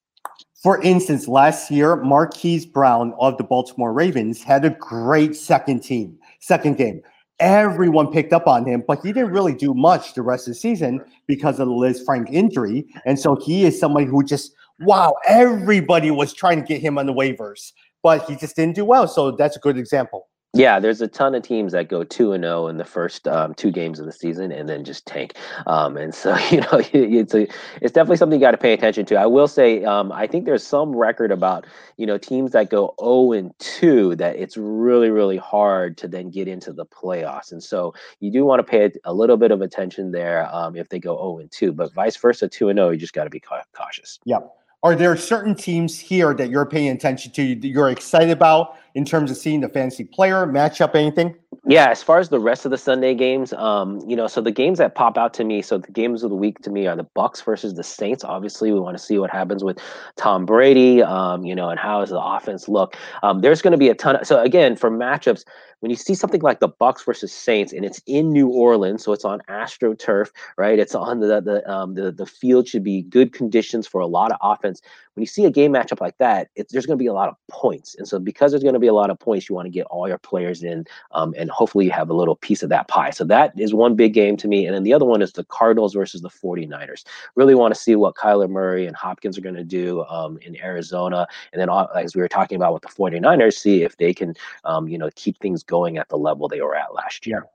For 0.62 0.80
instance, 0.84 1.28
last 1.28 1.72
year, 1.72 1.96
Marquise 1.96 2.68
Brown 2.68 3.14
of 3.20 3.38
the 3.38 3.44
Baltimore 3.44 3.92
Ravens 3.92 4.44
had 4.44 4.64
a 4.64 4.70
great 4.70 5.36
second 5.36 5.82
team, 5.82 6.20
second 6.40 6.78
game 6.78 7.02
everyone 7.42 8.12
picked 8.12 8.32
up 8.32 8.48
on 8.48 8.66
him, 8.66 8.84
but 8.88 9.00
he 9.04 9.12
didn't 9.12 9.32
really 9.32 9.54
do 9.54 9.74
much 9.74 10.14
the 10.14 10.22
rest 10.22 10.48
of 10.48 10.54
the 10.54 10.60
season 10.60 11.04
because 11.28 11.60
of 11.60 11.68
the 11.68 11.74
Lisfranc 11.74 12.32
injury. 12.32 12.86
And 13.06 13.20
so 13.20 13.36
he 13.36 13.66
is 13.66 13.78
somebody 13.78 14.06
who 14.06 14.24
just, 14.24 14.54
wow, 14.80 15.16
everybody 15.28 16.12
was 16.12 16.34
trying 16.34 16.62
to 16.62 16.66
get 16.66 16.80
him 16.80 16.98
on 16.98 17.08
the 17.08 17.14
waivers, 17.14 17.74
but 18.02 18.24
he 18.30 18.36
just 18.38 18.56
didn't 18.56 18.76
do 18.76 18.86
well. 18.86 19.08
So 19.08 19.32
that's 19.32 19.58
a 19.58 19.60
good 19.60 19.78
example. 19.78 20.28
Yeah, 20.54 20.82
there's 20.82 21.00
a 21.00 21.08
ton 21.08 21.34
of 21.34 21.44
teams 21.44 21.72
that 21.72 21.88
go 21.88 22.04
two 22.04 22.34
and 22.34 22.44
zero 22.44 22.66
oh 22.66 22.68
in 22.68 22.76
the 22.76 22.84
first 22.84 23.26
um, 23.26 23.54
two 23.54 23.72
games 23.72 24.02
of 24.02 24.06
the 24.06 24.12
season 24.12 24.52
and 24.52 24.68
then 24.68 24.84
just 24.84 25.06
tank. 25.06 25.36
Um, 25.66 25.96
and 25.96 26.14
so 26.14 26.38
you 26.52 26.60
know 26.60 26.82
it's 26.92 27.34
a 27.34 27.48
it's 27.82 27.94
definitely 27.94 28.18
something 28.18 28.38
you 28.38 28.46
got 28.46 28.52
to 28.52 28.58
pay 28.58 28.74
attention 28.74 29.06
to. 29.06 29.16
I 29.16 29.28
will 29.28 29.48
say 29.48 29.86
um, 29.86 30.12
I 30.12 30.28
think 30.28 30.44
there's 30.44 30.66
some 30.68 30.94
record 30.94 31.32
about 31.32 31.66
you 31.96 32.06
know 32.06 32.18
teams 32.18 32.52
that 32.52 32.70
go 32.70 32.94
zero 33.00 33.32
and 33.32 33.58
two 33.60 34.14
that 34.18 34.36
it's 34.36 34.58
really 34.58 35.10
really 35.10 35.38
hard 35.38 35.98
to 36.00 36.08
then 36.10 36.30
get 36.30 36.50
into 36.50 36.74
the 36.74 36.86
playoffs. 36.86 37.54
And 37.54 37.64
so 37.64 37.94
you 38.20 38.30
do 38.30 38.44
want 38.44 38.60
to 38.60 38.70
pay 38.70 38.92
a 39.06 39.14
little 39.14 39.38
bit 39.38 39.52
of 39.52 39.62
attention 39.62 40.12
there 40.12 40.54
um, 40.54 40.76
if 40.76 40.90
they 40.90 41.00
go 41.00 41.16
zero 41.16 41.40
and 41.40 41.50
two, 41.50 41.72
but 41.72 41.94
vice 41.94 42.18
versa 42.18 42.50
two 42.50 42.68
and 42.68 42.78
zero 42.78 42.90
you 42.90 42.98
just 42.98 43.14
got 43.14 43.24
to 43.24 43.30
be 43.30 43.40
cautious. 43.40 44.20
Yep. 44.26 44.54
Are 44.84 44.96
there 44.96 45.16
certain 45.16 45.54
teams 45.54 46.00
here 46.00 46.34
that 46.34 46.50
you're 46.50 46.66
paying 46.66 46.90
attention 46.90 47.32
to, 47.34 47.56
that 47.56 47.68
you're 47.68 47.92
excited 47.92 48.32
about 48.32 48.78
in 48.96 49.06
terms 49.06 49.30
of 49.30 49.38
seeing 49.38 49.62
the 49.62 49.70
fantasy 49.70 50.04
player 50.04 50.48
matchup, 50.48 50.96
anything? 50.96 51.36
Yeah, 51.68 51.90
as 51.90 52.02
far 52.02 52.18
as 52.18 52.30
the 52.30 52.40
rest 52.40 52.66
of 52.66 52.72
the 52.72 52.78
Sunday 52.78 53.14
games, 53.14 53.54
um, 53.54 54.00
you 54.08 54.16
know, 54.16 54.26
so 54.26 54.42
the 54.42 54.52
games 54.52 54.78
that 54.80 54.96
pop 54.96 55.18
out 55.18 55.34
to 55.36 55.44
me, 55.44 55.62
so 55.62 55.78
the 55.78 55.92
games 55.92 56.24
of 56.24 56.30
the 56.30 56.36
week 56.36 56.60
to 56.64 56.70
me 56.70 56.88
are 56.88 56.96
the 56.96 57.06
Bucs 57.16 57.44
versus 57.44 57.74
the 57.76 57.84
Saints. 57.84 58.24
Obviously, 58.24 58.72
we 58.72 58.80
want 58.80 58.98
to 58.98 59.04
see 59.04 59.20
what 59.20 59.30
happens 59.30 59.64
with 59.64 59.78
Tom 60.16 60.46
Brady, 60.46 61.04
um, 61.04 61.44
you 61.44 61.54
know, 61.54 61.70
and 61.70 61.78
how 61.80 62.00
does 62.00 62.10
the 62.10 62.22
offense 62.22 62.68
look. 62.68 62.96
Um, 63.22 63.42
there's 63.42 63.62
going 63.62 63.74
to 63.74 63.78
be 63.78 63.90
a 63.90 63.96
ton 63.96 64.16
of 64.16 64.26
so 64.26 64.42
again 64.42 64.76
for 64.76 64.90
matchups 64.90 65.44
when 65.82 65.90
you 65.90 65.98
see 65.98 66.16
something 66.16 66.42
like 66.42 66.62
the 66.62 66.70
Bucs 66.70 67.06
versus 67.06 67.34
Saints 67.34 67.74
and 67.74 67.84
it's 67.84 68.02
in 68.06 68.32
New 68.32 68.48
Orleans, 68.48 69.04
so 69.04 69.12
it's 69.12 69.26
on 69.26 69.40
AstroTurf, 69.50 70.30
right? 70.58 70.80
It's 70.80 70.96
on 70.96 71.20
the 71.20 71.42
the 71.42 71.70
um, 71.72 71.96
the 71.96 72.12
the 72.12 72.26
field 72.26 72.68
should 72.68 72.84
be 72.84 73.04
good 73.04 73.34
conditions 73.34 73.88
for 73.88 74.00
a 74.02 74.08
lot 74.08 74.32
of 74.32 74.38
offense. 74.42 74.82
When 75.16 75.22
you 75.22 75.28
see 75.28 75.46
a 75.46 75.52
game 75.52 75.74
matchup 75.74 76.00
like 76.00 76.18
that, 76.20 76.50
there's 76.56 76.86
going 76.86 76.98
to 76.98 77.04
be 77.04 77.08
a 77.08 77.14
lot 77.14 77.28
of 77.28 77.36
points, 77.50 77.96
and 77.96 78.08
so 78.08 78.18
because 78.18 78.52
there's 78.52 78.64
going 78.64 78.76
to 78.76 78.80
be 78.80 78.88
a 78.88 78.94
lot 78.94 79.10
of 79.10 79.20
points, 79.20 79.50
you 79.50 79.56
want 79.56 79.66
to 79.66 79.70
get 79.72 79.86
all 79.88 80.08
your 80.08 80.18
players 80.18 80.64
in, 80.64 80.86
um, 81.12 81.34
and 81.38 81.52
hopefully 81.52 81.86
you 81.86 81.92
have 81.92 82.10
a 82.10 82.14
little 82.14 82.38
piece 82.38 82.64
of 82.64 82.70
that 82.70 82.88
pie. 82.88 83.10
So 83.10 83.26
that 83.26 83.52
is 83.60 83.74
one 83.74 83.96
big 83.96 84.14
game 84.14 84.38
to 84.38 84.48
me, 84.48 84.66
and 84.66 84.74
then 84.74 84.84
the 84.84 84.94
other 84.94 85.06
one 85.06 85.22
is 85.22 85.34
the 85.34 85.44
Cardinals 85.44 85.94
versus 85.94 86.22
the 86.22 86.30
49ers. 86.30 87.04
Really 87.36 87.56
want 87.56 87.74
to 87.74 87.80
see 87.80 87.96
what 87.96 88.16
Kyler 88.16 88.50
Murray 88.50 88.88
and 88.88 88.96
Hopkins 88.96 89.38
are 89.38 89.42
going 89.42 89.56
to 89.56 89.66
do 89.66 90.04
um, 90.06 90.38
in 90.44 90.56
Arizona, 90.62 91.28
and 91.52 91.62
then 91.62 91.70
uh, 91.70 91.88
as 91.96 92.16
we 92.16 92.22
were 92.22 92.30
talking 92.30 92.56
about 92.56 92.74
with 92.74 92.84
the 92.84 92.90
49ers, 92.90 93.54
see 93.54 93.84
if 93.84 93.98
they 93.98 94.14
can, 94.14 94.34
um, 94.64 94.88
you 94.88 94.98
know, 94.98 95.10
keep 95.16 95.38
things 95.40 95.64
going 95.64 95.98
at 95.98 96.08
the 96.08 96.18
level 96.18 96.48
they 96.48 96.62
were 96.62 96.76
at 96.76 96.94
last 96.94 97.28
year. 97.28 97.48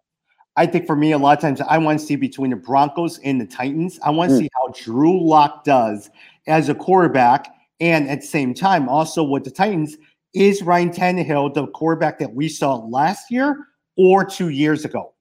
I 0.57 0.67
think 0.67 0.87
for 0.87 0.97
me, 0.97 1.13
a 1.13 1.19
lot 1.19 1.37
of 1.37 1.43
times 1.43 1.61
I 1.61 1.77
want 1.79 2.01
to 2.01 2.07
see 2.07 2.17
between 2.17 2.51
the 2.51 2.57
Broncos 2.57 3.19
and 3.19 3.39
the 3.41 3.47
Titans. 3.47 3.99
I 4.03 4.11
want 4.11 4.31
to 4.31 4.37
mm. 4.37 4.41
see 4.41 4.51
how 4.55 4.73
Drew 4.75 5.23
Lock 5.23 5.65
does 5.65 6.11
as 6.47 6.69
a 6.69 6.75
quarterback. 6.75 7.53
And 7.81 8.09
at 8.09 8.23
the 8.23 8.27
same 8.27 8.55
time, 8.55 8.89
also 8.89 9.23
with 9.23 9.45
the 9.45 9.51
Titans, 9.51 9.97
is 10.35 10.63
Ryan 10.63 10.91
Tannehill 10.91 11.55
the 11.55 11.67
quarterback 11.69 12.19
that 12.19 12.35
we 12.35 12.49
saw 12.49 12.77
last 12.77 13.31
year 13.31 13.67
or 13.97 14.25
two 14.25 14.49
years 14.49 14.85
ago? 14.85 15.15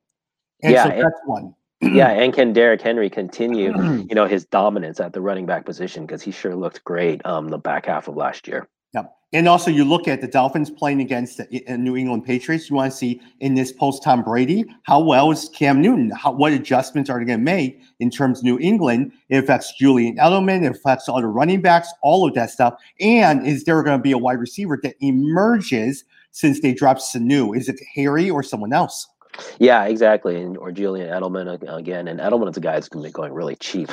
And 0.62 0.74
yeah, 0.74 0.84
so 0.84 0.90
that's 0.90 1.04
and, 1.04 1.14
one. 1.26 1.56
yeah, 1.82 2.10
and 2.10 2.34
can 2.34 2.54
Derrick 2.54 2.82
Henry 2.82 3.10
continue, 3.10 3.74
you 4.10 4.16
know, 4.16 4.26
his 4.26 4.46
dominance 4.46 5.00
at 5.00 5.14
the 5.14 5.22
running 5.22 5.46
back 5.46 5.66
position 5.66 6.06
because 6.06 6.22
he 6.22 6.32
sure 6.32 6.56
looked 6.56 6.84
great 6.84 7.26
um 7.26 7.50
the 7.50 7.58
back 7.58 7.86
half 7.86 8.08
of 8.08 8.16
last 8.16 8.48
year. 8.48 8.68
And 9.36 9.50
also, 9.50 9.70
you 9.70 9.84
look 9.84 10.08
at 10.08 10.22
the 10.22 10.30
Dolphins 10.30 10.70
playing 10.70 11.02
against 11.02 11.40
the 11.40 11.68
uh, 11.68 11.76
New 11.76 11.98
England 11.98 12.24
Patriots. 12.24 12.70
You 12.70 12.78
want 12.78 12.94
to 12.94 12.98
see 12.98 13.20
in 13.42 13.54
this 13.54 13.74
post 13.74 14.02
Tom 14.02 14.24
Brady 14.24 14.64
how 14.84 15.02
well 15.02 15.30
is 15.30 15.50
Cam 15.50 15.82
Newton? 15.82 16.10
How, 16.12 16.32
what 16.32 16.54
adjustments 16.54 17.10
are 17.10 17.20
they 17.20 17.26
going 17.26 17.40
to 17.40 17.44
make 17.44 17.82
in 18.00 18.10
terms 18.10 18.40
of 18.40 18.46
New 18.46 18.58
England? 18.60 19.12
It 19.28 19.44
affects 19.44 19.74
Julian 19.78 20.16
Edelman. 20.16 20.64
It 20.64 20.72
affects 20.72 21.10
other 21.10 21.30
running 21.30 21.62
backs. 21.62 21.92
All 22.02 22.26
of 22.26 22.34
that 22.36 22.50
stuff. 22.50 22.76
And 23.02 23.46
is 23.46 23.66
there 23.66 23.84
going 23.84 24.00
to 24.00 24.02
be 24.02 24.14
a 24.14 24.18
wide 24.18 24.40
receiver 24.40 24.80
that 24.84 24.96
emerges 25.02 26.06
since 26.32 26.62
they 26.62 26.74
dropped 26.74 27.02
Sanu? 27.02 27.58
Is 27.58 27.68
it 27.68 27.78
Harry 27.94 28.30
or 28.30 28.42
someone 28.42 28.72
else? 28.72 29.06
Yeah, 29.60 29.86
exactly. 29.86 30.42
And 30.42 30.58
or 30.58 30.72
Julian 30.72 31.10
Edelman 31.10 31.78
again. 31.78 32.08
And 32.08 32.20
Edelman 32.20 32.50
is 32.50 32.58
a 32.58 32.62
guy 32.62 32.74
that's 32.74 32.90
going 32.90 33.04
to 33.04 33.10
be 33.10 33.14
going 33.14 33.34
really 33.34 33.56
cheap 33.56 33.90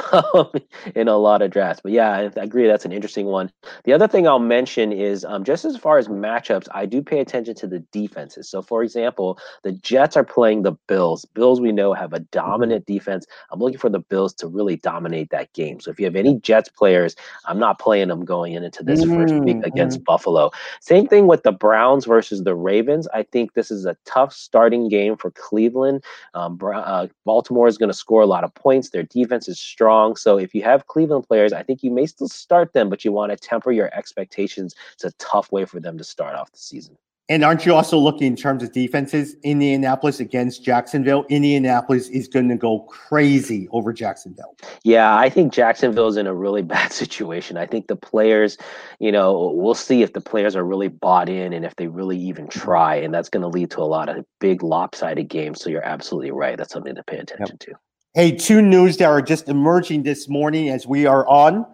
in 0.95 1.09
a 1.09 1.17
lot 1.17 1.43
of 1.43 1.51
drafts. 1.51 1.81
But 1.83 1.93
yeah, 1.93 2.11
I, 2.11 2.31
agree. 2.41 2.67
That's 2.67 2.85
an 2.85 2.93
interesting 2.93 3.27
one. 3.27 3.51
The 3.85 3.93
other 3.93 4.09
thing 4.09 4.27
I'll 4.27 4.39
mention 4.39 4.93
is 4.93 5.25
um, 5.25 5.45
just 5.45 5.65
as 5.65 5.77
far 5.77 5.99
as 5.99 6.09
matchups, 6.09 6.69
I 6.73 6.87
do 6.87 7.03
pay 7.03 7.21
attention 7.21 7.55
to 7.57 7.67
the 7.67 7.81
defenses. 7.93 8.49
So, 8.49 8.63
for 8.63 8.83
example, 8.83 9.39
the 9.63 9.73
Jets 9.73 10.17
are 10.17 10.25
playing 10.25 10.63
the 10.63 10.73
Bills. 10.89 11.25
Bills, 11.25 11.61
we 11.61 11.73
know, 11.73 11.93
have 11.93 12.13
a 12.13 12.17
mm-hmm. 12.17 12.25
dominant 12.31 12.87
defense. 12.87 13.27
I'm 13.51 13.61
looking 13.61 13.79
for 13.79 13.91
the 13.91 14.01
Bills 14.01 14.35
to 14.35 14.49
really 14.49 14.77
dominate 14.77 15.31
that 15.31 15.53
game. 15.53 15.81
So, 15.81 15.91
if 15.91 15.99
you 15.99 16.07
have 16.07 16.17
any 16.17 16.39
Jets 16.41 16.69
players, 16.69 17.17
I'm 17.47 17.59
not 17.59 17.79
playing 17.79 18.09
them 18.09 18.25
going 18.25 18.55
into 18.55 18.83
this 18.83 19.05
mm-hmm. 19.05 19.15
first 19.15 19.35
week 19.35 19.57
mm-hmm. 19.57 19.65
against 19.65 20.05
Buffalo. 20.05 20.51
Same 20.81 21.07
thing 21.07 21.27
with 21.27 21.43
the 21.43 21.53
Browns 21.53 22.05
versus 22.05 22.45
the 22.45 22.55
Ravens. 22.55 23.09
I 23.13 23.23
think 23.23 23.55
this 23.55 23.71
is 23.71 23.87
a 23.87 23.97
tough 24.05 24.33
starting 24.33 24.89
game 24.89 25.17
for 25.17 25.31
Cleveland. 25.33 26.05
Um, 26.35 26.59
uh, 26.63 27.09
Baltimore 27.25 27.69
is 27.69 27.79
going 27.79 27.91
to 27.91 27.97
score 27.97 28.23
a 28.23 28.27
lot 28.27 28.45
of 28.45 28.55
points. 28.55 28.91
Their 28.91 29.03
defense 29.03 29.49
is 29.49 29.61
strong. 29.61 30.17
So 30.17 30.39
if 30.39 30.55
you 30.55 30.63
have 30.63 30.87
Cleveland 30.87 31.27
players, 31.27 31.53
I 31.53 31.63
think 31.63 31.83
you 31.83 31.91
may 31.91 32.07
still 32.07 32.29
start 32.29 32.73
them, 32.73 32.89
but 32.89 33.05
you 33.05 33.13
want 33.13 33.31
to 33.33 33.37
temper 33.37 33.73
your 33.73 33.95
expectations. 33.95 34.75
It's 34.95 35.05
a 35.05 35.13
tough 35.13 35.51
way 35.53 35.65
for 35.65 35.81
them 35.81 35.99
to 35.99 36.05
start 36.05 36.35
off 36.35 36.53
the 36.53 36.59
season. 36.59 36.97
And 37.29 37.45
aren't 37.45 37.65
you 37.65 37.75
also 37.75 37.99
looking 37.99 38.27
in 38.27 38.37
terms 38.37 38.63
of 38.63 38.73
defenses? 38.73 39.37
Indianapolis 39.45 40.19
against 40.19 40.65
Jacksonville. 40.65 41.25
Indianapolis 41.29 42.09
is 42.09 42.27
going 42.27 42.49
to 42.49 42.57
go 42.57 42.81
crazy 42.81 43.69
over 43.71 43.93
Jacksonville. 43.93 44.57
Yeah, 44.83 45.17
I 45.17 45.31
think 45.31 45.53
Jacksonville 45.53 46.09
is 46.09 46.17
in 46.17 46.27
a 46.27 46.35
really 46.35 46.63
bad 46.63 46.93
situation. 46.93 47.57
I 47.57 47.67
think 47.67 47.87
the 47.87 47.97
players, 47.97 48.59
you 48.99 49.13
know, 49.13 49.53
we'll 49.55 49.75
see 49.75 50.03
if 50.03 50.13
the 50.15 50.21
players 50.21 50.57
are 50.57 50.65
really 50.65 50.89
bought 50.89 51.29
in 51.29 51.53
and 51.53 51.65
if 51.65 51.77
they 51.77 51.87
really 51.87 52.19
even 52.19 52.49
try. 52.49 52.97
And 52.97 53.15
that's 53.15 53.29
going 53.29 53.43
to 53.43 53.49
lead 53.49 53.71
to 53.73 53.81
a 53.81 53.85
lot 53.85 54.09
of 54.09 54.25
big 54.41 54.63
lopsided 54.63 55.29
games. 55.29 55.63
So 55.63 55.71
you're 55.71 55.85
absolutely 55.85 56.33
right. 56.33 56.59
That's 56.59 56.73
something 56.73 56.95
to 56.97 57.05
pay 57.05 57.19
attention 57.19 57.57
yep. 57.61 57.61
to. 57.61 57.75
Hey, 58.15 58.33
two 58.33 58.61
news 58.61 58.99
that 58.99 59.07
are 59.07 59.23
just 59.23 59.49
emerging 59.49 60.03
this 60.03 60.29
morning 60.29 60.69
as 60.69 60.87
we 60.87 61.07
are 61.07 61.27
on. 61.29 61.65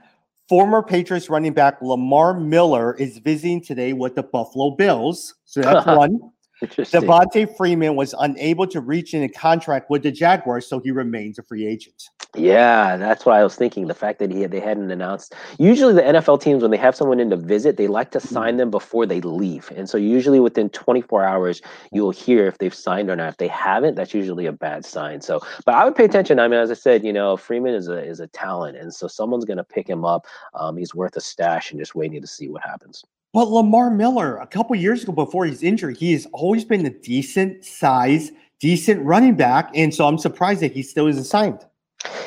Former 0.49 0.83
Patriots 0.83 1.29
running 1.29 1.53
back 1.53 1.83
Lamar 1.83 2.33
Miller 2.33 2.95
is 2.95 3.19
visiting 3.19 3.61
today 3.61 3.93
with 3.93 4.15
the 4.15 4.23
Buffalo 4.23 4.71
Bills. 4.71 5.35
So 5.45 5.61
that's 5.61 5.87
one. 5.87 6.19
Devonta 6.63 7.55
Freeman 7.57 7.95
was 7.95 8.15
unable 8.19 8.67
to 8.69 8.81
reach 8.81 9.13
in 9.13 9.23
a 9.23 9.29
contract 9.29 9.91
with 9.91 10.03
the 10.03 10.11
Jaguars, 10.11 10.67
so 10.67 10.81
he 10.81 10.91
remains 10.91 11.39
a 11.39 11.43
free 11.43 11.67
agent. 11.67 12.03
Yeah, 12.37 12.99
that's 12.99 13.25
what 13.25 13.37
I 13.37 13.43
was 13.43 13.57
thinking. 13.57 13.87
The 13.87 13.95
fact 13.95 14.19
that 14.19 14.31
he 14.31 14.45
they 14.45 14.61
hadn't 14.61 14.91
announced. 14.91 15.35
Usually, 15.59 15.95
the 15.95 16.03
NFL 16.03 16.43
teams 16.43 16.61
when 16.61 16.71
they 16.71 16.77
have 16.77 16.95
someone 16.95 17.21
in 17.21 17.31
to 17.31 17.37
visit, 17.37 17.79
they 17.79 17.87
like 17.87 18.11
to 18.11 18.21
sign 18.21 18.59
them 18.59 18.71
before 18.71 19.07
they 19.07 19.23
leave, 19.23 19.73
and 19.75 19.89
so 19.89 19.97
usually 19.97 20.39
within 20.39 20.69
24 20.69 21.25
hours, 21.25 21.63
you'll 21.91 22.11
hear 22.11 22.47
if 22.47 22.59
they've 22.59 22.75
signed 22.75 23.09
or 23.09 23.17
not. 23.17 23.31
If 23.31 23.37
they 23.39 23.49
haven't, 23.49 23.95
that's 23.95 24.13
usually 24.13 24.45
a 24.45 24.53
bad 24.53 24.85
sign. 24.85 25.23
So, 25.23 25.41
but 25.65 25.75
I 25.75 25.87
would 25.87 25.95
pay 25.97 26.05
attention. 26.05 26.39
I 26.39 26.49
mean, 26.49 26.61
as 26.61 26.71
I 26.71 26.75
said, 26.75 27.03
you 27.03 27.15
know, 27.15 27.39
Freeman 27.39 27.75
is 27.75 27.89
a 27.89 27.99
is 28.05 28.21
a 28.21 28.27
talent, 28.27 28.77
and 28.77 28.93
so 28.93 29.09
someone's 29.09 29.47
going 29.47 29.57
to 29.57 29.65
pick 29.65 29.89
him 29.89 30.05
up. 30.05 30.27
Um, 30.53 30.77
he's 30.77 30.95
worth 30.95 31.17
a 31.17 31.23
stash, 31.23 31.71
and 31.71 31.81
just 31.81 31.95
waiting 31.95 32.21
to 32.21 32.27
see 32.27 32.51
what 32.51 32.63
happens. 32.63 33.03
But 33.33 33.49
Lamar 33.49 33.91
Miller, 33.91 34.37
a 34.37 34.47
couple 34.47 34.77
years 34.77 35.03
ago 35.03 35.13
before 35.13 35.47
he's 35.47 35.63
injured, 35.63 35.97
he 35.97 36.13
has 36.13 36.27
always 36.33 36.65
been 36.65 36.85
a 36.85 36.91
decent 36.91 37.65
size, 37.65 38.33
decent 38.61 39.03
running 39.03 39.35
back. 39.35 39.71
And 39.75 39.95
so 39.95 40.07
I'm 40.07 40.19
surprised 40.19 40.61
that 40.61 40.73
he 40.73 40.83
still 40.83 41.07
isn't 41.07 41.25
signed. 41.25 41.65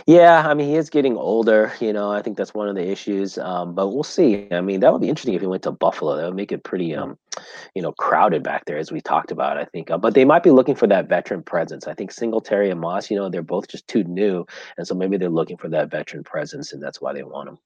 Yeah, 0.07 0.47
I 0.47 0.53
mean, 0.53 0.69
he 0.69 0.75
is 0.75 0.89
getting 0.89 1.15
older. 1.15 1.73
You 1.79 1.93
know, 1.93 2.11
I 2.11 2.21
think 2.21 2.37
that's 2.37 2.53
one 2.53 2.67
of 2.67 2.75
the 2.75 2.87
issues. 2.87 3.37
Um, 3.37 3.75
but 3.75 3.89
we'll 3.89 4.03
see. 4.03 4.47
I 4.51 4.61
mean, 4.61 4.79
that 4.79 4.91
would 4.91 5.01
be 5.01 5.09
interesting 5.09 5.35
if 5.35 5.41
he 5.41 5.47
went 5.47 5.63
to 5.63 5.71
Buffalo. 5.71 6.15
That 6.15 6.25
would 6.25 6.35
make 6.35 6.51
it 6.51 6.63
pretty, 6.63 6.95
um, 6.95 7.17
you 7.75 7.81
know, 7.81 7.91
crowded 7.93 8.43
back 8.43 8.65
there, 8.65 8.77
as 8.77 8.91
we 8.91 9.01
talked 9.01 9.31
about. 9.31 9.57
I 9.57 9.65
think, 9.65 9.91
uh, 9.91 9.97
but 9.97 10.13
they 10.13 10.25
might 10.25 10.43
be 10.43 10.51
looking 10.51 10.75
for 10.75 10.87
that 10.87 11.07
veteran 11.07 11.43
presence. 11.43 11.87
I 11.87 11.93
think 11.93 12.11
Singletary 12.11 12.69
and 12.69 12.79
Moss, 12.79 13.09
you 13.09 13.17
know, 13.17 13.29
they're 13.29 13.41
both 13.41 13.67
just 13.67 13.87
too 13.87 14.03
new, 14.03 14.45
and 14.77 14.87
so 14.87 14.95
maybe 14.95 15.17
they're 15.17 15.29
looking 15.29 15.57
for 15.57 15.69
that 15.69 15.91
veteran 15.91 16.23
presence, 16.23 16.73
and 16.73 16.81
that's 16.81 16.99
why 16.99 17.13
they 17.13 17.23
want 17.23 17.49
him. 17.49 17.59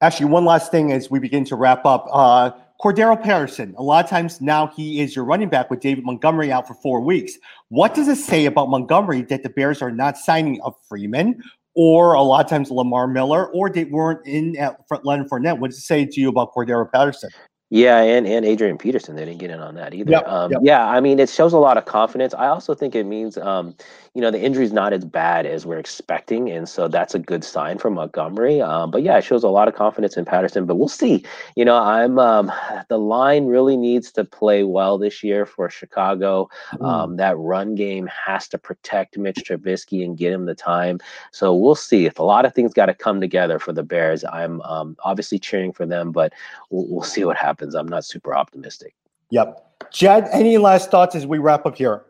Actually, 0.00 0.26
one 0.26 0.44
last 0.44 0.72
thing 0.72 0.90
as 0.90 1.10
we 1.10 1.20
begin 1.20 1.44
to 1.44 1.56
wrap 1.56 1.86
up. 1.86 2.08
Uh, 2.12 2.50
Cordarrelle 2.82 3.22
Patterson, 3.22 3.72
a 3.78 3.82
lot 3.82 4.04
of 4.04 4.10
times 4.10 4.40
now 4.40 4.66
he 4.66 5.00
is 5.00 5.14
your 5.14 5.24
running 5.24 5.48
back 5.48 5.70
with 5.70 5.78
David 5.78 6.04
Montgomery 6.04 6.50
out 6.50 6.66
for 6.66 6.74
four 6.74 7.00
weeks. 7.00 7.34
What 7.68 7.94
does 7.94 8.08
it 8.08 8.16
say 8.16 8.46
about 8.46 8.70
Montgomery 8.70 9.22
that 9.22 9.44
the 9.44 9.50
Bears 9.50 9.80
are 9.80 9.92
not 9.92 10.18
signing 10.18 10.60
a 10.64 10.72
Freeman 10.88 11.40
or 11.74 12.14
a 12.14 12.22
lot 12.22 12.44
of 12.44 12.50
times 12.50 12.70
Lamar 12.70 13.06
Miller 13.06 13.46
or 13.52 13.70
they 13.70 13.84
weren't 13.84 14.26
in 14.26 14.56
at 14.58 14.76
Leonard 15.04 15.28
Fournette? 15.28 15.58
What 15.58 15.70
does 15.70 15.78
it 15.78 15.82
say 15.82 16.04
to 16.04 16.20
you 16.20 16.28
about 16.28 16.52
Cordarrelle 16.52 16.90
Patterson? 16.90 17.30
Yeah, 17.70 18.02
and, 18.02 18.26
and 18.26 18.44
Adrian 18.44 18.76
Peterson, 18.76 19.16
they 19.16 19.24
didn't 19.24 19.40
get 19.40 19.50
in 19.50 19.60
on 19.60 19.74
that 19.76 19.94
either. 19.94 20.10
Yep, 20.10 20.28
um, 20.28 20.52
yep. 20.52 20.60
Yeah, 20.62 20.86
I 20.86 21.00
mean, 21.00 21.18
it 21.18 21.30
shows 21.30 21.54
a 21.54 21.58
lot 21.58 21.78
of 21.78 21.86
confidence. 21.86 22.34
I 22.34 22.48
also 22.48 22.74
think 22.74 22.94
it 22.94 23.04
means, 23.04 23.38
um, 23.38 23.74
you 24.14 24.20
know, 24.20 24.30
the 24.30 24.40
injury's 24.40 24.72
not 24.72 24.92
as 24.92 25.04
bad 25.04 25.46
as 25.46 25.64
we're 25.64 25.78
expecting. 25.78 26.50
And 26.50 26.68
so 26.68 26.88
that's 26.88 27.14
a 27.14 27.18
good 27.18 27.44
sign 27.44 27.78
for 27.78 27.90
Montgomery. 27.90 28.60
Um, 28.60 28.90
but 28.90 29.02
yeah, 29.02 29.16
it 29.16 29.24
shows 29.24 29.42
a 29.42 29.48
lot 29.48 29.68
of 29.68 29.74
confidence 29.74 30.16
in 30.16 30.24
Patterson. 30.26 30.66
But 30.66 30.76
we'll 30.76 30.88
see. 30.88 31.24
You 31.56 31.64
know, 31.64 31.76
I'm 31.76 32.18
um, 32.18 32.52
the 32.88 32.98
line 32.98 33.46
really 33.46 33.76
needs 33.76 34.12
to 34.12 34.24
play 34.24 34.64
well 34.64 34.98
this 34.98 35.22
year 35.22 35.46
for 35.46 35.70
Chicago. 35.70 36.50
Mm. 36.74 36.86
Um, 36.86 37.16
that 37.16 37.38
run 37.38 37.74
game 37.74 38.06
has 38.08 38.48
to 38.48 38.58
protect 38.58 39.16
Mitch 39.16 39.42
Trubisky 39.46 40.04
and 40.04 40.18
get 40.18 40.32
him 40.32 40.44
the 40.44 40.54
time. 40.54 40.98
So 41.30 41.54
we'll 41.54 41.74
see. 41.74 42.04
If 42.04 42.18
a 42.18 42.22
lot 42.22 42.44
of 42.44 42.54
things 42.54 42.74
got 42.74 42.86
to 42.86 42.94
come 42.94 43.20
together 43.20 43.58
for 43.58 43.72
the 43.72 43.82
Bears, 43.82 44.24
I'm 44.24 44.60
um, 44.62 44.96
obviously 45.04 45.38
cheering 45.38 45.72
for 45.72 45.86
them, 45.86 46.12
but 46.12 46.32
we'll, 46.70 46.86
we'll 46.88 47.02
see 47.02 47.24
what 47.24 47.36
happens 47.36 47.52
happens. 47.52 47.74
I'm 47.74 47.88
not 47.88 48.04
super 48.04 48.34
optimistic. 48.34 48.94
Yep. 49.30 49.90
Jed, 49.92 50.28
any 50.32 50.58
last 50.58 50.90
thoughts 50.90 51.14
as 51.14 51.26
we 51.26 51.38
wrap 51.38 51.66
up 51.66 51.76
here? 51.76 52.04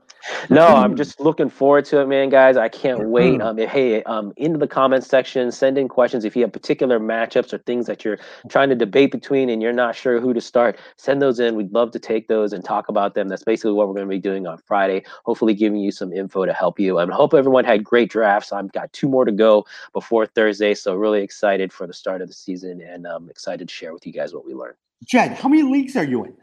No, 0.50 0.66
I'm 0.66 0.96
just 1.02 1.20
looking 1.20 1.48
forward 1.48 1.84
to 1.86 2.00
it, 2.00 2.08
man, 2.08 2.28
guys. 2.28 2.56
I 2.56 2.68
can't 2.68 3.08
wait. 3.08 3.40
Um, 3.40 3.58
hey, 3.58 4.02
um, 4.04 4.32
into 4.36 4.58
the 4.58 4.66
comments 4.66 5.06
section, 5.06 5.50
send 5.52 5.78
in 5.78 5.88
questions 5.88 6.24
if 6.24 6.36
you 6.36 6.42
have 6.42 6.52
particular 6.52 6.98
matchups 6.98 7.52
or 7.52 7.58
things 7.58 7.86
that 7.86 8.04
you're 8.04 8.18
trying 8.48 8.68
to 8.68 8.74
debate 8.74 9.10
between 9.10 9.48
and 9.48 9.62
you're 9.62 9.72
not 9.72 9.94
sure 9.96 10.20
who 10.20 10.32
to 10.32 10.40
start. 10.40 10.78
Send 10.96 11.20
those 11.22 11.40
in. 11.40 11.56
We'd 11.56 11.72
love 11.72 11.90
to 11.92 11.98
take 11.98 12.28
those 12.28 12.52
and 12.52 12.64
talk 12.64 12.88
about 12.88 13.14
them. 13.14 13.28
That's 13.28 13.44
basically 13.44 13.72
what 13.72 13.88
we're 13.88 13.94
going 13.94 14.06
to 14.06 14.10
be 14.10 14.18
doing 14.18 14.46
on 14.46 14.58
Friday. 14.58 15.04
Hopefully, 15.24 15.54
giving 15.54 15.80
you 15.80 15.90
some 15.90 16.12
info 16.12 16.46
to 16.46 16.52
help 16.52 16.78
you. 16.78 16.98
I 16.98 17.06
hope 17.06 17.34
everyone 17.34 17.64
had 17.64 17.84
great 17.84 18.10
drafts. 18.10 18.52
I've 18.52 18.72
got 18.72 18.92
two 18.92 19.08
more 19.08 19.24
to 19.24 19.32
go 19.32 19.64
before 19.92 20.26
Thursday, 20.26 20.74
so 20.74 20.94
really 20.94 21.22
excited 21.22 21.72
for 21.72 21.86
the 21.86 21.94
start 21.94 22.22
of 22.22 22.28
the 22.28 22.34
season 22.34 22.80
and 22.80 23.06
um, 23.06 23.28
excited 23.28 23.68
to 23.68 23.74
share 23.74 23.92
with 23.92 24.06
you 24.06 24.12
guys 24.12 24.34
what 24.34 24.44
we 24.44 24.54
learned. 24.54 24.76
Jed, 25.04 25.32
how 25.32 25.48
many 25.48 25.62
leagues 25.62 25.96
are 25.96 26.04
you 26.04 26.24
in? 26.24 26.36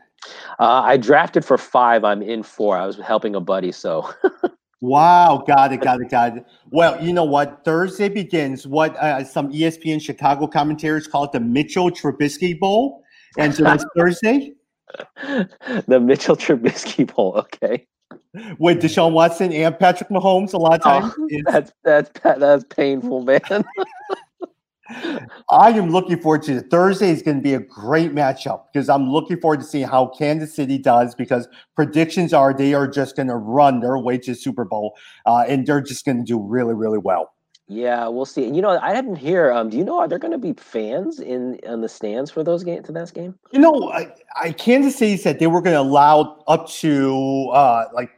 Uh, 0.60 0.82
I 0.84 0.98
drafted 0.98 1.46
for 1.46 1.58
five. 1.58 2.04
I'm 2.04 2.22
in 2.22 2.44
four. 2.44 2.78
I 2.78 2.86
was 2.86 2.98
helping 2.98 3.36
a 3.36 3.40
buddy, 3.40 3.72
so. 3.72 4.12
wow, 4.82 5.44
got 5.48 5.74
it, 5.74 5.82
got 5.82 6.02
it, 6.02 6.10
got 6.10 6.38
it. 6.38 6.46
Well, 6.70 7.02
you 7.04 7.14
know 7.14 7.24
what? 7.24 7.64
Thursday 7.64 8.10
begins 8.10 8.68
what 8.68 8.96
uh, 8.98 9.24
some 9.24 9.52
ESPN 9.52 10.02
Chicago 10.02 10.48
commentators 10.48 11.08
call 11.08 11.26
it 11.26 11.32
the 11.32 11.40
Mitchell 11.40 11.90
Trubisky 11.90 12.60
Bowl, 12.60 13.04
and 13.38 13.54
so 13.54 13.64
that's 13.64 13.86
Thursday. 13.96 14.54
the 15.88 16.00
Mitchell 16.00 16.36
Trubisky 16.36 17.14
Bowl. 17.14 17.36
Okay. 17.38 17.86
With 18.58 18.82
Deshaun 18.82 19.12
Watson 19.12 19.52
and 19.54 19.78
Patrick 19.78 20.10
Mahomes, 20.10 20.54
a 20.54 20.58
lot 20.58 20.82
of 20.82 20.82
oh, 20.86 21.00
times. 21.02 21.14
Oh, 21.20 21.42
that's 21.52 21.72
that's 21.84 22.12
that's 22.24 22.64
painful, 22.66 23.24
man. 23.24 23.42
I 25.50 25.70
am 25.72 25.92
looking 25.92 26.20
forward 26.20 26.44
to 26.44 26.58
it. 26.58 26.70
Thursday 26.70 27.10
is 27.10 27.22
going 27.22 27.38
to 27.38 27.44
be 27.44 27.54
a 27.54 27.60
great 27.60 28.14
matchup 28.14 28.64
because 28.72 28.90
I'm 28.90 29.10
looking 29.10 29.40
forward 29.40 29.60
to 29.60 29.66
seeing 29.66 29.88
how 29.88 30.08
Kansas 30.08 30.56
City 30.56 30.78
does 30.78 31.16
because 31.16 31.48
predictions 31.76 32.34
are 32.34 32.54
they 32.54 32.74
are 32.74 32.88
just 32.88 33.16
going 33.16 33.28
to 33.28 33.36
run 33.36 33.82
their 33.82 33.98
way 33.98 34.18
to 34.20 34.36
Super 34.36 34.66
Bowl 34.66 34.98
uh, 35.26 35.44
and 35.48 35.66
they're 35.66 35.82
just 35.82 36.06
going 36.06 36.18
to 36.18 36.24
do 36.24 36.40
really, 36.40 36.74
really 36.74 36.98
well. 36.98 37.34
Yeah, 37.72 38.08
we'll 38.08 38.26
see. 38.26 38.46
You 38.46 38.64
know, 38.64 38.80
I 38.82 38.96
didn't 38.96 39.18
hear. 39.18 39.52
Um, 39.52 39.70
do 39.70 39.78
you 39.78 39.84
know 39.84 40.00
are 40.00 40.08
there 40.08 40.18
going 40.18 40.32
to 40.32 40.40
be 40.40 40.54
fans 40.54 41.20
in 41.20 41.54
in 41.62 41.82
the 41.82 41.90
stands 41.90 42.32
for 42.32 42.44
those 42.44 42.64
game 42.64 42.82
to 42.82 42.92
this 42.92 43.12
game? 43.12 43.38
You 43.52 43.60
know, 43.60 43.92
I, 43.92 44.12
I 44.42 44.52
Kansas 44.54 44.96
City 44.96 45.18
said 45.18 45.38
they 45.38 45.46
were 45.46 45.62
going 45.62 45.76
to 45.76 45.82
allow 45.82 46.44
up 46.48 46.68
to 46.70 47.50
uh, 47.54 47.86
like 47.94 48.10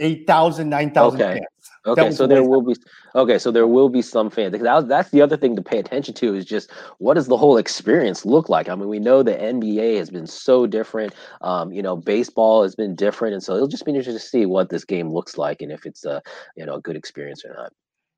8,000, 0.00 0.68
9,000 0.68 1.20
okay. 1.20 1.32
fans. 1.34 1.46
Okay, 1.88 2.10
so 2.10 2.26
there 2.26 2.42
will 2.42 2.62
be 2.62 2.74
okay, 3.14 3.38
so 3.38 3.50
there 3.50 3.66
will 3.66 3.88
be 3.88 4.02
some 4.02 4.30
fans 4.30 4.52
because 4.52 4.64
that 4.64 4.88
that's 4.88 5.10
the 5.10 5.22
other 5.22 5.36
thing 5.36 5.56
to 5.56 5.62
pay 5.62 5.78
attention 5.78 6.14
to 6.14 6.34
is 6.34 6.44
just 6.44 6.70
what 6.98 7.14
does 7.14 7.26
the 7.26 7.36
whole 7.36 7.56
experience 7.56 8.24
look 8.24 8.48
like? 8.48 8.68
I 8.68 8.74
mean, 8.74 8.88
we 8.88 8.98
know 8.98 9.22
the 9.22 9.32
NBA 9.32 9.96
has 9.96 10.10
been 10.10 10.26
so 10.26 10.66
different. 10.66 11.14
Um, 11.40 11.72
you 11.72 11.82
know, 11.82 11.96
baseball 11.96 12.62
has 12.62 12.74
been 12.74 12.94
different, 12.94 13.34
and 13.34 13.42
so 13.42 13.54
it'll 13.54 13.68
just 13.68 13.84
be 13.84 13.92
interesting 13.92 14.14
to 14.14 14.20
see 14.20 14.46
what 14.46 14.70
this 14.70 14.84
game 14.84 15.10
looks 15.10 15.38
like 15.38 15.62
and 15.62 15.72
if 15.72 15.86
it's 15.86 16.04
a 16.04 16.22
you 16.56 16.66
know 16.66 16.74
a 16.74 16.80
good 16.80 16.96
experience 16.96 17.44
or 17.44 17.54
not. 17.54 17.72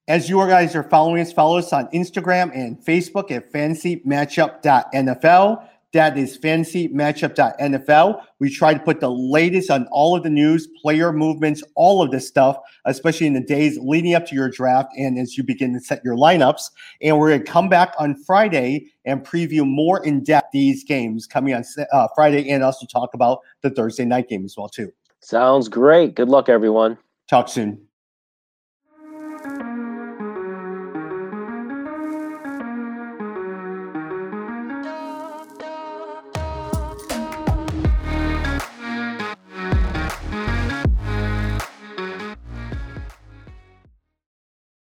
As 0.08 0.28
you 0.28 0.38
guys 0.38 0.74
are 0.74 0.82
following 0.82 1.22
us, 1.22 1.32
follow 1.32 1.58
us 1.58 1.72
on 1.72 1.86
Instagram 1.88 2.50
and 2.52 2.84
Facebook 2.84 3.30
at 3.30 3.52
fantasymatchup.nfl. 3.52 5.68
That 5.92 6.16
is 6.16 6.38
fantasymatchup.nfl. 6.38 8.22
We 8.38 8.54
try 8.54 8.74
to 8.74 8.80
put 8.80 9.00
the 9.00 9.10
latest 9.10 9.70
on 9.70 9.88
all 9.90 10.16
of 10.16 10.22
the 10.22 10.30
news, 10.30 10.68
player 10.80 11.12
movements, 11.12 11.64
all 11.74 12.00
of 12.00 12.12
this 12.12 12.28
stuff, 12.28 12.56
especially 12.84 13.26
in 13.26 13.34
the 13.34 13.40
days 13.40 13.76
leading 13.82 14.14
up 14.14 14.26
to 14.26 14.34
your 14.34 14.48
draft 14.48 14.90
and 14.96 15.18
as 15.18 15.36
you 15.36 15.42
begin 15.42 15.72
to 15.74 15.80
set 15.80 16.00
your 16.04 16.14
lineups. 16.14 16.62
And 17.02 17.18
we're 17.18 17.30
going 17.30 17.44
to 17.44 17.50
come 17.50 17.68
back 17.68 17.94
on 17.98 18.14
Friday 18.24 18.92
and 19.04 19.26
preview 19.26 19.66
more 19.66 20.04
in 20.04 20.22
depth 20.22 20.50
these 20.52 20.84
games 20.84 21.26
coming 21.26 21.54
on 21.54 21.64
uh, 21.92 22.06
Friday 22.14 22.48
and 22.50 22.62
also 22.62 22.86
talk 22.86 23.12
about 23.12 23.40
the 23.62 23.70
Thursday 23.70 24.04
night 24.04 24.28
game 24.28 24.44
as 24.44 24.54
well 24.56 24.68
too. 24.68 24.92
Sounds 25.20 25.68
great. 25.68 26.14
Good 26.14 26.28
luck, 26.28 26.48
everyone. 26.48 26.98
Talk 27.28 27.48
soon. 27.48 27.89